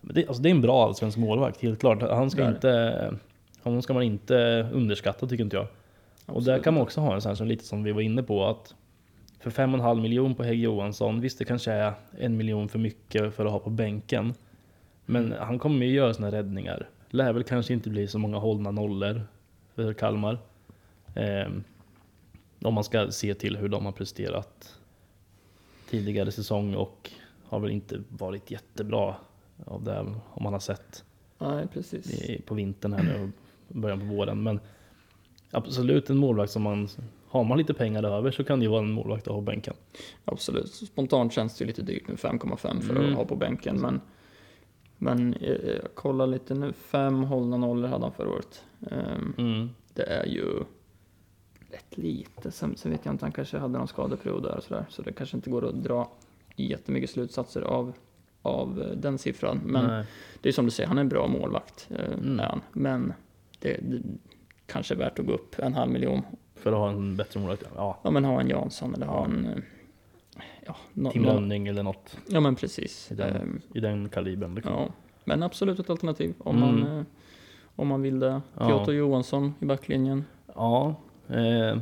det, 0.00 0.26
alltså 0.26 0.42
det 0.42 0.48
är 0.48 0.50
en 0.50 0.60
bra 0.60 0.84
allsvensk 0.84 1.18
målvakt, 1.18 1.62
helt 1.62 1.80
klart. 1.80 2.02
Han 2.02 2.30
ska 2.30 2.48
inte, 2.48 3.14
honom 3.62 3.82
ska 3.82 3.94
man 3.94 4.02
inte 4.02 4.68
underskatta 4.72 5.26
tycker 5.26 5.44
inte 5.44 5.56
jag. 5.56 5.66
Och 6.26 6.42
där 6.42 6.52
absolut. 6.52 6.64
kan 6.64 6.74
man 6.74 6.82
också 6.82 7.00
ha 7.00 7.14
en 7.14 7.20
sån 7.20 7.30
här 7.30 7.36
som 7.36 7.46
lite 7.46 7.64
som 7.64 7.82
vi 7.82 7.92
var 7.92 8.00
inne 8.00 8.22
på 8.22 8.46
att 8.46 8.74
för 9.40 9.50
5,5 9.50 10.00
miljon 10.00 10.34
på 10.34 10.42
Hägg 10.42 10.60
Johansson, 10.60 11.20
visst 11.20 11.38
det 11.38 11.44
kanske 11.44 11.72
är 11.72 11.92
en 12.18 12.36
miljon 12.36 12.68
för 12.68 12.78
mycket 12.78 13.34
för 13.34 13.46
att 13.46 13.52
ha 13.52 13.58
på 13.58 13.70
bänken. 13.70 14.34
Men 15.06 15.34
han 15.38 15.58
kommer 15.58 15.86
ju 15.86 15.92
göra 15.92 16.14
sina 16.14 16.32
räddningar. 16.32 16.88
Lär 17.10 17.32
väl 17.32 17.42
kanske 17.42 17.72
inte 17.72 17.90
bli 17.90 18.08
så 18.08 18.18
många 18.18 18.38
hållna 18.38 18.70
nollor 18.70 19.22
för 19.74 19.92
Kalmar. 19.92 20.38
Ehm, 21.14 21.64
om 22.62 22.74
man 22.74 22.84
ska 22.84 23.10
se 23.10 23.34
till 23.34 23.56
hur 23.56 23.68
de 23.68 23.84
har 23.84 23.92
presterat 23.92 24.78
tidigare 25.90 26.32
säsong 26.32 26.74
och 26.74 27.10
har 27.48 27.60
väl 27.60 27.70
inte 27.70 28.02
varit 28.08 28.50
jättebra 28.50 29.14
av 29.66 29.84
det 29.84 30.00
om 30.30 30.42
man 30.42 30.52
har 30.52 30.60
sett 30.60 31.04
Nej, 31.38 31.66
i, 32.02 32.42
på 32.42 32.54
vintern 32.54 32.92
här 32.92 33.02
nu 33.02 33.30
och 33.68 33.76
början 33.76 34.00
på 34.00 34.06
våren. 34.06 34.42
Men 34.42 34.60
absolut 35.50 36.10
en 36.10 36.16
målvakt 36.16 36.52
som 36.52 36.62
man 36.62 36.88
har 37.28 37.44
man 37.44 37.58
lite 37.58 37.74
pengar 37.74 38.02
över 38.02 38.30
så 38.30 38.44
kan 38.44 38.58
det 38.58 38.64
ju 38.64 38.70
vara 38.70 38.82
en 38.82 38.92
målvakt 38.92 39.22
att 39.22 39.32
ha 39.32 39.40
på 39.40 39.40
bänken. 39.44 39.74
Absolut. 40.24 40.68
Spontant 40.74 41.32
känns 41.32 41.58
det 41.58 41.62
ju 41.62 41.66
lite 41.66 41.82
dyrt 41.82 42.08
med 42.08 42.16
5,5 42.16 42.80
för 42.80 42.96
Mm. 42.96 43.10
att 43.10 43.16
ha 43.16 43.24
på 43.24 43.36
bänken. 43.36 43.80
Men, 43.80 44.00
men 44.98 45.34
eh, 45.34 45.50
jag 45.82 45.94
kollar 45.94 46.26
lite 46.26 46.54
nu. 46.54 46.72
Fem 46.72 47.22
hållna 47.24 47.56
nollor 47.56 47.88
hade 47.88 48.04
han 48.04 48.12
förra 48.12 48.28
året. 48.30 48.64
Ehm, 48.90 49.34
Mm. 49.38 49.70
det 49.94 50.02
är 50.02 50.26
ju 50.26 50.46
rätt 51.70 51.98
lite. 51.98 52.50
Sen, 52.50 52.76
sen 52.76 52.92
vet 52.92 53.04
jag 53.04 53.14
inte, 53.14 53.24
han 53.24 53.32
kanske 53.32 53.58
hade 53.58 53.78
någon 53.78 53.88
skadeperiod 53.88 54.42
där 54.42 54.56
och 54.56 54.62
sådär. 54.62 54.84
Så 54.88 55.02
det 55.02 55.12
kanske 55.12 55.36
inte 55.36 55.50
går 55.50 55.68
att 55.68 55.82
dra 55.84 56.10
jättemycket 56.56 57.10
slutsatser 57.10 57.62
av, 57.62 57.92
av 58.42 58.82
eh, 58.82 58.96
den 58.96 59.18
siffran. 59.18 59.60
Men 59.64 59.86
Nej. 59.86 60.04
det 60.40 60.48
är 60.48 60.52
som 60.52 60.64
du 60.64 60.70
säger, 60.70 60.88
han 60.88 60.98
är 60.98 61.02
en 61.02 61.08
bra 61.08 61.26
målvakt. 61.28 61.88
Eh, 61.90 62.12
Mm. 62.12 62.38
han. 62.38 62.60
Men 62.72 63.12
det, 63.58 63.76
det 63.82 64.02
kanske 64.66 64.94
är 64.94 64.98
värt 64.98 65.18
att 65.18 65.26
gå 65.26 65.32
upp 65.32 65.58
en 65.58 65.74
halv 65.74 65.92
miljon. 65.92 66.22
För 66.54 66.72
att 66.72 66.78
ha 66.78 66.90
en 66.90 67.16
bättre 67.16 67.40
målvakt. 67.40 67.62
Ja, 67.76 68.00
Ja 68.02 68.10
men 68.10 68.24
ha 68.24 68.40
en 68.40 68.48
Jansson 68.48 68.94
eller 68.94 69.06
ha 69.06 69.24
en... 69.24 69.46
eh, 69.46 69.58
Ja, 70.66 70.76
nå- 70.92 71.10
Tim 71.10 71.24
Rönning 71.26 71.68
eller 71.68 71.82
något 71.82 72.18
Ja 72.28 72.40
men 72.40 72.54
precis. 72.56 73.10
i 73.12 73.14
den, 73.14 73.36
Ehm, 73.36 73.60
i 73.74 73.80
den 73.80 74.08
kalibern. 74.08 74.54
Liksom. 74.54 74.72
ja. 74.72 74.88
Men 75.24 75.42
absolut 75.42 75.78
ett 75.78 75.90
alternativ 75.90 76.34
om, 76.38 76.56
Mm. 76.62 76.80
man, 76.80 77.06
om 77.76 77.88
man 77.88 78.02
vill 78.02 78.18
det. 78.20 78.40
Ja. 78.58 78.68
Piotr 78.68 78.92
Johansson 78.92 79.54
i 79.60 79.64
backlinjen. 79.64 80.24
Ja, 80.54 80.94
eh, 81.28 81.78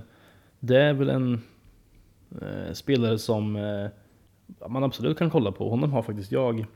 det 0.60 0.76
är 0.82 0.92
väl 0.92 1.08
en 1.08 1.40
eh, 2.42 2.72
spelare 2.72 3.18
som 3.18 3.56
eh, 3.56 3.86
man 4.68 4.84
absolut 4.84 5.18
kan 5.18 5.30
kolla 5.30 5.52
på. 5.52 5.70
Honom 5.70 5.92
har 5.92 6.02
faktiskt 6.02 6.32
jag 6.32 6.66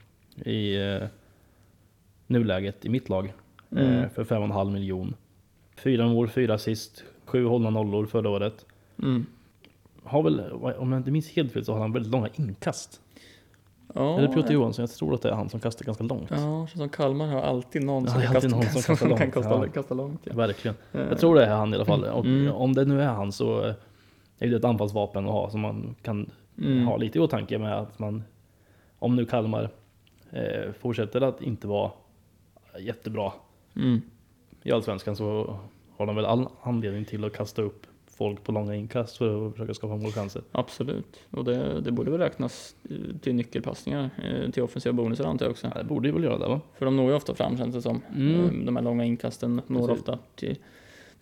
i 0.44 0.76
eh, 0.76 1.02
nuläget 2.26 2.85
i 2.85 2.88
mitt 2.88 3.08
lag 3.08 3.32
Mm. 3.76 3.98
eh, 4.02 4.08
för 4.08 4.24
5,5 4.24 4.70
miljon. 4.72 5.14
Fyra 5.76 6.08
mål, 6.08 6.28
fyra 6.28 6.54
assist, 6.54 7.04
sju 7.26 7.44
hållna 7.46 7.70
nollor 7.70 8.06
förra 8.06 8.28
året. 8.30 8.66
Mm. 9.02 9.26
Har 10.04 10.22
väl, 10.22 10.40
om 10.52 10.92
jag 10.92 11.00
inte 11.00 11.11
minns 11.11 11.28
helt 11.30 11.52
fel 11.52 11.64
så 11.64 11.72
har 11.72 11.80
han 11.80 11.92
väldigt 11.92 12.12
långa 12.12 12.28
inkast. 12.35 13.00
Ja, 13.94 14.18
Eller 14.18 14.28
Piotr 14.28 14.52
Johansson, 14.52 14.82
jag 14.82 14.90
tror 14.90 15.14
att 15.14 15.22
det 15.22 15.28
är 15.30 15.35
han 15.35 15.48
som 15.48 15.61
kastar 15.61 15.85
ganska 15.85 16.04
långt. 16.04 16.30
Ja, 16.30 16.37
känns 16.66 16.70
som 16.78 16.88
Kalmar 16.88 17.26
har 17.26 17.42
alltid 17.42 17.85
någon 17.85 18.04
Ja, 18.04 18.11
som, 18.11 18.22
kan 18.22 18.37
alltid 18.37 18.50
kasta, 18.50 18.56
någon 18.56 18.64
som 18.82 18.82
kastar 18.82 19.06
kan 19.08 19.08
långt, 19.18 19.35
kasta, 19.35 19.50
ja. 19.50 19.66
kasta 19.72 19.94
långt. 19.94 20.20
Ja. 20.24 20.32
Verkligen. 20.35 20.76
Eh, 20.92 21.00
Jag 21.00 21.18
tror 21.18 21.35
det 21.35 21.44
är 21.46 21.54
han 21.56 21.72
i 21.72 21.76
alla 21.76 21.85
fall. 21.85 22.04
Mm. 22.04 22.52
Om 22.52 22.74
det 22.74 22.85
nu 22.85 23.02
är 23.02 23.08
han 23.08 23.32
så 23.32 23.64
eh, 23.66 23.74
är 24.38 24.48
det 24.48 24.56
ett 24.56 24.64
anfallsvapen 24.64 25.26
att 25.26 25.32
ha 25.32 25.50
som 25.50 25.61
man 25.61 25.94
kan 26.02 26.30
mm. 26.59 26.87
ha 26.87 26.97
lite 26.97 27.19
i 27.19 27.21
åtanke 27.21 27.59
med 27.59 27.79
att 27.79 27.99
man, 27.99 28.23
om 28.99 29.17
nu 29.17 29.25
Kalmar 29.25 29.71
eh, 30.31 30.73
fortsätter 30.81 31.21
att 31.21 31.43
inte 31.43 31.67
vara 31.67 31.91
jättebra 32.81 33.33
Mm. 33.77 34.01
i 34.62 34.73
Allsvenskan 34.73 35.17
så 35.17 35.57
har 35.97 36.07
de 36.07 36.17
väl 36.17 36.25
all 36.25 36.49
anledning 36.62 37.05
till 37.05 37.25
att 37.25 37.33
kasta 37.33 37.62
upp 37.62 37.87
folk 38.07 38.45
på 38.45 38.53
långa 38.53 38.75
inkast 38.75 39.17
för 39.17 39.47
att 39.47 39.53
försöka 39.53 39.75
skapa 39.75 39.97
målchanser. 39.97 40.43
Absolut, 40.53 41.21
och 41.31 41.45
det, 41.45 41.81
det 41.81 41.93
borde 41.93 42.11
väl 42.11 42.21
räknas 42.21 42.77
eh, 42.91 43.17
till 43.21 43.35
nyckelpassningar 43.35 44.11
eh, 44.25 44.51
till 44.51 44.62
offensiva 44.62 44.93
bonusar 44.93 45.25
antar 45.25 45.47
jag 45.47 45.51
också. 45.51 45.71
Ja, 45.75 45.79
det 45.79 45.85
borde 45.85 46.09
ju 46.09 46.15
väl 46.15 46.25
göra 46.25 46.38
det 46.38 46.49
va? 46.49 46.61
För 46.79 46.85
de 46.85 46.97
når 46.97 47.09
ju 47.11 47.17
ofta 47.17 47.35
fram 47.35 47.57
känns 47.57 47.75
det 47.75 47.83
som. 47.83 48.01
Mm. 48.17 48.45
Eh, 48.45 48.65
De 48.67 48.77
här 48.77 48.83
långa 48.83 49.05
inkasten 49.05 49.62
når 49.67 49.88
Precis. 49.88 50.01
ofta 50.01 50.19
till, 50.35 50.57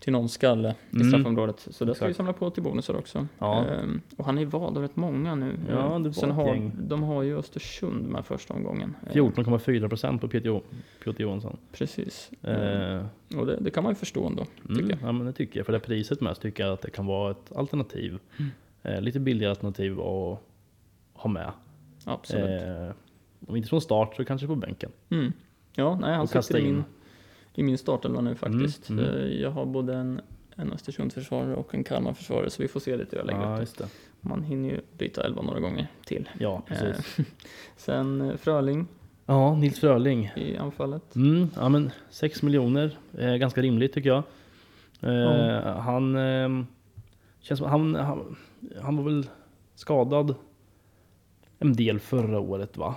till 0.01 0.13
någon 0.13 0.29
skalle 0.29 0.75
i 0.91 0.95
Mm. 0.95 1.07
straffområdet. 1.09 1.67
Så 1.71 1.85
det 1.85 1.95
ska 1.95 2.07
vi 2.07 2.13
samla 2.13 2.33
på 2.33 2.49
till 2.49 2.63
bonusar 2.63 2.93
också. 2.95 3.27
Ja. 3.39 3.65
Ehm, 3.65 4.01
och 4.17 4.25
han 4.25 4.37
är 4.37 4.45
vald 4.45 4.77
av 4.77 4.83
rätt 4.83 4.95
många 4.95 5.35
nu. 5.35 5.53
Ja, 5.69 5.75
det 5.75 5.81
Eh, 5.81 5.99
var 6.01 6.11
Sen 6.11 6.31
har, 6.31 6.45
gäng. 6.47 6.71
de 6.79 7.03
har 7.03 7.23
ju 7.23 7.37
Östersund 7.37 8.07
med 8.09 8.25
första 8.25 8.53
omgången. 8.53 8.95
Eh, 9.07 9.13
14,4 9.13 9.89
procent 9.89 10.21
på 10.21 10.27
Piotr 10.27 11.21
Johansson. 11.21 11.57
Precis. 11.71 12.31
Eh, 12.43 13.05
Och 13.37 13.45
det, 13.45 13.57
det 13.61 13.71
kan 13.71 13.83
man 13.83 13.91
ju 13.91 13.95
förstå 13.95 14.27
ändå, 14.27 14.45
tycker 14.67 14.73
mm, 14.81 14.89
jag. 14.89 14.99
ja 15.01 15.11
men 15.11 15.25
det 15.25 15.33
tycker 15.33 15.59
jag. 15.59 15.65
För 15.65 15.73
det 15.73 15.79
priset 15.79 16.21
med 16.21 16.35
så 16.35 16.41
tycker 16.41 16.63
jag 16.63 16.73
att 16.73 16.81
det 16.81 16.89
kan 16.91 17.05
vara 17.05 17.31
ett 17.31 17.51
alternativ. 17.55 18.19
Mm. 18.39 18.51
Eh, 18.83 19.01
lite 19.01 19.19
billigare 19.19 19.49
alternativ 19.49 19.99
att 19.99 20.39
ha 21.13 21.29
med. 21.29 21.51
Absolut. 22.05 22.61
Eh, 22.61 22.91
om 23.47 23.55
inte 23.55 23.69
från 23.69 23.81
start 23.81 24.15
så 24.15 24.25
kanske 24.25 24.47
på 24.47 24.55
bänken. 24.55 24.91
Mm. 25.09 25.33
Ja, 25.75 25.97
nej, 26.01 26.11
han 26.13 26.21
Och 26.21 26.29
kasta 26.31 26.53
sitter 26.57 26.65
i 26.67 26.69
in. 26.69 26.83
I 27.53 27.63
min 27.63 27.77
startelva 27.77 28.21
nu 28.21 28.35
faktiskt. 28.35 28.89
Mm, 28.89 29.05
mm. 29.05 29.17
Eh, 29.17 29.25
Jag 29.41 29.51
har 29.51 29.65
både 29.65 29.95
en, 29.95 30.21
en 30.55 30.73
Östersund-försvarare 30.73 31.55
och 31.55 31.75
en 31.75 31.83
Kalmar-försvarare, 31.83 32.49
så 32.49 32.61
vi 32.61 32.67
får 32.67 32.79
se 32.79 32.97
lite 32.97 33.09
hur 33.11 33.17
jag 33.17 33.25
lägger 33.27 33.67
Ja. 33.79 33.85
Man 34.21 34.43
hinner 34.43 34.69
ju 34.69 34.81
byta 34.97 35.23
elva 35.25 35.41
några 35.41 35.59
gånger 35.59 35.87
till. 36.05 36.29
Ja, 36.39 36.61
precis. 36.67 37.19
Eh, 37.19 37.25
Sen 37.77 38.21
eh, 38.21 38.37
Fröling 38.37 38.87
Ja, 39.25 39.55
Nils 39.55 39.79
Fröling. 39.79 40.31
i 40.35 40.57
anfallet. 40.57 41.15
Mm, 41.15 41.47
ja 41.55 41.69
men 41.69 41.91
6 42.09 42.41
miljoner, 42.43 42.97
är 43.17 43.37
ganska 43.37 43.61
rimligt 43.61 43.93
tycker 43.93 44.09
jag. 44.09 44.23
Eh. 45.01 45.77
Han 45.77 46.15
eh, 46.15 46.63
känns 47.39 47.57
som, 47.59 47.69
han, 47.69 47.95
han, 47.95 48.35
han 48.81 48.97
var 48.97 49.03
väl 49.03 49.27
skadad 49.75 50.35
en 51.59 51.73
del 51.73 51.99
förra 51.99 52.39
året 52.39 52.77
va? 52.77 52.95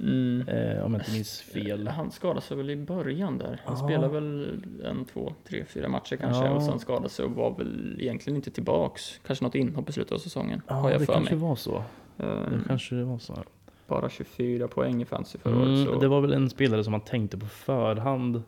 Mm. 0.00 0.48
Eh, 0.48 0.84
om 0.84 0.92
jag 0.94 1.00
inte 1.02 1.12
minns 1.12 1.40
fel. 1.40 1.88
Han 1.88 2.10
skadade 2.10 2.40
sig 2.40 2.56
väl 2.56 2.70
i 2.70 2.76
början 2.76 3.38
där. 3.38 3.60
Han 3.64 3.76
Ja. 3.78 3.84
spelade 3.88 4.08
väl 4.08 4.60
en, 4.84 5.04
två, 5.04 5.34
tre, 5.48 5.64
fyra 5.64 5.88
matcher 5.88 6.16
kanske 6.16 6.44
Ja. 6.44 6.50
och 6.50 6.62
sen 6.62 6.78
skadade 6.78 7.08
sig 7.08 7.24
och 7.24 7.30
var 7.30 7.54
väl 7.58 7.96
egentligen 8.00 8.36
inte 8.36 8.50
tillbaks. 8.50 9.20
Kanske 9.26 9.44
något 9.44 9.54
inhopp 9.54 9.88
i 9.88 9.92
slutet 9.92 10.12
av 10.12 10.18
säsongen, 10.18 10.62
Ja, 10.68 10.74
har 10.74 10.90
jag 10.90 11.00
det 11.00 11.06
för 11.06 11.12
kanske 11.12 11.34
mig. 11.34 11.42
var 11.44 11.56
så. 11.56 11.84
Det 12.16 12.24
Ehm, 12.24 12.64
kanske 12.66 12.94
var 13.02 13.18
så. 13.18 13.42
Bara 13.86 14.08
24 14.10 14.68
poäng 14.68 15.02
i 15.02 15.04
fantasy 15.04 15.38
förra 15.38 15.56
året. 15.56 15.68
Mm, 15.68 15.86
Så. 15.86 16.00
det 16.00 16.08
var 16.08 16.20
väl 16.20 16.32
en 16.32 16.50
spelare 16.50 16.84
som 16.84 16.90
man 16.90 17.00
tänkte 17.00 17.38
på 17.38 17.46
förhand 17.46 18.42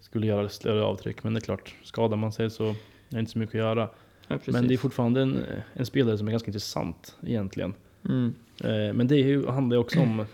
skulle 0.00 0.26
göra 0.26 0.48
större 0.48 0.82
avtryck. 0.84 1.24
Men 1.24 1.34
det 1.34 1.38
är 1.38 1.40
klart, 1.40 1.74
skadar 1.82 2.16
man 2.16 2.32
sig 2.32 2.50
så 2.50 2.64
är 2.68 2.74
det 3.08 3.18
inte 3.20 3.32
så 3.32 3.38
mycket 3.38 3.54
att 3.54 3.58
göra. 3.60 3.88
ja. 4.28 4.38
Men 4.46 4.68
det 4.68 4.74
är 4.74 4.78
fortfarande 4.78 5.22
en, 5.22 5.38
en 5.74 5.86
spelare 5.86 6.18
som 6.18 6.26
är 6.26 6.30
ganska 6.32 6.46
intressant 6.48 7.16
egentligen. 7.22 7.74
mm. 8.08 8.34
Eh, 8.64 8.92
Men 8.94 9.06
det 9.06 9.14
är 9.16 9.26
ju, 9.26 9.46
handlar 9.46 9.76
ju 9.76 9.80
också 9.80 10.00
om 10.00 10.26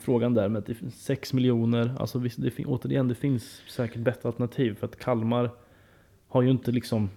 frågan 0.00 0.34
där 0.34 0.48
med 0.48 0.58
att 0.58 0.66
det 0.66 0.74
finns 0.74 1.04
6 1.04 1.32
miljoner. 1.32 1.94
Alltså 1.98 2.18
visst, 2.18 2.42
det 2.42 2.64
återigen, 2.66 3.08
det 3.08 3.14
finns 3.14 3.62
säkert 3.68 4.00
bättre 4.00 4.28
alternativ. 4.28 4.74
För 4.74 4.86
att 4.86 4.96
Kalmar 4.98 5.50
har 6.28 6.42
ju 6.42 6.50
inte 6.50 6.72
liksom 6.72 7.10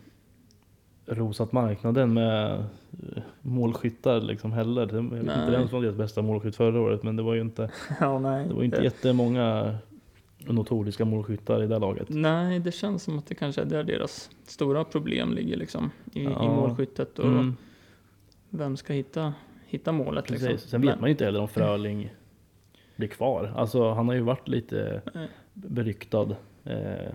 rosat 1.05 1.51
marknaden 1.51 2.13
med 2.13 2.51
eh, 2.55 3.23
målskyttar 3.41 4.21
liksom 4.21 4.51
heller. 4.51 4.81
Jag 4.81 4.87
vet 4.87 5.21
inte 5.21 5.37
Nej. 5.37 5.51
vem 5.51 5.67
som 5.67 5.75
var 5.77 5.83
deras 5.83 5.95
bästa 5.97 6.21
målskytt 6.21 6.55
förra 6.55 6.81
året, 6.81 7.03
men 7.03 7.15
det 7.15 7.23
var 7.23 7.33
ju 7.33 7.41
inte, 7.41 7.71
ja, 7.99 8.19
nej. 8.19 8.47
det 8.47 8.53
var 8.53 8.63
inte 8.63 8.81
jättemånga 8.83 9.75
notoriska 10.47 11.05
målskyttar 11.05 11.63
i 11.63 11.67
det 11.67 11.79
laget. 11.79 12.09
Nej, 12.09 12.59
det 12.59 12.71
känns 12.71 13.03
som 13.03 13.17
att 13.17 13.25
det 13.27 13.35
kanske 13.35 13.61
är 13.61 13.65
där 13.65 13.83
deras 13.83 14.29
stora 14.43 14.83
problem 14.83 15.33
ligger 15.33 15.57
liksom. 15.57 15.91
I, 16.13 16.23
Ja. 16.23 16.45
i 16.45 16.47
målskyttet 16.47 17.19
och 17.19 17.25
Mm, 17.27 17.55
vem 18.49 18.77
ska 18.77 18.93
hitta, 18.93 19.33
hitta 19.65 19.91
målet 19.91 20.25
precis. 20.27 20.47
liksom. 20.49 20.69
Sen 20.69 20.81
vet 20.81 20.89
Men- 20.89 20.99
man 20.99 21.07
ju 21.09 21.11
inte 21.11 21.25
heller 21.25 21.39
om 21.41 21.47
Fröling 21.47 22.13
blir 23.01 23.09
kvar. 23.09 23.53
Alltså 23.55 23.91
han 23.91 24.07
har 24.07 24.15
ju 24.15 24.21
varit 24.21 24.47
lite 24.47 25.01
Nej. 25.13 25.27
beryktad 25.53 26.35
eh, 26.63 27.13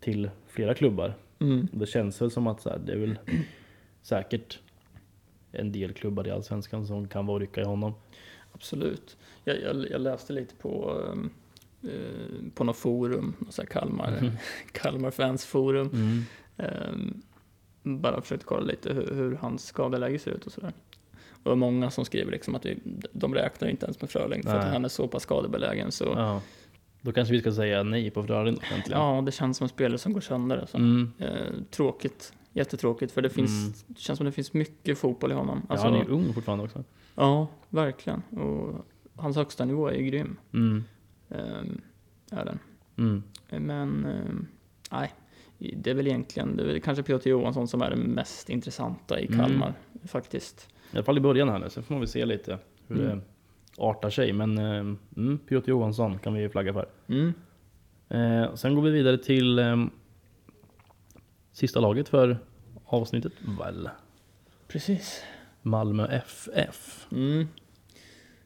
till 0.00 0.30
flera 0.46 0.74
klubbar. 0.74 1.14
Mm. 1.38 1.68
Det 1.72 1.86
känns 1.86 2.22
väl 2.22 2.30
som 2.30 2.46
att 2.46 2.60
så 2.60 2.70
här, 2.70 2.78
det 2.78 2.92
är 2.92 2.96
väl 2.96 3.18
säkert 4.02 4.58
en 5.52 5.72
del 5.72 5.92
klubbar 5.92 6.26
i 6.28 6.30
Allsvenskan 6.30 6.86
som 6.86 7.08
kan 7.08 7.26
vara 7.26 7.38
rycka 7.38 7.60
i 7.60 7.64
honom. 7.64 7.94
Absolut. 8.52 9.16
Jag, 9.44 9.60
jag, 9.62 9.90
jag 9.90 10.00
läste 10.00 10.32
lite 10.32 10.54
på, 10.54 10.90
um, 11.12 11.30
eh, 11.82 12.50
på 12.54 12.64
något 12.64 12.76
forum, 12.76 13.34
något 13.38 13.54
så 13.54 13.62
här 13.62 13.66
Kalmar, 13.68 14.18
Mhm. 14.20 14.30
Kalmar 14.72 15.10
fans 15.10 15.46
forum. 15.46 15.90
Mm. 15.92 16.22
Ehm, 16.56 17.22
bara 18.00 18.20
försökte 18.20 18.46
kolla 18.46 18.64
lite 18.64 18.92
hur, 18.92 19.14
hur 19.14 19.34
hans 19.34 19.66
skadeläge 19.66 20.18
ser 20.18 20.30
ut 20.30 20.46
och 20.46 20.52
sådär. 20.52 20.72
Och 21.44 21.50
det 21.50 21.50
var 21.50 21.56
många 21.56 21.90
som 21.90 22.04
skriver 22.04 22.32
liksom 22.32 22.54
att 22.54 22.62
det, 22.62 22.76
de 23.12 23.34
räknar 23.34 23.68
inte 23.68 23.86
ens 23.86 24.00
med 24.00 24.10
Fröling 24.10 24.42
för 24.42 24.56
att 24.56 24.72
han 24.72 24.84
är 24.84 24.88
så 24.88 25.08
pass 25.08 25.22
skadebelägen. 25.22 25.92
Så 25.92 26.04
ja. 26.04 26.12
Ja. 26.18 26.40
Då 27.00 27.12
kanske 27.12 27.34
vi 27.34 27.40
ska 27.40 27.52
säga 27.52 27.82
nej 27.82 28.10
på 28.10 28.22
Frölunda 28.22 28.60
egentligen. 28.70 29.24
det 29.24 29.32
känns 29.32 29.56
som 29.56 29.64
en 29.64 29.68
spelare 29.68 29.98
som 29.98 30.12
går 30.12 30.20
sönder. 30.20 30.58
Alltså. 30.58 30.76
Mm. 30.76 31.12
Eh, 31.18 31.28
tråkigt, 31.70 32.32
jättetråkigt 32.52 33.12
för 33.12 33.22
det 33.22 33.30
finns, 33.30 33.84
det 33.86 34.00
känns 34.00 34.16
som 34.16 34.26
det 34.26 34.32
finns 34.32 34.52
mycket 34.52 34.98
fotboll 34.98 35.32
i 35.32 35.34
honom. 35.34 35.62
Ja, 35.68 35.72
Alltså, 35.72 35.86
han 35.86 35.96
är 35.96 36.08
ung 36.10 36.34
fortfarande 36.34 36.64
också. 36.64 36.84
ja, 37.14 37.46
verkligen. 37.68 38.22
Och 38.22 38.86
hans 39.16 39.36
högsta 39.36 39.64
nivå 39.64 39.88
är 39.88 39.94
ju 39.94 40.04
grym. 40.04 40.36
Mm. 40.52 40.84
Ehm, 41.30 41.80
är 42.30 42.44
den. 42.44 42.58
Mm. 42.98 43.22
Men 43.48 44.04
ehm, 44.06 44.46
nej, 44.92 45.12
det 45.58 45.90
är 45.90 45.94
väl 45.94 46.06
egentligen, 46.06 46.56
det 46.56 46.62
är 46.62 46.66
väl 46.66 46.80
kanske 46.80 47.02
Piotr 47.02 47.28
Johansson 47.28 47.68
som 47.68 47.82
är 47.82 47.90
det 47.90 47.96
mest 47.96 48.48
intressanta 48.48 49.20
i 49.20 49.26
Mm. 49.26 49.38
Kalmar 49.40 49.74
faktiskt. 50.06 50.68
I 50.94 50.96
alla 50.96 51.04
fall 51.04 51.16
i 51.18 51.20
början 51.20 51.48
här 51.48 51.58
nu, 51.58 51.70
sen 51.70 51.82
får 51.82 51.94
man 51.94 52.00
väl 52.00 52.08
se 52.08 52.24
lite 52.26 52.58
hur 52.88 53.00
Mm. 53.04 53.18
det 53.18 53.20
artar 53.78 54.10
sig. 54.10 54.32
Men 54.32 54.58
eh, 54.58 54.96
mm, 55.16 55.38
Piotr 55.48 55.70
Johansson 55.70 56.18
kan 56.18 56.34
vi 56.34 56.48
flagga 56.48 56.72
för. 56.72 56.88
Mm. 57.06 57.32
Eh, 58.08 58.54
sen 58.54 58.74
går 58.74 58.82
vi 58.82 58.90
vidare 58.90 59.18
till 59.18 59.58
eh, 59.58 59.84
sista 61.52 61.80
laget 61.80 62.08
för 62.08 62.38
avsnittet. 62.84 63.32
Väl, 63.60 63.88
Precis. 64.68 65.22
Malmö 65.62 66.06
FF. 66.06 67.06
Mm. 67.12 67.48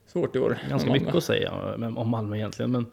Svårt 0.06 0.36
i 0.36 0.38
år. 0.38 0.58
Ganska 0.70 0.92
mycket 0.92 1.14
att 1.14 1.24
säga 1.24 1.52
om 1.96 2.08
Malmö 2.08 2.36
egentligen. 2.36 2.70
Men 2.72 2.86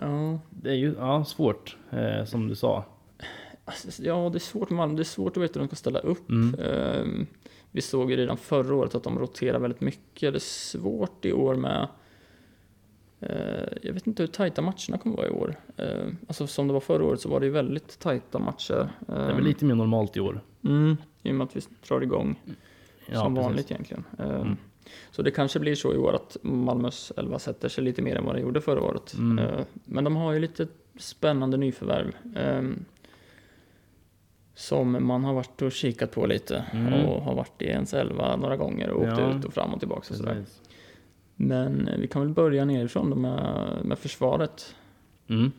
Ja, 0.00 0.38
det 0.50 0.70
är 0.70 0.74
ju 0.74 0.94
ja, 0.98 1.24
svårt, 1.24 1.76
eh, 1.90 2.24
som 2.24 2.48
du 2.48 2.54
sa. 2.54 2.84
Alltså, 3.64 4.02
Ja, 4.02 4.28
det 4.32 4.36
är 4.36 4.40
svårt 4.40 4.70
med 4.70 4.76
Malmö. 4.76 4.94
Det 4.96 5.02
är 5.02 5.04
svårt 5.04 5.36
att 5.36 5.42
veta 5.42 5.52
hur 5.60 5.60
de 5.60 5.68
ska 5.68 5.76
ställa 5.76 5.98
upp. 5.98 6.30
Mm. 6.30 6.60
Ehm, 6.60 7.26
vi 7.72 7.80
såg 7.80 8.10
ju 8.10 8.16
redan 8.16 8.36
förra 8.36 8.74
året 8.74 8.94
att 8.94 9.02
de 9.02 9.18
roterar 9.18 9.58
väldigt 9.58 9.80
mycket. 9.80 10.32
Det 10.32 10.36
är 10.36 10.38
svårt 10.38 11.24
i 11.24 11.32
år 11.32 11.54
med 11.54 11.88
eh, 13.20 13.68
jag 13.82 13.92
vet 13.92 14.06
inte 14.06 14.22
hur 14.22 14.28
tajta 14.28 14.62
matcherna 14.62 14.98
kommer 15.02 15.16
vara 15.16 15.26
i 15.26 15.30
år. 15.30 15.54
Eh, 15.76 16.06
alltså 16.28 16.46
som 16.46 16.66
det 16.66 16.72
var 16.72 16.80
förra 16.80 17.04
året 17.04 17.20
så 17.20 17.28
var 17.28 17.40
det 17.40 17.46
ju 17.46 17.52
väldigt 17.52 17.98
tajta 17.98 18.38
matcher. 18.38 18.88
Det 19.06 19.12
är 19.12 19.34
väl 19.34 19.44
lite 19.44 19.64
mer 19.64 19.74
normalt 19.74 20.16
i 20.16 20.20
år. 20.20 20.40
Mm, 20.64 20.96
I 21.22 21.30
och 21.30 21.34
med 21.34 21.44
att 21.44 21.56
vi 21.56 21.60
drar 21.88 22.00
igång 22.00 22.40
Ja, 23.06 23.20
som 23.22 23.34
precis. 23.34 23.46
vanligt 23.46 23.70
egentligen. 23.70 24.04
Eh, 24.18 24.40
Mm. 24.40 24.56
Så 25.10 25.22
det 25.22 25.30
kanske 25.30 25.58
blir 25.60 25.74
så 25.74 25.94
i 25.94 25.96
år 25.96 26.14
att 26.14 26.36
Malmös 26.42 27.12
elva 27.16 27.38
sätter 27.38 27.68
sig 27.68 27.84
lite 27.84 28.02
mer 28.02 28.16
än 28.16 28.24
vad 28.24 28.34
det 28.34 28.40
gjorde 28.40 28.60
förra 28.60 28.82
året. 28.82 29.14
Mm. 29.14 29.38
Eh, 29.38 29.60
Men 29.84 30.04
de 30.04 30.16
har 30.16 30.32
ju 30.32 30.38
lite 30.38 30.66
spännande 30.98 31.56
nyförvärv. 31.56 32.14
Som 34.60 35.06
man 35.06 35.24
har 35.24 35.34
varit 35.34 35.62
och 35.62 35.72
kikat 35.72 36.10
på 36.12 36.26
lite 36.26 36.64
Mm. 36.72 36.92
och 37.06 37.22
har 37.22 37.34
varit 37.34 37.62
i 37.62 37.64
ens 37.64 37.94
elva 37.94 38.36
några 38.36 38.56
gånger 38.56 38.90
och 38.90 39.00
åkt 39.02 39.18
Ja. 39.18 39.36
ut 39.38 39.44
och 39.44 39.52
fram 39.54 39.74
och 39.74 39.78
tillbaka 39.80 40.06
och 40.10 40.16
sådär. 40.16 40.34
Precis. 40.34 40.60
Men 41.36 41.88
eh, 41.88 41.98
vi 41.98 42.06
kan 42.06 42.22
väl 42.22 42.30
börja 42.30 42.64
nerifrån 42.64 43.10
då 43.10 43.16
med, 43.16 43.66
med 43.84 43.98
försvaret. 43.98 44.74
Mm. 45.28 45.50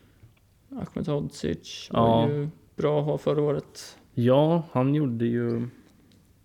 Ahmedhodzic 0.70 1.90
Ja. 1.94 2.06
var 2.06 2.30
ju 2.30 2.50
bra 2.76 3.00
att 3.00 3.06
ha 3.06 3.18
förra 3.18 3.42
året. 3.42 3.98
Ja, 4.14 4.64
han 4.72 4.96
gjorde 4.96 5.26
ju 5.26 5.68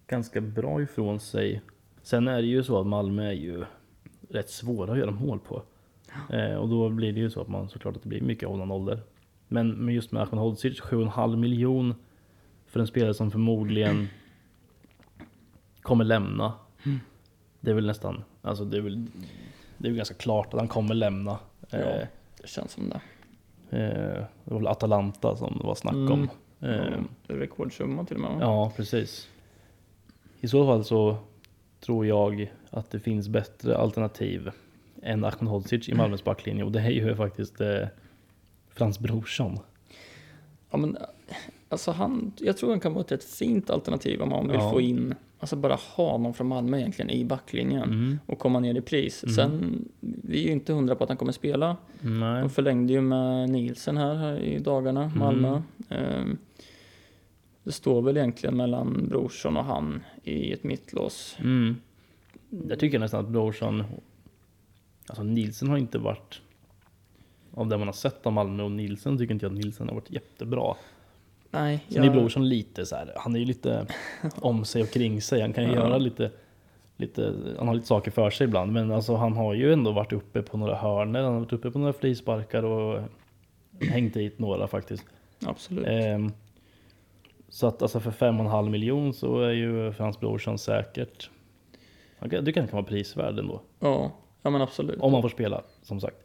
ganska 0.06 0.40
bra 0.40 0.82
ifrån 0.82 1.20
sig. 1.20 1.62
Sen 2.02 2.28
är 2.28 2.42
det 2.42 2.48
ju 2.48 2.62
så 2.62 2.80
att 2.80 2.86
Malmö 2.86 3.26
är 3.28 3.32
ju 3.32 3.64
rätt 4.30 4.50
svåra 4.50 4.92
att 4.92 4.98
göra 4.98 5.10
mål 5.10 5.38
på. 5.38 5.62
Eh, 6.30 6.54
och 6.54 6.68
då 6.68 6.88
blir 6.88 7.12
det 7.12 7.20
ju 7.20 7.30
så 7.30 7.40
att 7.40 7.48
man 7.48 7.68
såklart 7.68 7.96
att 7.96 8.02
det 8.02 8.08
blir 8.08 8.20
mycket 8.22 8.48
hållande 8.48 8.74
ålder. 8.74 9.00
Men, 9.48 9.70
men 9.70 9.94
just 9.94 10.12
med 10.12 10.22
Ahmed 10.22 10.38
Hodzic, 10.40 10.80
7,5 10.80 11.36
miljon 11.36 11.94
för 12.66 12.80
en 12.80 12.86
spelare 12.86 13.14
som 13.14 13.30
förmodligen 13.30 14.08
kommer 15.82 16.04
lämna. 16.04 16.52
Det 17.60 17.70
är 17.70 17.74
väl 17.74 17.86
nästan, 17.86 18.24
alltså 18.42 18.64
det 18.64 18.76
är 18.76 18.80
väl, 18.80 19.06
det 19.78 19.88
är 19.88 19.90
väl 19.90 19.96
ganska 19.96 20.14
klart 20.14 20.54
att 20.54 20.60
han 20.60 20.68
kommer 20.68 20.94
lämna. 20.94 21.38
Ja. 21.70 21.78
Eh, 21.78 22.06
Det 22.42 22.48
känns 22.48 22.72
som 22.72 22.88
det. 22.88 23.00
eh, 23.78 24.24
det 24.44 24.50
var 24.54 24.58
väl 24.58 24.66
Atalanta 24.66 25.36
som 25.36 25.58
det 25.60 25.66
var 25.66 25.74
snack 25.74 25.94
Mm. 25.94 26.12
om. 26.12 26.28
Eh, 26.60 26.70
Ja, 26.70 27.34
rekordsumma 27.36 28.04
till 28.04 28.16
och 28.16 28.22
med. 28.22 28.36
Ja, 28.40 28.72
precis. 28.76 29.28
I 30.40 30.48
så 30.48 30.66
fall 30.66 30.84
så 30.84 31.16
tror 31.80 32.06
jag 32.06 32.52
att 32.70 32.90
det 32.90 33.00
finns 33.00 33.28
bättre 33.28 33.76
alternativ 33.76 34.50
än 35.02 35.24
Ahmed 35.24 35.50
Hodzic 35.50 35.88
i 35.88 35.94
Malmös 35.94 36.24
backlinje 36.24 36.64
och 36.64 36.72
det 36.72 36.80
är 36.80 36.90
ju 36.90 37.16
faktiskt 37.16 37.60
eh, 37.60 37.86
Frans 38.70 38.98
Brorsson. 38.98 39.58
Ja, 40.70 40.76
men 40.76 40.96
alltså 41.68 41.90
han, 41.90 42.32
jag 42.38 42.56
tror 42.56 42.70
han 42.70 42.80
kan 42.80 42.92
vara 42.94 43.04
ett 43.04 43.12
rätt 43.12 43.24
fint 43.24 43.70
alternativ 43.70 44.22
om 44.22 44.28
man 44.28 44.48
vill 44.48 44.56
Ja. 44.60 44.70
få 44.70 44.80
in, 44.80 45.14
alltså 45.38 45.56
bara 45.56 45.74
ha 45.96 46.18
någon 46.18 46.34
från 46.34 46.46
Malmö 46.46 46.78
egentligen 46.78 47.10
i 47.10 47.24
backlinjen 47.24 47.82
Mm. 47.82 48.18
och 48.26 48.38
komma 48.38 48.60
ner 48.60 48.74
i 48.74 48.80
pris. 48.80 49.22
Mm. 49.24 49.34
Sen, 49.34 49.84
vi 50.00 50.42
är 50.42 50.46
ju 50.46 50.52
inte 50.52 50.72
hundra 50.72 50.94
på 50.94 51.04
att 51.04 51.10
han 51.10 51.16
kommer 51.16 51.32
spela. 51.32 51.76
Nej. 52.00 52.40
De 52.40 52.50
förlängde 52.50 52.92
ju 52.92 53.00
med 53.00 53.50
Nielsen 53.50 53.96
här, 53.96 54.14
här 54.14 54.38
i 54.38 54.58
dagarna, 54.58 55.02
Mm. 55.04 55.18
Malmö. 55.18 55.62
Ehm, 55.88 56.38
det 57.62 57.72
står 57.72 58.02
väl 58.02 58.16
egentligen 58.16 58.56
mellan 58.56 59.08
Brorsson 59.08 59.56
och 59.56 59.64
han 59.64 60.02
i 60.22 60.52
ett 60.52 60.64
mittlås. 60.64 61.36
Mm. 61.40 61.76
Jag 62.68 62.78
tycker 62.78 62.98
nästan 62.98 63.20
att 63.24 63.30
Brorsson, 63.30 63.84
alltså 65.06 65.22
Nielsen 65.22 65.68
har 65.68 65.76
inte 65.76 65.98
varit 65.98 66.40
av 67.54 67.68
det 67.68 67.78
man 67.78 67.88
har 67.88 67.92
sett 67.92 68.26
av 68.26 68.32
Malmö 68.32 68.62
och 68.62 68.70
Nielsen 68.70 69.18
tycker 69.18 69.34
inte 69.34 69.46
jag 69.46 69.52
att 69.52 69.58
Nielsen 69.58 69.88
har 69.88 69.94
varit 69.94 70.10
jättebra. 70.10 70.74
Nej, 71.60 71.84
Sen 71.88 72.04
är 72.04 72.10
Brorsson 72.10 72.48
lite 72.48 72.86
så 72.86 72.96
här, 72.96 73.12
han 73.16 73.34
är 73.34 73.38
ju 73.38 73.44
lite 73.44 73.86
om 74.36 74.64
sig 74.64 74.82
och 74.82 74.90
kring 74.90 75.22
sig. 75.22 75.40
Han 75.40 75.52
kan 75.52 75.64
ju 75.64 75.70
Ja. 75.70 75.76
göra 75.76 75.98
lite, 75.98 76.30
lite, 76.96 77.34
han 77.58 77.68
har 77.68 77.74
lite 77.74 77.86
saker 77.86 78.10
för 78.10 78.30
sig 78.30 78.44
ibland. 78.44 78.72
Men 78.72 78.92
alltså 78.92 79.14
han 79.14 79.32
har 79.32 79.54
ju 79.54 79.72
ändå 79.72 79.92
varit 79.92 80.12
uppe 80.12 80.42
på 80.42 80.56
några 80.56 80.76
hörnor, 80.76 81.20
han 81.20 81.32
har 81.32 81.40
varit 81.40 81.52
uppe 81.52 81.70
på 81.70 81.78
några 81.78 81.92
frisparkar 81.92 82.62
och 82.62 83.00
hängt 83.90 84.14
dit 84.14 84.38
några 84.38 84.66
faktiskt. 84.68 85.04
Absolut. 85.46 85.86
Ehm, 85.88 86.32
så 87.48 87.66
att 87.66 87.82
alltså 87.82 88.00
för 88.00 88.10
fem 88.10 88.34
och 88.40 88.44
en 88.46 88.50
halv 88.50 88.70
miljon 88.70 89.14
så 89.14 89.40
är 89.40 89.50
ju 89.52 89.92
Frans 89.92 90.20
Brorsson 90.20 90.58
säkert, 90.58 91.30
han 92.18 92.30
kan- 92.30 92.44
jag 92.44 92.54
kan 92.54 92.66
vara 92.66 92.82
prisvärd 92.82 93.38
ändå. 93.38 93.60
Ja, 93.80 94.12
ja 94.42 94.50
men 94.50 94.62
absolut. 94.62 95.00
Om 95.00 95.12
han 95.12 95.22
får 95.22 95.28
spela, 95.28 95.62
som 95.82 96.00
sagt. 96.00 96.16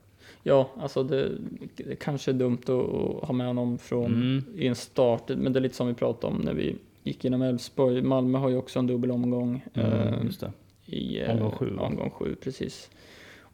Ja, 0.43 0.69
alltså 0.79 1.03
det, 1.03 1.31
det 1.75 1.95
kanske 1.95 2.31
är 2.31 2.33
dumt 2.35 2.57
att, 2.61 3.27
ha 3.27 3.33
med 3.33 3.47
honom 3.47 3.77
från 3.77 4.05
Mm. 4.05 4.43
i 4.55 4.67
en 4.67 4.75
start, 4.75 5.29
men 5.29 5.53
det 5.53 5.59
är 5.59 5.61
lite 5.61 5.75
som 5.75 5.87
vi 5.87 5.93
pratade 5.93 6.33
om 6.35 6.41
när 6.41 6.53
vi 6.53 6.75
gick 7.03 7.25
igenom 7.25 7.41
Elfsborg. 7.41 8.01
Malmö 8.01 8.37
har 8.37 8.49
ju 8.49 8.57
också 8.57 8.79
en 8.79 8.87
dubbel 8.87 9.11
omgång. 9.11 9.63
eh, 9.73 10.07
Mm, 10.13 10.25
just 10.25 10.39
det. 10.39 10.51
i 10.85 11.21
eh, 11.21 11.31
Omgång 11.31 11.51
sju? 11.51 11.77
Omgång 11.77 12.09
sju, 12.09 12.35
precis. 12.43 12.89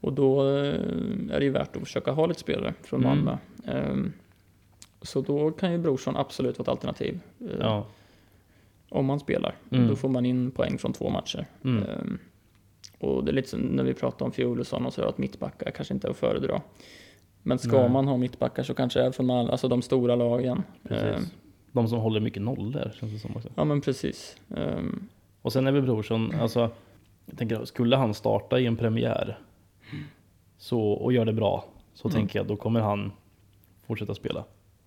Och 0.02 0.14
då 0.14 0.42
eh, 0.50 0.74
är 1.32 1.40
det 1.40 1.44
ju 1.44 1.50
värt 1.52 1.76
att 1.76 1.82
försöka 1.84 2.12
ha 2.12 2.26
lite 2.26 2.40
spelare 2.40 2.74
från 2.84 3.06
Mm. 3.06 3.10
Malmö. 3.26 3.38
Ehm, 3.66 4.14
Så 5.02 5.22
då 5.22 5.52
kan 5.52 5.72
ju 5.72 5.78
Brorsson 5.78 6.16
absolut 6.18 6.60
vara 6.60 6.64
ett 6.64 6.70
alternativ. 6.70 7.20
eh, 7.40 7.48
Ja. 7.60 7.86
Om 8.90 9.10
han 9.10 9.20
spelar. 9.20 9.56
Mm. 9.72 9.88
Då 9.88 9.96
får 9.96 10.10
man 10.10 10.26
in 10.26 10.52
poäng 10.52 10.78
från 10.78 10.94
två 10.94 11.10
matcher. 11.10 11.46
Mm. 11.64 12.20
Och 13.00 13.24
det 13.24 13.32
är 13.32 13.34
lite 13.34 13.48
som 13.50 13.60
när 13.60 13.84
vi 13.84 13.94
pratade 13.94 14.24
om 14.24 14.32
Fjolesson 14.32 14.86
och 14.86 14.94
så 14.94 15.04
att 15.08 15.18
mittbackar 15.18 15.72
kanske 15.72 15.94
inte 15.94 16.08
är 16.08 16.12
att 16.12 16.18
föredra. 16.18 16.62
Men 17.44 17.60
ska 17.60 17.80
Nej. 17.82 17.90
man 17.90 18.08
ha 18.08 18.18
mittbackar 18.18 18.64
så 18.64 18.74
kanske 18.74 19.02
är 19.02 19.12
från 19.12 19.26
Malmö, 19.26 19.52
alltså 19.52 19.68
de 19.68 19.82
stora 19.82 20.16
lagen. 20.16 20.64
Precis. 20.88 21.34
De 21.72 21.88
som 21.88 22.00
håller 22.00 22.20
mycket 22.20 22.42
nollor 22.42 22.92
känns 23.00 23.14
det 23.14 23.20
som 23.20 23.36
också. 23.36 23.50
Ja 23.56 23.64
men 23.64 23.82
precis. 23.82 24.38
Ehm, 24.56 25.08
Och 25.42 25.54
sen 25.54 25.68
är 25.68 25.72
väl 25.72 25.82
Brorsson, 25.82 26.36
alltså, 26.42 26.70
jag 27.26 27.38
tänker, 27.38 27.66
skulle 27.66 27.96
han 27.96 28.14
starta 28.14 28.60
i 28.60 28.66
en 28.66 28.78
premiär 28.78 29.40
så, 30.58 30.82
och 30.82 31.14
gör 31.14 31.26
det 31.26 31.34
bra, 31.34 31.66
så 31.94 32.08
Mm. 32.08 32.16
tänker 32.16 32.40
jag 32.40 32.48
då 32.48 32.56
kommer 32.56 32.80
han 32.80 33.12
fortsätta 33.88 34.14
spela. 34.16 34.44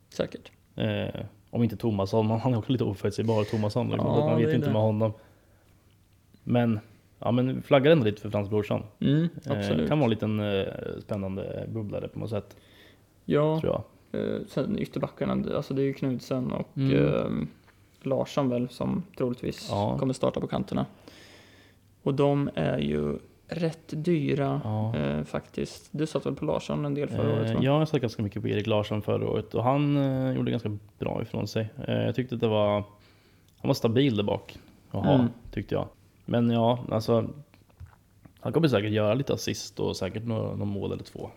Säkert. 0.09 0.51
Eh, 0.77 1.21
om 1.51 1.63
inte 1.63 1.77
Tomasson, 1.77 2.31
han 2.31 2.55
är 2.55 2.59
också 2.59 2.73
lite 2.73 2.85
oförutsägbar, 2.85 3.45
Tomasson. 3.45 3.91
Liksom, 3.91 4.07
Ja, 4.11 4.27
man 4.27 4.39
vet 4.39 4.55
inte 4.55 4.67
det. 4.67 4.73
med 4.73 4.83
honom. 4.83 5.13
Men, 6.45 6.81
ja 7.21 7.31
men 7.31 7.62
flaggar 7.62 7.93
ändå 7.93 8.05
lite 8.05 8.23
för 8.23 8.31
Frans 8.31 8.51
Brorsson. 8.51 8.83
Mm, 9.01 9.29
Eh, 9.47 9.59
absolut. 9.59 9.89
kan 9.89 9.99
vara 9.99 10.05
en 10.07 10.11
liten 10.11 10.41
eh, 10.41 10.64
spännande 11.01 11.64
bubblare 11.68 12.09
på 12.09 12.18
något 12.18 12.31
sätt, 12.31 12.57
Ja, 13.25 13.61
tror 13.61 13.73
jag. 14.12 14.21
eh, 14.21 14.41
sen 14.49 14.79
ytterbackarna, 14.79 15.57
alltså 15.57 15.75
det 15.75 15.83
är 15.83 15.87
ju 15.87 15.95
Knudsen 15.95 16.53
och 16.53 16.77
Mm. 16.77 16.97
ehm, 17.14 17.49
Larsson 18.03 18.49
väl 18.49 18.68
som 18.68 19.03
troligtvis 19.18 19.68
Ja. 19.71 19.99
kommer 19.99 20.12
starta 20.14 20.41
på 20.41 20.47
kanterna. 20.47 20.87
Och 22.03 22.14
de 22.14 22.51
är 22.55 22.79
ju 22.79 23.18
rätt 23.49 23.89
dyra 24.05 24.61
Ja. 24.64 24.97
eh, 24.97 25.25
faktiskt. 25.25 25.89
Du 25.91 26.07
satt 26.07 26.27
väl 26.27 26.35
på 26.35 26.45
Larsson 26.45 26.85
en 26.85 26.95
del 26.95 27.09
förra 27.09 27.33
året? 27.35 27.47
Eh, 27.51 27.64
ja, 27.64 27.79
jag 27.79 27.89
satt 27.89 28.01
ganska 28.01 28.23
mycket 28.23 28.43
på 28.43 28.49
Erik 28.49 28.66
Larsson 28.66 29.03
förra 29.03 29.29
året 29.31 29.55
och 29.55 29.64
han 29.64 29.97
eh, 29.97 30.37
gjorde 30.37 30.51
ganska 30.51 30.77
bra 30.99 31.23
ifrån 31.23 31.49
sig. 31.49 31.68
Eh, 31.89 31.95
jag 31.95 32.14
tyckte 32.14 32.35
att 32.35 32.41
det 32.41 32.49
var, 32.49 32.73
han 33.59 33.68
var 33.68 33.75
stabil 33.75 34.16
där 34.16 34.25
bak 34.25 34.59
att 34.91 35.05
ha, 35.05 35.14
Mm. 35.14 35.27
tyckte 35.53 35.75
jag. 35.75 35.89
Men 36.31 36.51
ja, 36.51 36.85
alltså 36.91 37.31
han 38.41 38.53
kommer 38.53 38.68
säkert 38.68 38.91
göra 38.93 39.14
lite 39.14 39.33
assist 39.35 39.81
och 39.81 39.97
säkert 39.97 40.24
några, 40.26 40.64
mål 40.64 40.93
eller 40.93 41.03
två. 41.05 41.31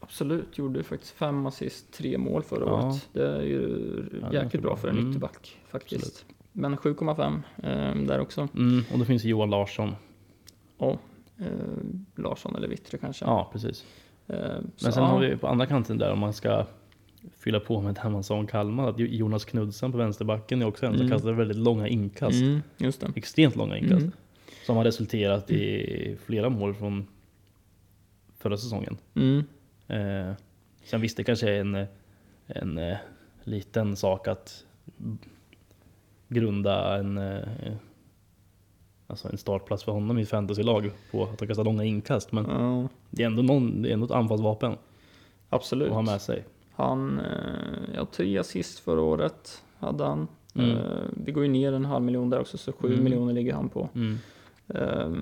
Absolut, 0.00 0.58
gjorde 0.58 0.82
faktiskt 0.82 1.12
fem 1.12 1.46
assist, 1.46 1.92
tre 1.92 2.18
mål 2.18 2.42
förra 2.42 2.64
Ja. 2.66 2.72
året. 2.86 3.08
Det 3.12 3.26
är 3.28 3.42
ju 3.42 3.60
Ja, 4.22 4.28
det 4.30 4.38
är 4.38 4.42
jäkligt 4.44 4.62
bra 4.62 4.70
bra. 4.70 4.76
för 4.76 4.88
en 4.88 4.96
Mm. 4.98 5.10
ytterback 5.10 5.56
faktiskt. 5.68 6.24
Men 6.52 6.76
7,5 6.76 7.42
eh, 7.62 7.94
där 8.06 8.20
också. 8.20 8.48
Mm, 8.56 8.84
och 8.92 8.98
då 8.98 9.04
finns 9.04 9.24
Johan 9.24 9.50
Larsson. 9.50 9.94
Ja, 10.78 10.98
eh, 11.38 11.46
Larsson 12.14 12.56
eller 12.56 12.68
Wittre 12.68 12.98
kanske. 12.98 13.24
Ja, 13.24 13.48
precis. 13.52 13.84
Eh, 14.26 14.36
Men 14.38 14.70
så, 14.76 14.92
sen 14.92 15.02
ja. 15.02 15.08
har 15.08 15.20
vi 15.20 15.36
på 15.36 15.46
andra 15.48 15.66
kanten 15.66 15.98
där 15.98 16.12
om 16.12 16.18
man 16.18 16.32
ska 16.32 16.66
fylla 17.38 17.60
på 17.60 17.80
med 17.80 17.94
det 18.02 18.08
man 18.10 18.24
sa 18.24 18.34
om 18.34 18.46
Kalmar, 18.46 18.88
att 18.88 18.98
Jonas 18.98 19.44
Knudsen 19.44 19.92
på 19.92 19.98
vänsterbacken 19.98 20.62
är 20.62 20.66
också 20.66 20.86
en 20.86 20.92
som 20.92 21.00
Mm. 21.00 21.12
kastar 21.12 21.32
väldigt 21.32 21.56
långa 21.56 21.88
inkast. 21.88 22.40
Mm, 22.42 22.60
just 22.76 23.00
det. 23.00 23.06
Extremt 23.16 23.56
långa 23.56 23.76
inkast. 23.78 24.06
Mm. 24.66 24.74
Som 24.74 24.76
har 24.76 24.84
resulterat 24.84 25.50
i 25.50 26.16
flera 26.24 26.48
mål 26.48 26.74
från 26.74 27.06
förra 28.38 28.56
säsongen. 28.56 28.96
Mm. 29.14 29.44
Eh, 29.88 30.34
sen 30.84 31.00
visst, 31.00 31.16
det 31.16 31.24
kanske 31.24 31.50
är 31.50 31.60
en, 31.60 31.86
en 32.46 32.78
eh, 32.78 32.96
liten 33.44 33.96
sak 33.96 34.28
att 34.28 34.64
grunda 36.28 36.98
en, 36.98 37.18
eh, 37.18 37.72
alltså 39.06 39.28
en 39.28 39.38
startplats 39.38 39.84
för 39.84 39.92
honom 39.92 40.18
i 40.18 40.26
fantasylag 40.26 40.90
på 41.10 41.22
att 41.22 41.40
han 41.40 41.48
kastar 41.48 41.64
långa 41.64 41.84
inkast. 41.84 42.32
Men 42.32 42.44
Ja, 42.44 42.88
det 43.10 43.22
är 43.22 43.26
ändå, 43.26 43.42
någon, 43.42 43.82
det 43.82 43.88
är 43.88 43.92
ändå 43.92 44.06
ett 44.06 44.12
anfallsvapen 44.12 44.76
absolut. 45.48 45.88
att 45.88 45.94
ha 45.94 46.02
med 46.02 46.20
sig. 46.20 46.44
Han, 46.74 47.18
eh, 47.20 47.94
ja, 47.94 48.06
tre 48.12 48.38
assist 48.38 48.78
förra 48.78 49.00
året 49.02 49.62
hade 49.78 50.04
han. 50.04 50.28
Mm. 50.54 50.70
Eh, 50.70 51.02
det 51.16 51.32
går 51.32 51.42
ju 51.42 51.50
ner 51.50 51.72
en 51.72 51.84
halv 51.84 52.04
miljon 52.04 52.30
där 52.30 52.40
också, 52.40 52.58
så 52.58 52.72
sju 52.72 52.88
Mm. 52.92 53.04
miljoner 53.04 53.32
ligger 53.32 53.54
han 53.54 53.68
på. 53.68 53.88
Mm. 53.94 54.18
Eh, 54.74 55.12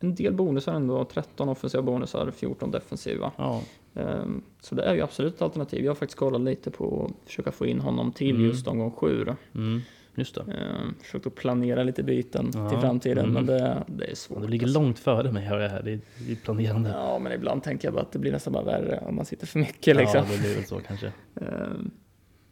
en 0.00 0.14
del 0.14 0.32
bonusar 0.34 0.74
ändå, 0.74 1.04
13 1.04 1.48
offensiva 1.48 1.82
bonusar, 1.82 2.30
14 2.30 2.70
defensiva. 2.70 3.32
Ja, 3.36 3.62
Ehm, 3.98 4.42
Så 4.60 4.74
det 4.74 4.82
är 4.82 4.94
ju 4.94 5.00
absolut 5.02 5.34
ett 5.34 5.42
alternativ. 5.42 5.84
Jag 5.84 5.90
har 5.90 5.94
faktiskt 5.96 6.18
kollat 6.18 6.40
lite 6.40 6.70
på 6.70 7.04
att 7.04 7.28
försöka 7.28 7.52
få 7.52 7.66
in 7.66 7.80
honom 7.80 8.12
till 8.12 8.30
Mm. 8.36 8.46
just 8.46 8.66
omgång 8.68 8.90
sju. 8.90 9.24
Då. 9.24 9.36
Mm, 9.54 9.80
just 10.14 10.34
det. 10.34 10.40
Ehm, 10.40 10.94
Försökt 11.02 11.26
att 11.26 11.34
planera 11.34 11.82
lite 11.82 12.02
byten 12.02 12.50
Ja, 12.54 12.70
till 12.70 12.78
framtiden, 12.78 13.18
mm. 13.18 13.32
men 13.34 13.46
det, 13.46 13.84
det 13.86 14.10
är 14.10 14.14
svårt. 14.14 14.40
Du 14.42 14.48
ligger 14.48 14.66
alltså. 14.66 14.80
långt 14.80 14.98
före 14.98 15.32
mig 15.32 15.44
hör 15.44 15.60
jag 15.60 15.68
här 15.70 15.88
i, 15.88 16.00
i 16.28 16.36
planerande. 16.36 16.90
Ja, 16.90 17.18
men 17.18 17.32
ibland 17.32 17.62
tänker 17.62 17.88
jag 17.88 17.94
bara 17.94 18.02
att 18.02 18.12
det 18.12 18.18
blir 18.18 18.32
nästan 18.32 18.52
bara 18.52 18.64
värre 18.64 19.02
om 19.06 19.16
man 19.16 19.24
sitter 19.24 19.46
för 19.46 19.58
mycket 19.58 19.96
liksom. 19.96 20.24
Ja, 20.26 20.32
det 20.32 20.38
blir 20.42 20.54
väl 20.54 20.64
så 20.64 20.80
kanske. 20.86 21.12
Ehm, 21.40 21.90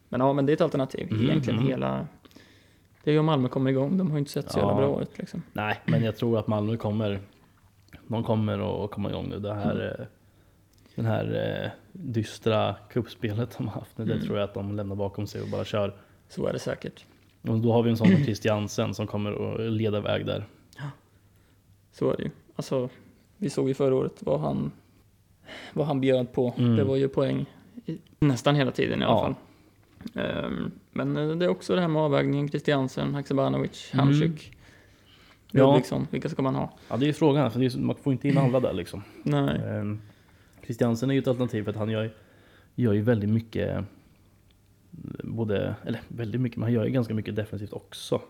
Men 0.09 0.21
ja, 0.21 0.33
men 0.33 0.45
det 0.45 0.51
är 0.51 0.53
ett 0.53 0.61
alternativ. 0.61 1.07
Mm, 1.11 1.23
Egentligen 1.29 1.59
mm. 1.59 1.69
hela... 1.71 2.07
Det 3.05 3.11
är 3.11 3.13
ju 3.13 3.19
om 3.19 3.25
Malmö 3.25 3.47
kommer 3.49 3.69
igång. 3.71 3.97
De 3.97 4.07
har 4.11 4.17
ju 4.17 4.19
inte 4.19 4.31
sett 4.31 4.51
så 4.51 4.59
jävla 4.59 4.73
Ja. 4.73 4.77
bra 4.77 5.01
ut 5.01 5.17
liksom. 5.17 5.41
Nej, 5.53 5.81
men 5.85 6.03
jag 6.03 6.17
tror 6.17 6.39
att 6.39 6.47
Malmö 6.47 6.77
kommer, 6.77 7.19
de 8.07 8.23
kommer 8.23 8.83
att 8.85 8.91
komma 8.91 9.09
igång 9.09 9.29
nu. 9.29 9.39
Det 9.39 9.53
här, 9.53 9.75
Mm. 9.75 9.87
eh, 10.01 10.05
den 10.95 11.05
här 11.05 11.61
eh, 11.63 11.71
dystra 11.91 12.75
kuppspelet 12.89 13.57
de 13.57 13.67
har 13.67 13.79
haft 13.79 13.97
nu, 13.97 14.05
det 14.05 14.13
Mm. 14.13 14.25
tror 14.25 14.37
jag 14.37 14.43
att 14.43 14.53
de 14.53 14.75
lämnar 14.75 14.95
bakom 14.95 15.27
sig 15.27 15.41
och 15.41 15.47
bara 15.47 15.65
kör. 15.65 15.93
Så 16.29 16.47
är 16.47 16.53
det 16.53 16.59
säkert. 16.59 17.05
Och 17.41 17.57
då 17.59 17.71
har 17.73 17.83
vi 17.83 17.89
en 17.89 17.97
sån 17.97 18.07
som 18.15 18.23
Christiansen 18.23 18.93
som 18.93 19.07
kommer 19.07 19.53
att 19.65 19.71
leda 19.71 19.99
väg 20.01 20.25
där. 20.25 20.45
Så 21.91 22.11
är 22.11 22.17
det 22.17 22.23
ju. 22.23 22.29
Alltså, 22.55 22.89
vi 23.37 23.49
såg 23.49 23.67
ju 23.67 23.73
förra 23.73 23.95
året 23.95 24.13
vad 24.19 24.39
han, 24.39 24.71
vad 25.73 25.87
han 25.87 26.01
bjöd 26.01 26.31
på. 26.33 26.53
Mm. 26.57 26.75
Det 26.75 26.83
var 26.83 26.95
ju 26.95 27.07
poäng 27.07 27.45
i, 27.85 27.97
nästan 28.19 28.55
hela 28.55 28.71
tiden 28.71 29.01
i 29.01 29.05
alla 29.05 29.13
Ja. 29.13 29.21
fall. 29.21 29.35
Ehm, 30.13 30.71
men 30.91 31.17
eh, 31.17 31.35
det 31.35 31.45
är 31.45 31.49
också 31.49 31.75
det 31.75 31.81
här 31.81 31.87
med 31.87 32.01
avvägningen. 32.01 32.49
Christiansen, 32.49 33.13
Haksabanovic, 33.15 33.89
Mm. 33.93 34.05
Hamsik, 34.05 34.51
Ja. 35.51 35.67
Ludvigsson. 35.67 36.07
Vilka 36.11 36.29
ska 36.29 36.41
man 36.41 36.55
ha? 36.55 36.77
Ja, 36.89 36.97
det 36.97 37.05
är 37.05 37.07
ju 37.07 37.13
frågan, 37.13 37.51
för 37.51 37.63
är, 37.63 37.79
man 37.79 37.95
får 37.95 38.13
inte 38.13 38.27
in 38.27 38.37
alla 38.37 38.59
där 38.59 38.73
liksom. 38.73 39.03
Nej. 39.23 39.61
Ehm, 39.65 40.01
Christiansen 40.63 41.09
är 41.09 41.13
ju 41.13 41.19
ett 41.19 41.27
alternativ 41.27 41.63
för 41.63 41.71
att 41.71 41.77
han 41.77 41.89
gör, 41.89 42.13
gör 42.75 42.93
ju 42.93 43.01
väldigt 43.01 43.29
mycket, 43.29 43.83
både, 45.23 45.75
eller 45.85 46.01
väldigt 46.07 46.41
mycket, 46.41 46.57
men 46.57 46.63
han 46.63 46.73
gör 46.73 46.85
ju 46.85 46.91
ganska 46.91 47.13
mycket 47.13 47.35
defensivt 47.35 47.73
också. 47.73 48.21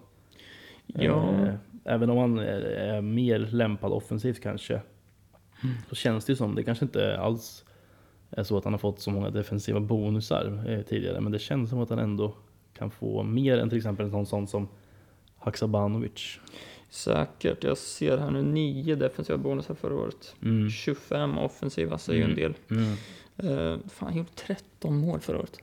Ja. 0.86 1.30
Eh, 1.34 1.54
Även 1.88 2.10
om 2.10 2.18
han 2.18 2.40
är, 2.40 3.02
mer 3.02 3.40
lämpad 3.40 3.92
offensivt 3.92 4.42
kanske, 4.42 4.82
så 5.90 5.96
känns 5.96 6.26
det 6.26 6.32
ju 6.32 6.36
som, 6.38 6.56
det 6.56 6.64
kanske 6.64 6.86
inte 6.86 7.18
alls 7.20 7.66
så 8.44 8.58
att 8.58 8.64
han 8.64 8.74
har 8.74 8.78
fått 8.78 9.00
så 9.00 9.12
många 9.12 9.30
defensiva 9.30 9.80
bonusar 9.80 10.64
eh, 10.68 10.82
tidigare, 10.82 11.22
men 11.22 11.32
det 11.32 11.40
känns 11.40 11.70
som 11.70 11.80
att 11.80 11.90
han 11.90 12.00
ändå 12.00 12.34
kan 12.78 12.92
få 12.92 13.24
mer 13.24 13.58
än 13.58 13.70
till 13.70 13.78
exempel 13.78 14.06
en 14.06 14.12
sån, 14.12 14.26
sån 14.26 14.48
som 14.48 14.68
Haksabanovic. 15.38 16.40
Säkert. 16.90 17.64
Jag 17.64 17.78
ser 17.78 18.18
här 18.18 18.32
nu 18.32 18.42
nio 18.44 18.96
defensiva 18.96 19.38
bonusar 19.38 19.74
förra 19.76 19.96
året. 19.96 20.36
Mm. 20.42 20.70
25 20.70 21.38
offensiva 21.38 21.98
säger 21.98 22.20
ju 22.20 22.30
en 22.32 22.36
del. 22.36 22.54
Mm. 22.72 22.84
Uh, 23.44 23.80
fan, 23.90 24.08
han 24.10 24.18
gjorde 24.18 24.30
13 24.36 24.98
mål 24.98 25.20
förra 25.20 25.38
året. 25.40 25.60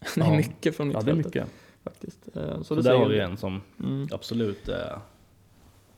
Det 0.14 0.20
är 0.20 0.24
Ja. 0.24 0.36
mycket 0.36 0.76
från 0.76 0.90
Ja, 0.90 1.00
det 1.00 1.10
är 1.10 1.14
mittfältet 1.14 1.42
mycket. 1.44 1.84
faktiskt. 1.84 2.36
Eh, 2.36 2.56
så 2.58 2.64
Så 2.64 2.74
det 2.74 2.82
där 2.82 2.96
har 2.98 3.08
vi 3.08 3.18
en 3.20 3.36
som 3.36 3.60
Mm. 3.80 4.08
absolut 4.12 4.68
är 4.68 4.98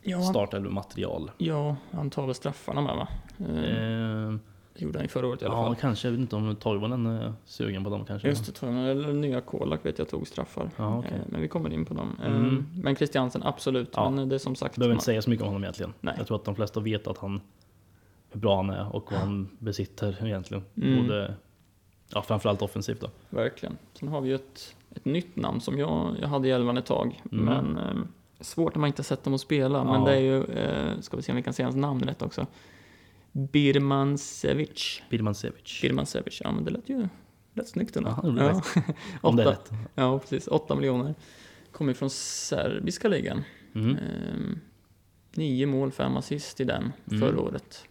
Ja, 0.02 0.16
han, 0.16 0.26
startelvmaterial. 0.26 1.30
ja, 1.38 1.76
han 1.90 2.10
tar 2.10 2.26
väl 2.26 2.34
straffarna 2.34 2.80
med 2.80 2.96
va? 2.96 3.08
Eh, 3.38 4.36
det 4.78 4.84
gjorde 4.84 4.98
han 4.98 5.04
ju 5.04 5.08
förra 5.08 5.26
året 5.26 5.42
i 5.42 5.44
alla 5.44 5.54
ja, 5.54 5.64
fall. 5.66 5.76
kanske. 5.76 6.08
Jag 6.08 6.12
vet 6.12 6.20
inte 6.20 6.36
om 6.36 6.56
Toivonen 6.56 7.06
är 7.06 7.32
sugen 7.44 7.84
på 7.84 7.90
dem 7.90 8.04
kanske. 8.04 8.28
Just 8.28 8.60
det, 8.60 8.66
jag. 8.66 8.90
Eller 8.90 9.12
nya 9.12 9.40
Kolak 9.40 9.86
vet 9.86 9.98
jag 9.98 10.08
tog 10.08 10.26
straffar. 10.26 10.70
Ja, 10.76 10.98
okej. 10.98 11.12
Eh, 11.14 11.20
men 11.26 11.40
vi 11.40 11.48
kommer 11.48 11.72
in 11.72 11.84
på 11.84 11.94
dem. 11.94 12.16
Eh, 12.24 12.26
Mm. 12.36 12.66
Men 12.82 12.96
Christiansen, 12.96 13.42
absolut. 13.42 13.90
Ja. 13.96 14.10
Men 14.10 14.28
det 14.28 14.34
är 14.34 14.38
som 14.38 14.54
sagt. 14.54 14.76
Behöver 14.76 14.92
man- 14.92 14.96
inte 14.96 15.04
säga 15.04 15.22
så 15.22 15.30
mycket 15.30 15.42
om 15.42 15.48
honom 15.48 15.62
egentligen. 15.64 15.92
Nej. 16.00 16.14
Jag 16.18 16.26
tror 16.26 16.36
att 16.36 16.44
de 16.44 16.54
flesta 16.54 16.80
vet 16.80 17.06
att 17.06 17.18
han 17.18 17.40
hur 18.32 18.40
bra 18.40 18.56
han 18.56 18.70
är 18.70 18.96
och 18.96 19.12
vad 19.12 19.20
han 19.20 19.48
besitter 19.58 20.26
egentligen. 20.26 20.64
Mm. 20.82 21.02
Både, 21.06 21.34
ja, 22.14 22.22
framförallt 22.22 22.62
offensivt 22.62 23.00
då. 23.00 23.10
Verkligen. 23.30 23.78
Sen 23.94 24.08
har 24.08 24.20
vi 24.20 24.28
ju 24.28 24.34
ett, 24.34 24.74
ett 24.94 25.04
nytt 25.04 25.36
namn 25.36 25.60
som 25.60 25.78
jag, 25.78 26.16
jag 26.20 26.28
hade 26.28 26.48
i 26.48 26.50
elvan 26.50 26.76
ett 26.76 26.86
tag. 26.86 27.22
Mm. 27.32 27.44
Men 27.44 27.76
eh, 27.78 28.02
svårt 28.40 28.74
när 28.74 28.80
man 28.80 28.86
inte 28.88 29.00
har 29.00 29.04
sett 29.04 29.24
dem 29.24 29.34
att 29.34 29.40
spela. 29.40 29.84
Men 29.84 29.94
Ja. 30.00 30.06
det 30.06 30.12
är 30.16 30.20
ju, 30.20 30.44
eh, 30.44 31.00
ska 31.00 31.16
vi 31.16 31.22
se 31.22 31.32
om 31.32 31.36
vi 31.36 31.42
kan 31.42 31.52
säga 31.52 31.66
hans 31.66 31.76
namn 31.76 32.00
rätt 32.02 32.22
också. 32.22 32.46
Birmancevic. 33.38 35.02
Birmancevic. 35.10 35.80
Birmancevic, 35.82 36.40
ja 36.44 36.52
men 36.52 36.64
det 36.64 36.70
lät 36.70 36.88
ju 36.88 37.08
rätt 37.54 37.68
snyggt 37.68 37.96
ändå. 37.96 38.10
Ja, 38.22 38.62
ja. 38.76 38.82
Om 39.20 39.36
det 39.36 39.42
är 39.42 39.46
rätt. 39.46 39.70
ja, 39.94 40.18
precis. 40.18 40.46
8 40.48 40.74
miljoner. 40.74 41.14
Kommer 41.72 41.94
från 41.94 42.10
serbiska 42.10 43.08
ligan. 43.08 43.44
Mm. 43.74 43.90
Ehm, 43.96 44.60
nio 45.34 45.66
mål, 45.66 45.92
fem 45.92 46.16
assist 46.16 46.60
i 46.60 46.64
den 46.64 46.92
Mm. 47.10 47.20
förra 47.20 47.40
året. 47.40 47.84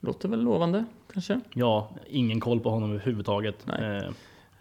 Låter 0.00 0.28
väl 0.28 0.40
lovande, 0.42 0.84
kanske? 1.12 1.40
Ja, 1.54 1.90
ingen 2.06 2.40
koll 2.40 2.60
på 2.60 2.70
honom 2.70 2.90
överhuvudtaget. 2.90 3.66
Nej. 3.66 3.96
Eh, 3.96 4.10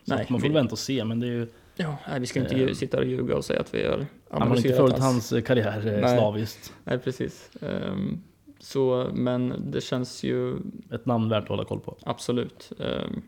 så 0.03 0.16
Nej, 0.16 0.26
man 0.30 0.39
får 0.41 0.47
vi- 0.47 0.53
vänta 0.53 0.72
och 0.72 0.80
se, 0.80 1.06
men 1.06 1.20
det 1.20 1.28
är 1.28 1.32
ju, 1.32 1.47
Ja, 1.78 1.97
nej, 2.10 2.20
vi 2.20 2.26
ska 2.26 2.39
inte 2.39 2.56
Ehm. 2.56 2.68
ju 2.68 2.76
sitta 2.76 2.97
och 2.97 3.06
ljuga 3.06 3.36
och 3.36 3.45
säga 3.45 3.60
att 3.60 3.74
vi 3.74 3.88
har 3.88 4.06
han 4.30 4.47
har 4.47 4.56
inte 4.58 4.74
följt 4.74 4.97
hans 4.99 5.32
eh, 5.34 5.41
karriär 5.41 5.88
eh, 5.88 6.01
Nej. 6.01 6.18
slaviskt. 6.18 6.74
Nej, 6.84 6.99
precis. 6.99 7.49
Ehm, 7.62 8.22
så, 8.66 9.09
men 9.13 9.53
det 9.72 9.82
känns 9.82 10.24
ju 10.24 10.57
Ett 10.91 11.05
namn 11.05 11.30
värt 11.30 11.43
att 11.43 11.49
hålla 11.49 11.66
koll 11.66 11.80
på. 11.80 11.97
absolut, 12.01 12.72
ehm, 12.80 13.22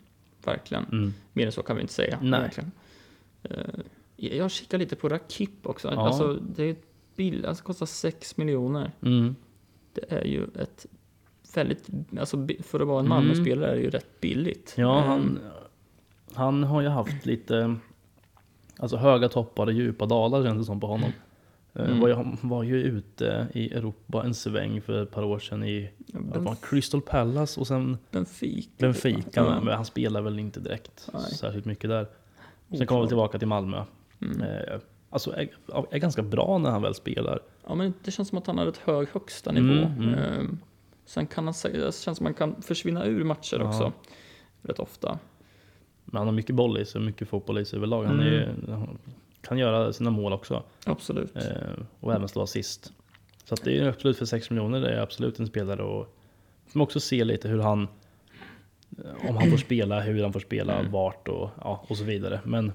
verkligen. 0.43 0.83
Mm. 0.91 1.13
Mer 1.33 1.45
än 1.45 1.51
så 1.51 1.63
kan 1.63 1.75
vi 1.75 1.81
inte 1.81 1.93
säga. 1.93 2.17
Nej. 2.21 2.39
Verkligen. 2.41 2.71
Ehm, 3.43 3.81
jag 4.15 4.51
kikar 4.51 4.77
lite 4.77 4.95
på 4.95 5.09
Rakip 5.09 5.49
också. 5.67 5.87
Ja. 5.91 6.07
Alltså, 6.07 6.33
det 6.33 6.63
är 6.63 6.75
bill, 7.15 7.45
alltså 7.45 7.63
kostar 7.63 7.85
6 7.85 8.37
miljoner. 8.37 8.91
Mm. 9.01 9.35
Det 9.93 10.11
är 10.11 10.23
ju 10.25 10.43
ett 10.43 10.85
väldigt, 11.55 11.87
alltså 12.19 12.47
för 12.63 12.79
att 12.79 12.87
vara 12.87 12.99
en 12.99 13.05
Mm. 13.05 13.09
Malmö-spelare 13.17 13.71
är 13.71 13.75
det 13.75 13.81
ju 13.81 13.89
rätt 13.89 14.21
billigt. 14.21 14.73
Ja, 14.77 14.99
Ehm, 15.03 15.07
han, 15.07 15.39
han 16.33 16.63
har 16.63 16.81
ju 16.81 16.87
haft 16.87 17.25
lite 17.25 17.75
alltså 18.79 18.97
höga 18.97 19.29
toppar 19.29 19.65
och 19.67 19.73
djupa 19.73 20.05
dalar 20.05 20.43
känns 20.43 20.57
det 20.57 20.65
som 20.65 20.79
på 20.79 20.87
honom. 20.87 21.11
Eh, 21.77 21.85
Mm. 21.85 21.99
Var, 21.99 22.09
han 22.09 22.37
var 22.41 22.63
ju 22.63 22.81
ute 22.81 23.47
i 23.53 23.73
Europa 23.73 24.23
en 24.25 24.33
sväng 24.33 24.81
för 24.81 25.03
ett 25.03 25.11
par 25.11 25.23
år 25.23 25.39
sedan 25.39 25.63
i 25.63 25.89
det, 26.07 26.55
Crystal 26.61 27.01
Palace 27.01 27.59
och 27.59 27.67
sen 27.67 27.97
Benfica. 28.11 28.69
Benfica. 28.77 29.29
Ja. 29.33 29.61
Men 29.61 29.75
han 29.75 29.85
spelar 29.85 30.21
väl 30.21 30.39
inte 30.39 30.59
direkt 30.59 31.09
Nej. 31.13 31.21
särskilt 31.23 31.65
mycket 31.65 31.89
där. 31.89 32.07
Sen 32.77 32.87
kom 32.87 32.97
han 32.99 33.07
tillbaka 33.07 33.39
till 33.39 33.47
Malmö. 33.47 33.83
Mm. 34.21 34.41
Eh, 34.41 34.79
Alltså 35.09 35.31
är, 35.35 35.49
är 35.91 35.97
ganska 35.97 36.21
bra 36.23 36.57
när 36.57 36.69
han 36.69 36.81
väl 36.81 36.93
spelar. 36.93 37.39
Ja, 37.67 37.75
men 37.75 37.93
det 38.03 38.11
känns 38.11 38.29
som 38.29 38.37
att 38.37 38.47
han 38.47 38.57
har 38.57 38.67
ett 38.67 38.77
hög 38.77 39.07
högsta 39.13 39.51
nivå. 39.51 39.73
Mm, 39.85 39.93
mm. 40.03 40.13
Ehm, 40.13 40.57
sen 41.05 41.27
kan 41.27 41.45
han, 41.45 41.53
det 41.63 41.71
känns 41.81 41.95
som 42.03 42.11
att 42.13 42.19
man 42.19 42.33
kan 42.33 42.61
försvinna 42.61 43.05
ur 43.05 43.23
matcher 43.23 43.57
Ja. 43.59 43.67
också. 43.67 43.91
Rätt 44.61 44.79
ofta. 44.79 45.19
Men 46.05 46.17
han 46.17 46.27
har 46.27 46.33
mycket 46.33 46.55
boll 46.55 46.77
i 46.77 46.85
sig, 46.85 47.01
mycket 47.01 47.29
fotboll 47.29 47.57
i 47.59 47.65
sig 47.65 47.77
överlag. 47.77 48.03
Han 48.03 48.19
Mm. 48.19 48.33
är, 48.33 48.55
han 48.71 48.97
kan 49.41 49.57
göra 49.57 49.93
sina 49.93 50.09
mål 50.11 50.33
också. 50.33 50.63
Absolut. 50.85 51.35
Eh, 51.35 51.43
och 51.99 52.13
även 52.13 52.27
stå 52.27 52.41
assist. 52.41 52.93
Så 53.43 53.55
det 53.55 53.77
är 53.77 53.87
absolut 53.87 54.17
för 54.17 54.25
6 54.25 54.49
miljoner, 54.49 54.81
det 54.81 54.89
är 54.95 54.99
absolut 55.01 55.39
en 55.39 55.47
spelare 55.47 55.81
och 55.83 56.15
får 56.67 56.79
man 56.79 56.83
också 56.83 56.99
se 56.99 57.23
lite 57.23 57.47
hur 57.47 57.59
han 57.59 57.87
eh, 58.97 59.29
om 59.29 59.37
han 59.37 59.49
får 59.49 59.57
spela, 59.57 59.99
hur 60.01 60.23
han 60.23 60.33
får 60.33 60.39
spela, 60.39 60.79
Mm. 60.79 60.91
vart 60.91 61.27
och, 61.27 61.49
ja, 61.61 61.85
och 61.87 61.97
så 61.97 62.03
vidare. 62.03 62.39
Men 62.43 62.71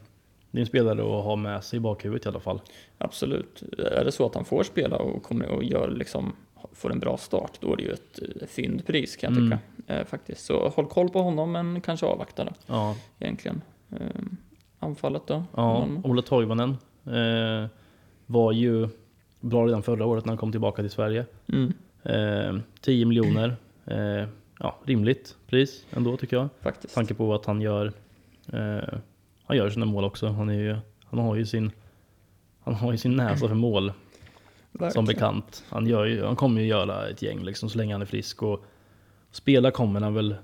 det 0.51 0.59
är 0.59 0.61
en 0.61 0.67
spelare 0.67 1.01
att 1.01 1.25
ha 1.25 1.37
med 1.37 1.65
sig 1.65 1.77
i 1.77 1.81
bakhuvudet 1.81 2.27
i 2.27 2.29
alla 2.29 2.41
fall. 2.41 2.61
Absolut. 2.99 3.63
Är 3.79 4.05
det 4.05 4.13
så 4.13 4.27
att 4.27 4.35
han 4.35 4.45
får 4.45 4.63
spela 4.63 4.97
och 4.97 5.23
kommer 5.23 5.49
och 5.49 5.65
gör 5.65 5.91
liksom, 5.91 6.33
får 6.73 6.93
en 6.93 7.01
bra 7.01 7.17
start, 7.17 7.53
då 7.61 7.73
är 7.73 7.77
det 7.77 7.83
ju 7.83 7.93
ett 7.93 8.19
eh, 8.41 8.47
fyndpris 8.49 9.17
kan 9.17 9.35
jag 9.35 9.43
Mm. 9.43 9.59
tycka. 9.59 9.95
Eh, 9.95 10.05
faktiskt. 10.07 10.45
Så 10.45 10.69
håll 10.69 10.87
koll 10.87 11.09
på 11.09 11.23
honom, 11.23 11.53
men 11.53 11.81
kanske 11.81 12.07
avvakta 12.07 12.45
då, 12.45 12.51
Ja, 12.67 12.97
egentligen. 13.19 13.63
Ehm, 13.91 14.37
anfallet 14.83 15.27
då? 15.27 15.45
ja? 15.55 15.89
Ola 16.05 16.23
Toivonen 16.23 16.71
eh, 17.07 17.69
var 18.27 18.53
ju 18.53 18.89
bra 19.41 19.67
redan 19.67 19.83
förra 19.83 20.07
året 20.07 20.25
när 20.25 20.31
han 20.31 20.39
kom 20.39 20.53
tillbaka 20.53 20.83
till 20.83 20.91
Sverige. 20.91 21.27
Mm, 21.49 21.73
Eh, 22.05 22.57
10 22.81 23.07
miljoner, 23.07 23.57
eh, 23.85 24.29
ja 24.59 24.77
rimligt 24.85 25.37
pris 25.47 25.87
ändå 25.91 26.17
tycker 26.17 26.37
jag. 26.37 26.49
faktiskt. 26.61 26.95
tanke 26.95 27.15
på 27.15 27.35
att 27.35 27.47
han 27.47 27.61
gör 27.61 27.93
eh, 28.53 28.99
Han 29.45 29.57
gör 29.57 29.71
sina 29.71 29.87
mål 29.87 30.05
också. 30.05 30.27
Han, 30.29 30.49
är 30.49 30.55
ju, 30.55 30.77
han 31.05 31.19
har 31.19 31.37
ju 31.37 31.47
sin 31.47 31.71
Han 32.61 32.75
har 32.75 32.93
ju 32.93 32.99
sin 32.99 33.17
näsa 33.17 33.49
för 33.49 33.55
mål 33.55 33.89
som 34.73 34.81
Verkligen. 34.81 35.05
bekant. 35.05 35.65
Han, 35.69 35.87
gör 35.87 36.05
ju, 36.05 36.25
han 36.25 36.37
kommer 36.37 36.61
ju 36.61 36.67
göra 36.67 37.09
ett 37.09 37.23
gäng 37.23 37.45
liksom 37.45 37.69
så 37.71 37.79
länge 37.79 37.95
han 37.95 38.03
är 38.03 38.07
frisk 38.07 38.43
och 38.43 38.65
spela 39.31 39.71
kommer 39.71 40.01
han 40.01 40.15
väl 40.15 40.35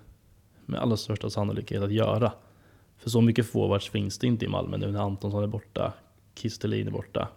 med 0.67 0.81
allra 0.81 0.97
största 0.97 1.31
sannolikhet 1.31 1.83
att 1.83 1.93
göra. 1.93 2.33
För 2.99 3.11
så 3.11 3.21
mycket 3.21 3.47
forwards 3.47 3.89
finns 3.91 4.19
det 4.19 4.27
inte 4.27 4.45
i 4.45 4.49
Malmö 4.49 4.77
nu 4.77 4.93
när 4.93 5.01
Antonsson 5.01 5.43
är 5.43 5.47
borta, 5.47 5.93
Kistelin 6.35 6.87
är 6.87 6.91
borta. 6.91 7.29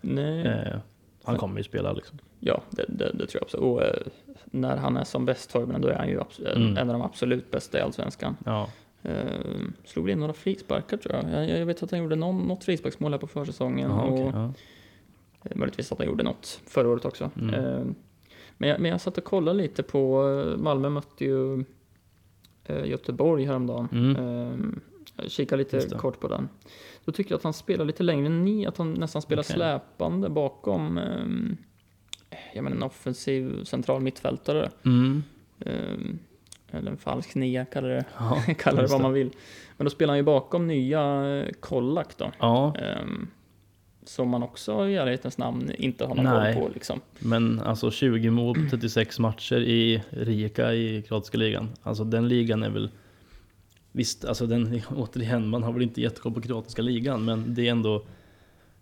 Nej. 0.00 0.46
Eh, 0.46 0.78
han 1.24 1.36
kommer 1.36 1.56
ju 1.58 1.64
spela 1.64 1.92
liksom. 1.92 2.18
Ja, 2.40 2.62
det, 2.70 2.84
det, 2.88 3.10
det 3.12 3.26
tror 3.26 3.34
jag 3.34 3.42
också. 3.42 3.56
Och 3.56 3.82
eh, 3.82 3.94
när 4.44 4.76
han 4.76 4.96
är 4.96 5.04
som 5.04 5.24
bäst 5.24 5.50
Toivonen, 5.50 5.80
då 5.80 5.88
är 5.88 5.94
han 5.94 6.08
ju 6.08 6.20
abs- 6.20 6.56
Mm. 6.56 6.76
en 6.76 6.90
av 6.90 6.98
de 6.98 7.02
absolut 7.02 7.50
bästa 7.50 7.78
i 7.78 7.80
Allsvenskan. 7.80 8.36
Ja, 8.44 8.68
Eh, 9.02 9.40
slog 9.84 10.04
väl 10.04 10.12
in 10.12 10.18
några 10.20 10.32
frisparkar 10.32 10.96
tror 10.96 11.14
jag. 11.14 11.32
jag. 11.48 11.58
Jag 11.60 11.66
vet 11.66 11.82
att 11.82 11.90
han 11.90 12.00
gjorde 12.00 12.16
någon, 12.16 12.48
något 12.48 12.64
frisparksmål 12.64 13.12
här 13.12 13.18
på 13.18 13.26
försäsongen. 13.26 13.90
ja, 13.90 14.02
och 14.02 14.12
okej, 14.12 14.30
ja. 14.34 14.52
eh, 15.44 15.56
möjligtvis 15.56 15.92
att 15.92 15.98
han 15.98 16.06
gjorde 16.06 16.24
något 16.24 16.60
förra 16.66 16.88
året 16.88 17.04
också. 17.04 17.30
Mm. 17.40 17.54
Eh, 17.54 17.84
men, 18.58 18.68
jag, 18.68 18.80
men 18.80 18.90
jag 18.90 19.00
satt 19.00 19.18
och 19.18 19.24
kollade 19.24 19.58
lite 19.58 19.82
på, 19.82 20.28
eh, 20.28 20.58
Malmö 20.62 20.88
mötte 20.88 21.24
ju 21.24 21.54
eh, 21.60 21.64
Göteborg 22.68 23.44
häromdagen. 23.44 23.88
Mm. 23.92 24.16
Ehm, 24.16 24.80
jag 25.16 25.30
kikade 25.30 25.62
lite 25.62 25.88
kort 25.98 26.20
på 26.20 26.28
den. 26.28 26.48
Då 27.04 27.12
tycker 27.12 27.32
jag 27.32 27.36
att 27.36 27.44
han 27.44 27.52
spelar 27.52 27.84
lite 27.84 28.02
längre 28.02 28.28
ner, 28.28 28.68
att 28.68 28.76
han 28.78 28.94
nästan 28.94 29.22
spelar 29.22 29.42
Okej. 29.42 29.54
släpande 29.54 30.28
bakom 30.28 30.98
ehm, 30.98 31.56
jag 32.54 32.62
menar, 32.64 32.76
en 32.76 32.82
offensiv 32.82 33.64
central 33.64 34.00
mittfältare. 34.02 34.70
Mm. 34.84 35.22
Eller 36.70 36.90
en 36.90 36.96
falsk 36.96 37.34
nia, 37.34 37.64
kallar 37.64 37.88
det, 37.88 38.04
Ja, 38.18 38.42
kallar 38.58 38.82
det 38.82 38.88
vad 38.88 39.00
man 39.00 39.12
vill. 39.12 39.30
Men 39.76 39.84
då 39.84 39.90
spelar 39.90 40.12
han 40.12 40.18
ju 40.18 40.22
bakom 40.22 40.66
nya 40.66 41.26
eh, 41.36 41.52
Kollak 41.60 42.16
då. 42.18 42.32
Ja, 42.38 42.74
Ehm, 42.76 43.28
som 44.08 44.28
man 44.28 44.42
också 44.42 44.88
i 44.88 44.96
ärlighetens 44.96 45.38
namn 45.38 45.70
inte 45.78 46.04
har 46.04 46.14
någon 46.14 46.54
koll 46.54 46.54
på 46.54 46.70
liksom. 46.74 47.00
men 47.18 47.60
alltså 47.60 47.90
20 47.90 48.30
mål 48.30 48.54
på 48.54 48.70
36 48.70 49.18
matcher 49.18 49.60
i 49.60 50.02
Rijeka 50.10 50.74
i 50.74 51.02
kroatiska 51.02 51.38
ligan. 51.38 51.68
Alltså 51.82 52.04
den 52.04 52.28
ligan 52.28 52.62
är 52.62 52.70
väl 52.70 52.90
Visst, 53.96 54.24
alltså 54.24 54.46
den, 54.46 54.82
återigen, 54.96 55.48
man 55.48 55.62
har 55.62 55.72
väl 55.72 55.82
inte 55.82 56.00
jättekoll 56.00 56.34
på 56.34 56.40
kroatiska 56.40 56.82
ligan, 56.82 57.24
men 57.24 57.54
det 57.54 57.66
är 57.66 57.70
ändå 57.70 58.02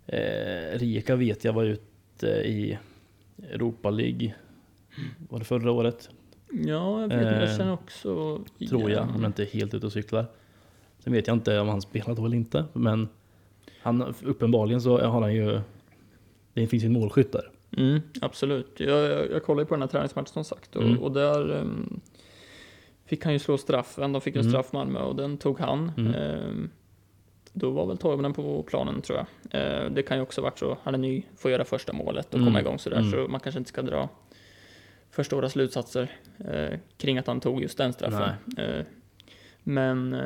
eh, 0.07 0.79
Rijeka 0.79 1.17
vet 1.17 1.45
jag 1.45 1.53
var 1.53 1.65
ute 1.65 2.27
i 2.27 2.79
Europa 3.51 3.91
League, 3.91 4.35
var 5.29 5.39
det 5.39 5.45
förra 5.45 5.71
året? 5.71 6.11
Ja, 6.51 7.01
jag 7.01 7.09
vet 7.09 7.17
inte, 7.17 7.25
jag 7.25 7.43
Eh, 7.43 7.57
känner 7.57 7.73
också 7.73 8.41
Tror 8.69 8.91
jag, 8.91 9.09
om 9.15 9.23
jag 9.23 9.29
inte 9.29 9.43
är 9.43 9.47
helt 9.47 9.75
ute 9.75 9.87
och 9.87 9.93
cyklar. 9.93 10.27
Sen 10.99 11.13
vet 11.13 11.27
jag 11.27 11.37
inte 11.37 11.59
om 11.59 11.69
han 11.69 11.83
spelar 11.83 12.15
då 12.15 12.27
eller 12.27 12.37
inte, 12.37 12.65
men 12.73 13.09
han, 13.85 14.15
uppenbarligen 14.25 14.81
så 14.81 14.99
har 14.99 15.21
han 15.21 15.35
ju 15.35 15.61
Det 16.55 16.67
finns 16.67 16.83
ju 16.83 16.87
en 16.87 16.93
målskytt 16.93 17.33
där. 17.33 17.51
Mm, 17.77 18.01
absolut. 18.23 18.81
Jag, 18.81 18.89
jag, 19.11 19.31
jag 19.31 19.43
kollade 19.45 19.63
ju 19.63 19.67
på 19.67 19.75
den 19.75 19.83
här 19.83 19.89
träningsmatchen 19.89 20.27
som 20.33 20.45
sagt 20.45 20.77
och, 20.77 20.83
Mm. 20.83 20.99
och 20.99 21.13
där 21.13 21.57
ehm, 21.57 22.01
fick 23.07 23.25
han 23.25 23.33
ju 23.33 23.39
slå 23.39 23.59
straffen. 23.59 24.13
De 24.13 24.21
fick 24.21 24.35
en 24.37 24.41
Mm. 24.41 24.53
straff 24.53 24.73
Malmö 24.73 25.01
och 25.01 25.17
den 25.17 25.37
tog 25.39 25.59
han. 25.61 25.93
Mm. 25.97 26.15
Ehm, 26.15 26.71
då 27.53 27.71
var 27.71 27.87
väl 27.87 27.97
Toivonen 27.99 28.33
på 28.33 28.63
planen 28.63 29.03
tror 29.03 29.19
jag. 29.19 29.27
Eh, 29.85 29.91
det 29.91 30.03
kan 30.03 30.17
ju 30.17 30.23
också 30.23 30.41
varit 30.43 30.59
så. 30.59 30.79
Han 30.83 30.95
är 30.95 30.99
ny, 30.99 31.23
får 31.37 31.51
göra 31.51 31.65
första 31.65 31.93
målet 31.93 32.27
och 32.29 32.35
Mm. 32.35 32.47
komma 32.47 32.61
igång 32.61 32.79
sådär. 32.79 32.97
Mm. 32.99 33.11
Så 33.11 33.29
man 33.29 33.41
kanske 33.41 33.59
inte 33.59 33.69
ska 33.69 33.83
dra 33.83 34.09
för 35.11 35.23
stora 35.23 35.49
slutsatser 35.49 36.11
eh, 36.39 36.79
kring 36.97 37.19
att 37.19 37.27
han 37.27 37.41
tog 37.41 37.63
just 37.63 37.79
den 37.79 37.93
straffen. 37.93 38.31
Eh, 38.59 38.85
men 39.63 40.17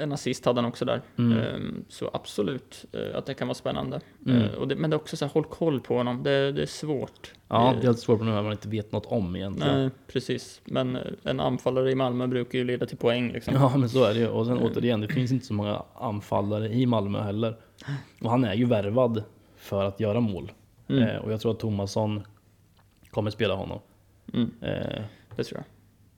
en 0.00 0.12
assist 0.12 0.44
hade 0.44 0.60
han 0.60 0.68
också 0.68 0.84
där. 0.84 1.00
Mm. 1.18 1.38
Ehm, 1.38 1.84
Så 1.88 2.10
absolut 2.12 2.84
eh, 2.92 3.18
att 3.18 3.26
det 3.26 3.34
kan 3.34 3.48
vara 3.48 3.54
spännande. 3.54 4.00
Mm. 4.26 4.42
Eh, 4.42 4.66
det, 4.66 4.76
men 4.76 4.90
det 4.90 4.94
är 4.94 4.98
också 4.98 5.16
så 5.16 5.24
här, 5.24 5.32
håll 5.32 5.44
koll 5.44 5.80
på 5.80 5.96
honom. 5.96 6.22
Det, 6.22 6.52
det 6.52 6.62
är 6.62 6.66
svårt. 6.66 7.32
Ja, 7.48 7.72
Eh, 7.74 7.80
det 7.80 7.86
är 7.86 7.88
alltid 7.88 8.02
svårt 8.02 8.20
när 8.20 8.42
man 8.42 8.52
inte 8.52 8.68
vet 8.68 8.92
något 8.92 9.06
om 9.06 9.36
egentligen. 9.36 9.78
Nej, 9.80 9.90
precis. 10.12 10.60
Men 10.64 10.96
eh, 10.96 11.02
en 11.24 11.40
anfallare 11.40 11.90
i 11.90 11.94
Malmö 11.94 12.26
brukar 12.26 12.58
ju 12.58 12.64
leda 12.64 12.86
till 12.86 12.96
poäng 12.96 13.32
liksom. 13.32 13.54
Ja, 13.54 13.76
men 13.76 13.88
så 13.88 14.04
är 14.04 14.14
det 14.14 14.20
ju. 14.20 14.28
Och 14.28 14.46
sen 14.46 14.58
återigen, 14.58 15.00
det 15.00 15.08
finns 15.08 15.32
inte 15.32 15.46
så 15.46 15.54
många 15.54 15.82
anfallare 15.94 16.68
i 16.68 16.86
Malmö 16.86 17.20
heller. 17.22 17.56
Och 18.22 18.30
han 18.30 18.44
är 18.44 18.54
ju 18.54 18.64
värvad 18.64 19.22
för 19.56 19.84
att 19.84 20.00
göra 20.00 20.20
mål. 20.20 20.52
Mm. 20.88 21.02
Eh, 21.02 21.16
och 21.16 21.32
jag 21.32 21.40
tror 21.40 21.52
att 21.52 21.58
Tomasson 21.60 22.22
kommer 23.10 23.30
spela 23.30 23.54
honom. 23.54 23.78
Mm, 24.34 24.50
Eh, 24.60 25.02
det 25.36 25.44
tror 25.44 25.58
jag. 25.58 25.64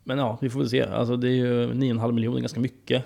men 0.04 0.18
ja, 0.18 0.38
vi 0.40 0.50
får 0.50 0.60
väl 0.60 0.68
se. 0.68 0.82
Alltså 0.82 1.16
det 1.16 1.28
är 1.28 1.32
ju 1.34 1.72
9,5 1.72 2.12
miljoner, 2.12 2.40
ganska 2.40 2.60
mycket. 2.60 3.04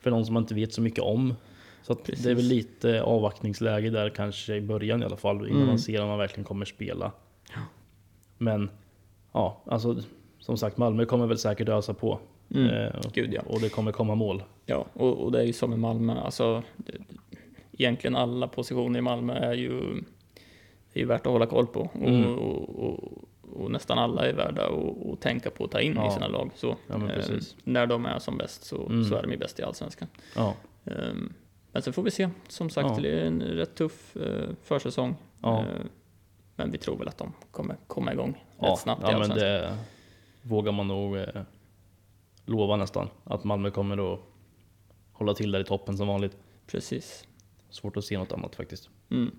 För 0.00 0.10
någon 0.10 0.24
som 0.26 0.34
man 0.34 0.42
inte 0.42 0.54
vet 0.54 0.72
så 0.72 0.80
mycket 0.82 1.04
om. 1.04 1.34
Så 1.82 1.96
det 2.06 2.26
är 2.26 2.34
väl 2.34 2.44
lite 2.44 3.02
avvaktningsläge 3.02 3.90
där 3.90 4.10
kanske 4.10 4.54
i 4.56 4.60
början 4.60 5.02
i 5.02 5.04
alla 5.04 5.16
fall. 5.16 5.36
Innan 5.36 5.56
Mm. 5.56 5.66
man 5.66 5.78
ser 5.78 6.02
om 6.02 6.08
man 6.08 6.18
verkligen 6.18 6.44
kommer 6.44 6.64
spela. 6.64 7.12
Men 8.38 8.70
ja, 9.32 9.62
alltså 9.66 9.96
som 10.38 10.56
sagt 10.56 10.76
Malmö 10.76 11.04
kommer 11.04 11.26
väl 11.26 11.38
säkert 11.38 11.68
ösa 11.68 11.94
på. 11.94 12.18
Mm. 12.54 12.66
Eh, 12.70 12.92
Gud 13.12 13.34
ja. 13.34 13.42
och 13.46 13.60
det 13.60 13.68
kommer 13.68 13.92
komma 13.92 14.14
mål. 14.14 14.42
Ja, 14.66 14.86
och, 14.92 15.18
och 15.24 15.32
det 15.32 15.40
är 15.40 15.44
ju 15.44 15.52
som 15.52 15.72
i 15.72 15.76
Malmö. 15.76 16.14
Alltså, 16.20 16.62
det, 16.76 16.92
egentligen 17.72 18.16
alla 18.16 18.48
positioner 18.48 18.98
i 18.98 19.02
Malmö 19.02 19.32
är 19.34 19.54
ju, 19.54 19.80
är 20.92 21.00
ju 21.00 21.06
värt 21.06 21.26
att 21.26 21.32
hålla 21.32 21.46
koll 21.46 21.66
på. 21.66 21.80
Och, 21.80 22.08
Mm. 22.08 22.34
och, 22.38 22.84
och, 22.84 23.24
och 23.52 23.70
nästan 23.70 23.98
alla 23.98 24.26
är 24.28 24.32
värda 24.32 24.66
att, 25.12 25.20
tänka 25.20 25.50
på 25.50 25.64
att 25.64 25.70
ta 25.70 25.80
in 25.80 25.92
Ja. 25.96 26.08
i 26.08 26.10
sina 26.10 26.28
lag. 26.28 26.50
Så, 26.54 26.76
Ja, 26.86 26.94
eh, 26.94 27.38
när 27.64 27.86
de 27.86 28.06
är 28.06 28.18
som 28.18 28.38
bäst 28.38 28.64
så, 28.64 28.86
Mm. 28.86 29.04
så 29.04 29.14
är 29.14 29.22
de 29.22 29.30
ju 29.30 29.36
bäst 29.38 29.58
i 29.60 29.62
Allsvenskan. 29.62 30.08
Ja, 30.36 30.54
Ehm, 30.84 31.32
Men 31.72 31.82
sen 31.82 31.92
får 31.92 32.02
vi 32.02 32.10
se. 32.10 32.30
Som 32.48 32.70
sagt, 32.70 33.02
det 33.02 33.20
är 33.20 33.24
en 33.26 33.42
rätt 33.42 33.74
tuff 33.74 34.16
eh, 34.16 34.48
försäsong. 34.62 35.16
Eh, 35.44 35.62
Men 36.56 36.70
vi 36.70 36.78
tror 36.78 36.98
väl 36.98 37.08
att 37.08 37.18
de 37.18 37.32
kommer 37.50 37.76
komma 37.86 38.12
igång 38.12 38.44
rätt 38.58 38.78
snabbt 38.78 39.00
i 39.02 39.04
ja 39.04 39.10
men 39.12 39.20
Allsvenskan. 39.20 39.48
det 39.48 39.76
vågar 40.42 40.72
man 40.72 40.88
nog 40.88 41.16
eh, 41.16 41.26
lova 42.46 42.76
nästan. 42.76 43.08
Att 43.24 43.44
Malmö 43.44 43.70
kommer 43.70 44.12
att 44.14 44.20
hålla 45.12 45.34
till 45.34 45.50
där 45.52 45.60
i 45.60 45.64
toppen 45.64 45.96
som 45.96 46.08
vanligt. 46.08 46.36
Precis. 46.66 47.26
Svårt 47.70 47.96
att 47.96 48.04
se 48.04 48.18
något 48.18 48.32
annat 48.32 48.56
faktiskt. 48.56 48.90
Mm. 49.10 49.30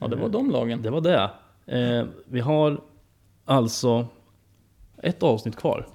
Ja, 0.00 0.08
det 0.08 0.16
var 0.16 0.24
Eh, 0.24 0.30
de 0.30 0.50
lagen. 0.50 0.82
Det 0.82 0.90
var 0.90 1.00
det. 1.00 1.30
Eh, 1.66 2.06
vi 2.24 2.40
har 2.40 2.80
alltså 3.48 4.06
ett 5.02 5.22
avsnitt 5.22 5.56
kvar. 5.56 5.86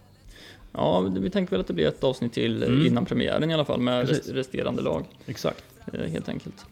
Ja, 0.72 1.00
vi 1.00 1.30
tänker 1.30 1.52
väl 1.52 1.60
att 1.62 1.68
det 1.68 1.74
blir 1.74 1.88
ett 1.88 2.04
avsnitt 2.04 2.34
till 2.34 2.64
eh, 2.64 2.70
Mm. 2.70 2.86
innan 2.86 3.06
premiären 3.06 3.52
i 3.52 3.54
alla 3.54 3.66
fall 3.66 3.80
med 3.82 4.08
Precis. 4.08 4.26
rest- 4.28 4.34
resterande 4.36 4.82
lag. 4.82 5.04
Exakt. 5.26 5.64
eh, 5.94 6.00
Helt 6.12 6.30
enkelt. 6.30 6.66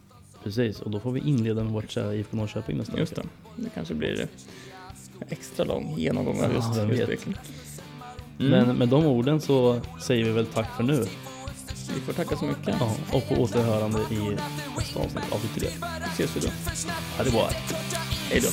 Precis, 0.43 0.79
och 0.81 0.91
då 0.91 0.99
får 0.99 1.11
vi 1.11 1.19
inleda 1.19 1.63
med 1.63 1.73
vårt 1.73 1.91
kära 1.91 2.15
IFK 2.15 2.37
Norrköping 2.37 2.77
nästa 2.77 2.97
Just 2.99 3.15
det. 3.15 3.21
Det 3.55 3.69
kanske 3.73 3.93
blir 3.93 4.27
extra 5.29 5.65
lång 5.65 5.93
genomgång 5.97 6.41
av 6.43 6.51
Ja, 6.51 6.83
just. 6.85 7.05
Blekinge. 7.07 7.35
Mm. 8.39 8.51
Men 8.67 8.75
med 8.77 8.87
de 8.89 9.05
orden 9.05 9.41
så 9.41 9.81
säger 10.01 10.23
vi 10.25 10.31
väl 10.31 10.45
tack 10.45 10.75
för 10.77 10.83
nu. 10.83 11.05
Vi 11.95 12.01
får 12.01 12.13
tacka 12.13 12.35
så 12.37 12.45
mycket. 12.45 12.75
Ja, 12.79 12.95
och 13.13 13.27
på 13.29 13.41
återhörande 13.41 13.99
i 14.11 14.37
nästa 14.77 14.99
avsnitt 14.99 15.23
av 15.31 15.39
Ytterligare. 15.45 15.75
Ses 16.13 16.35
vi 16.35 16.39
då. 16.39 16.47
Ha 17.17 17.23
det 17.23 17.31
bra. 17.31 17.49
Hej 18.29 18.41
då. 18.41 18.47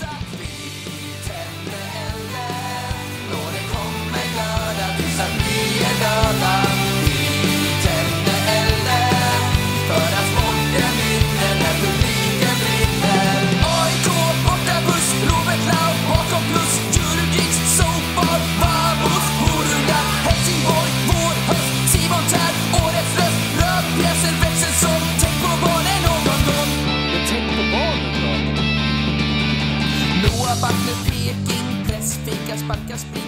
Sparka, 32.68 32.98
spring, 32.98 33.27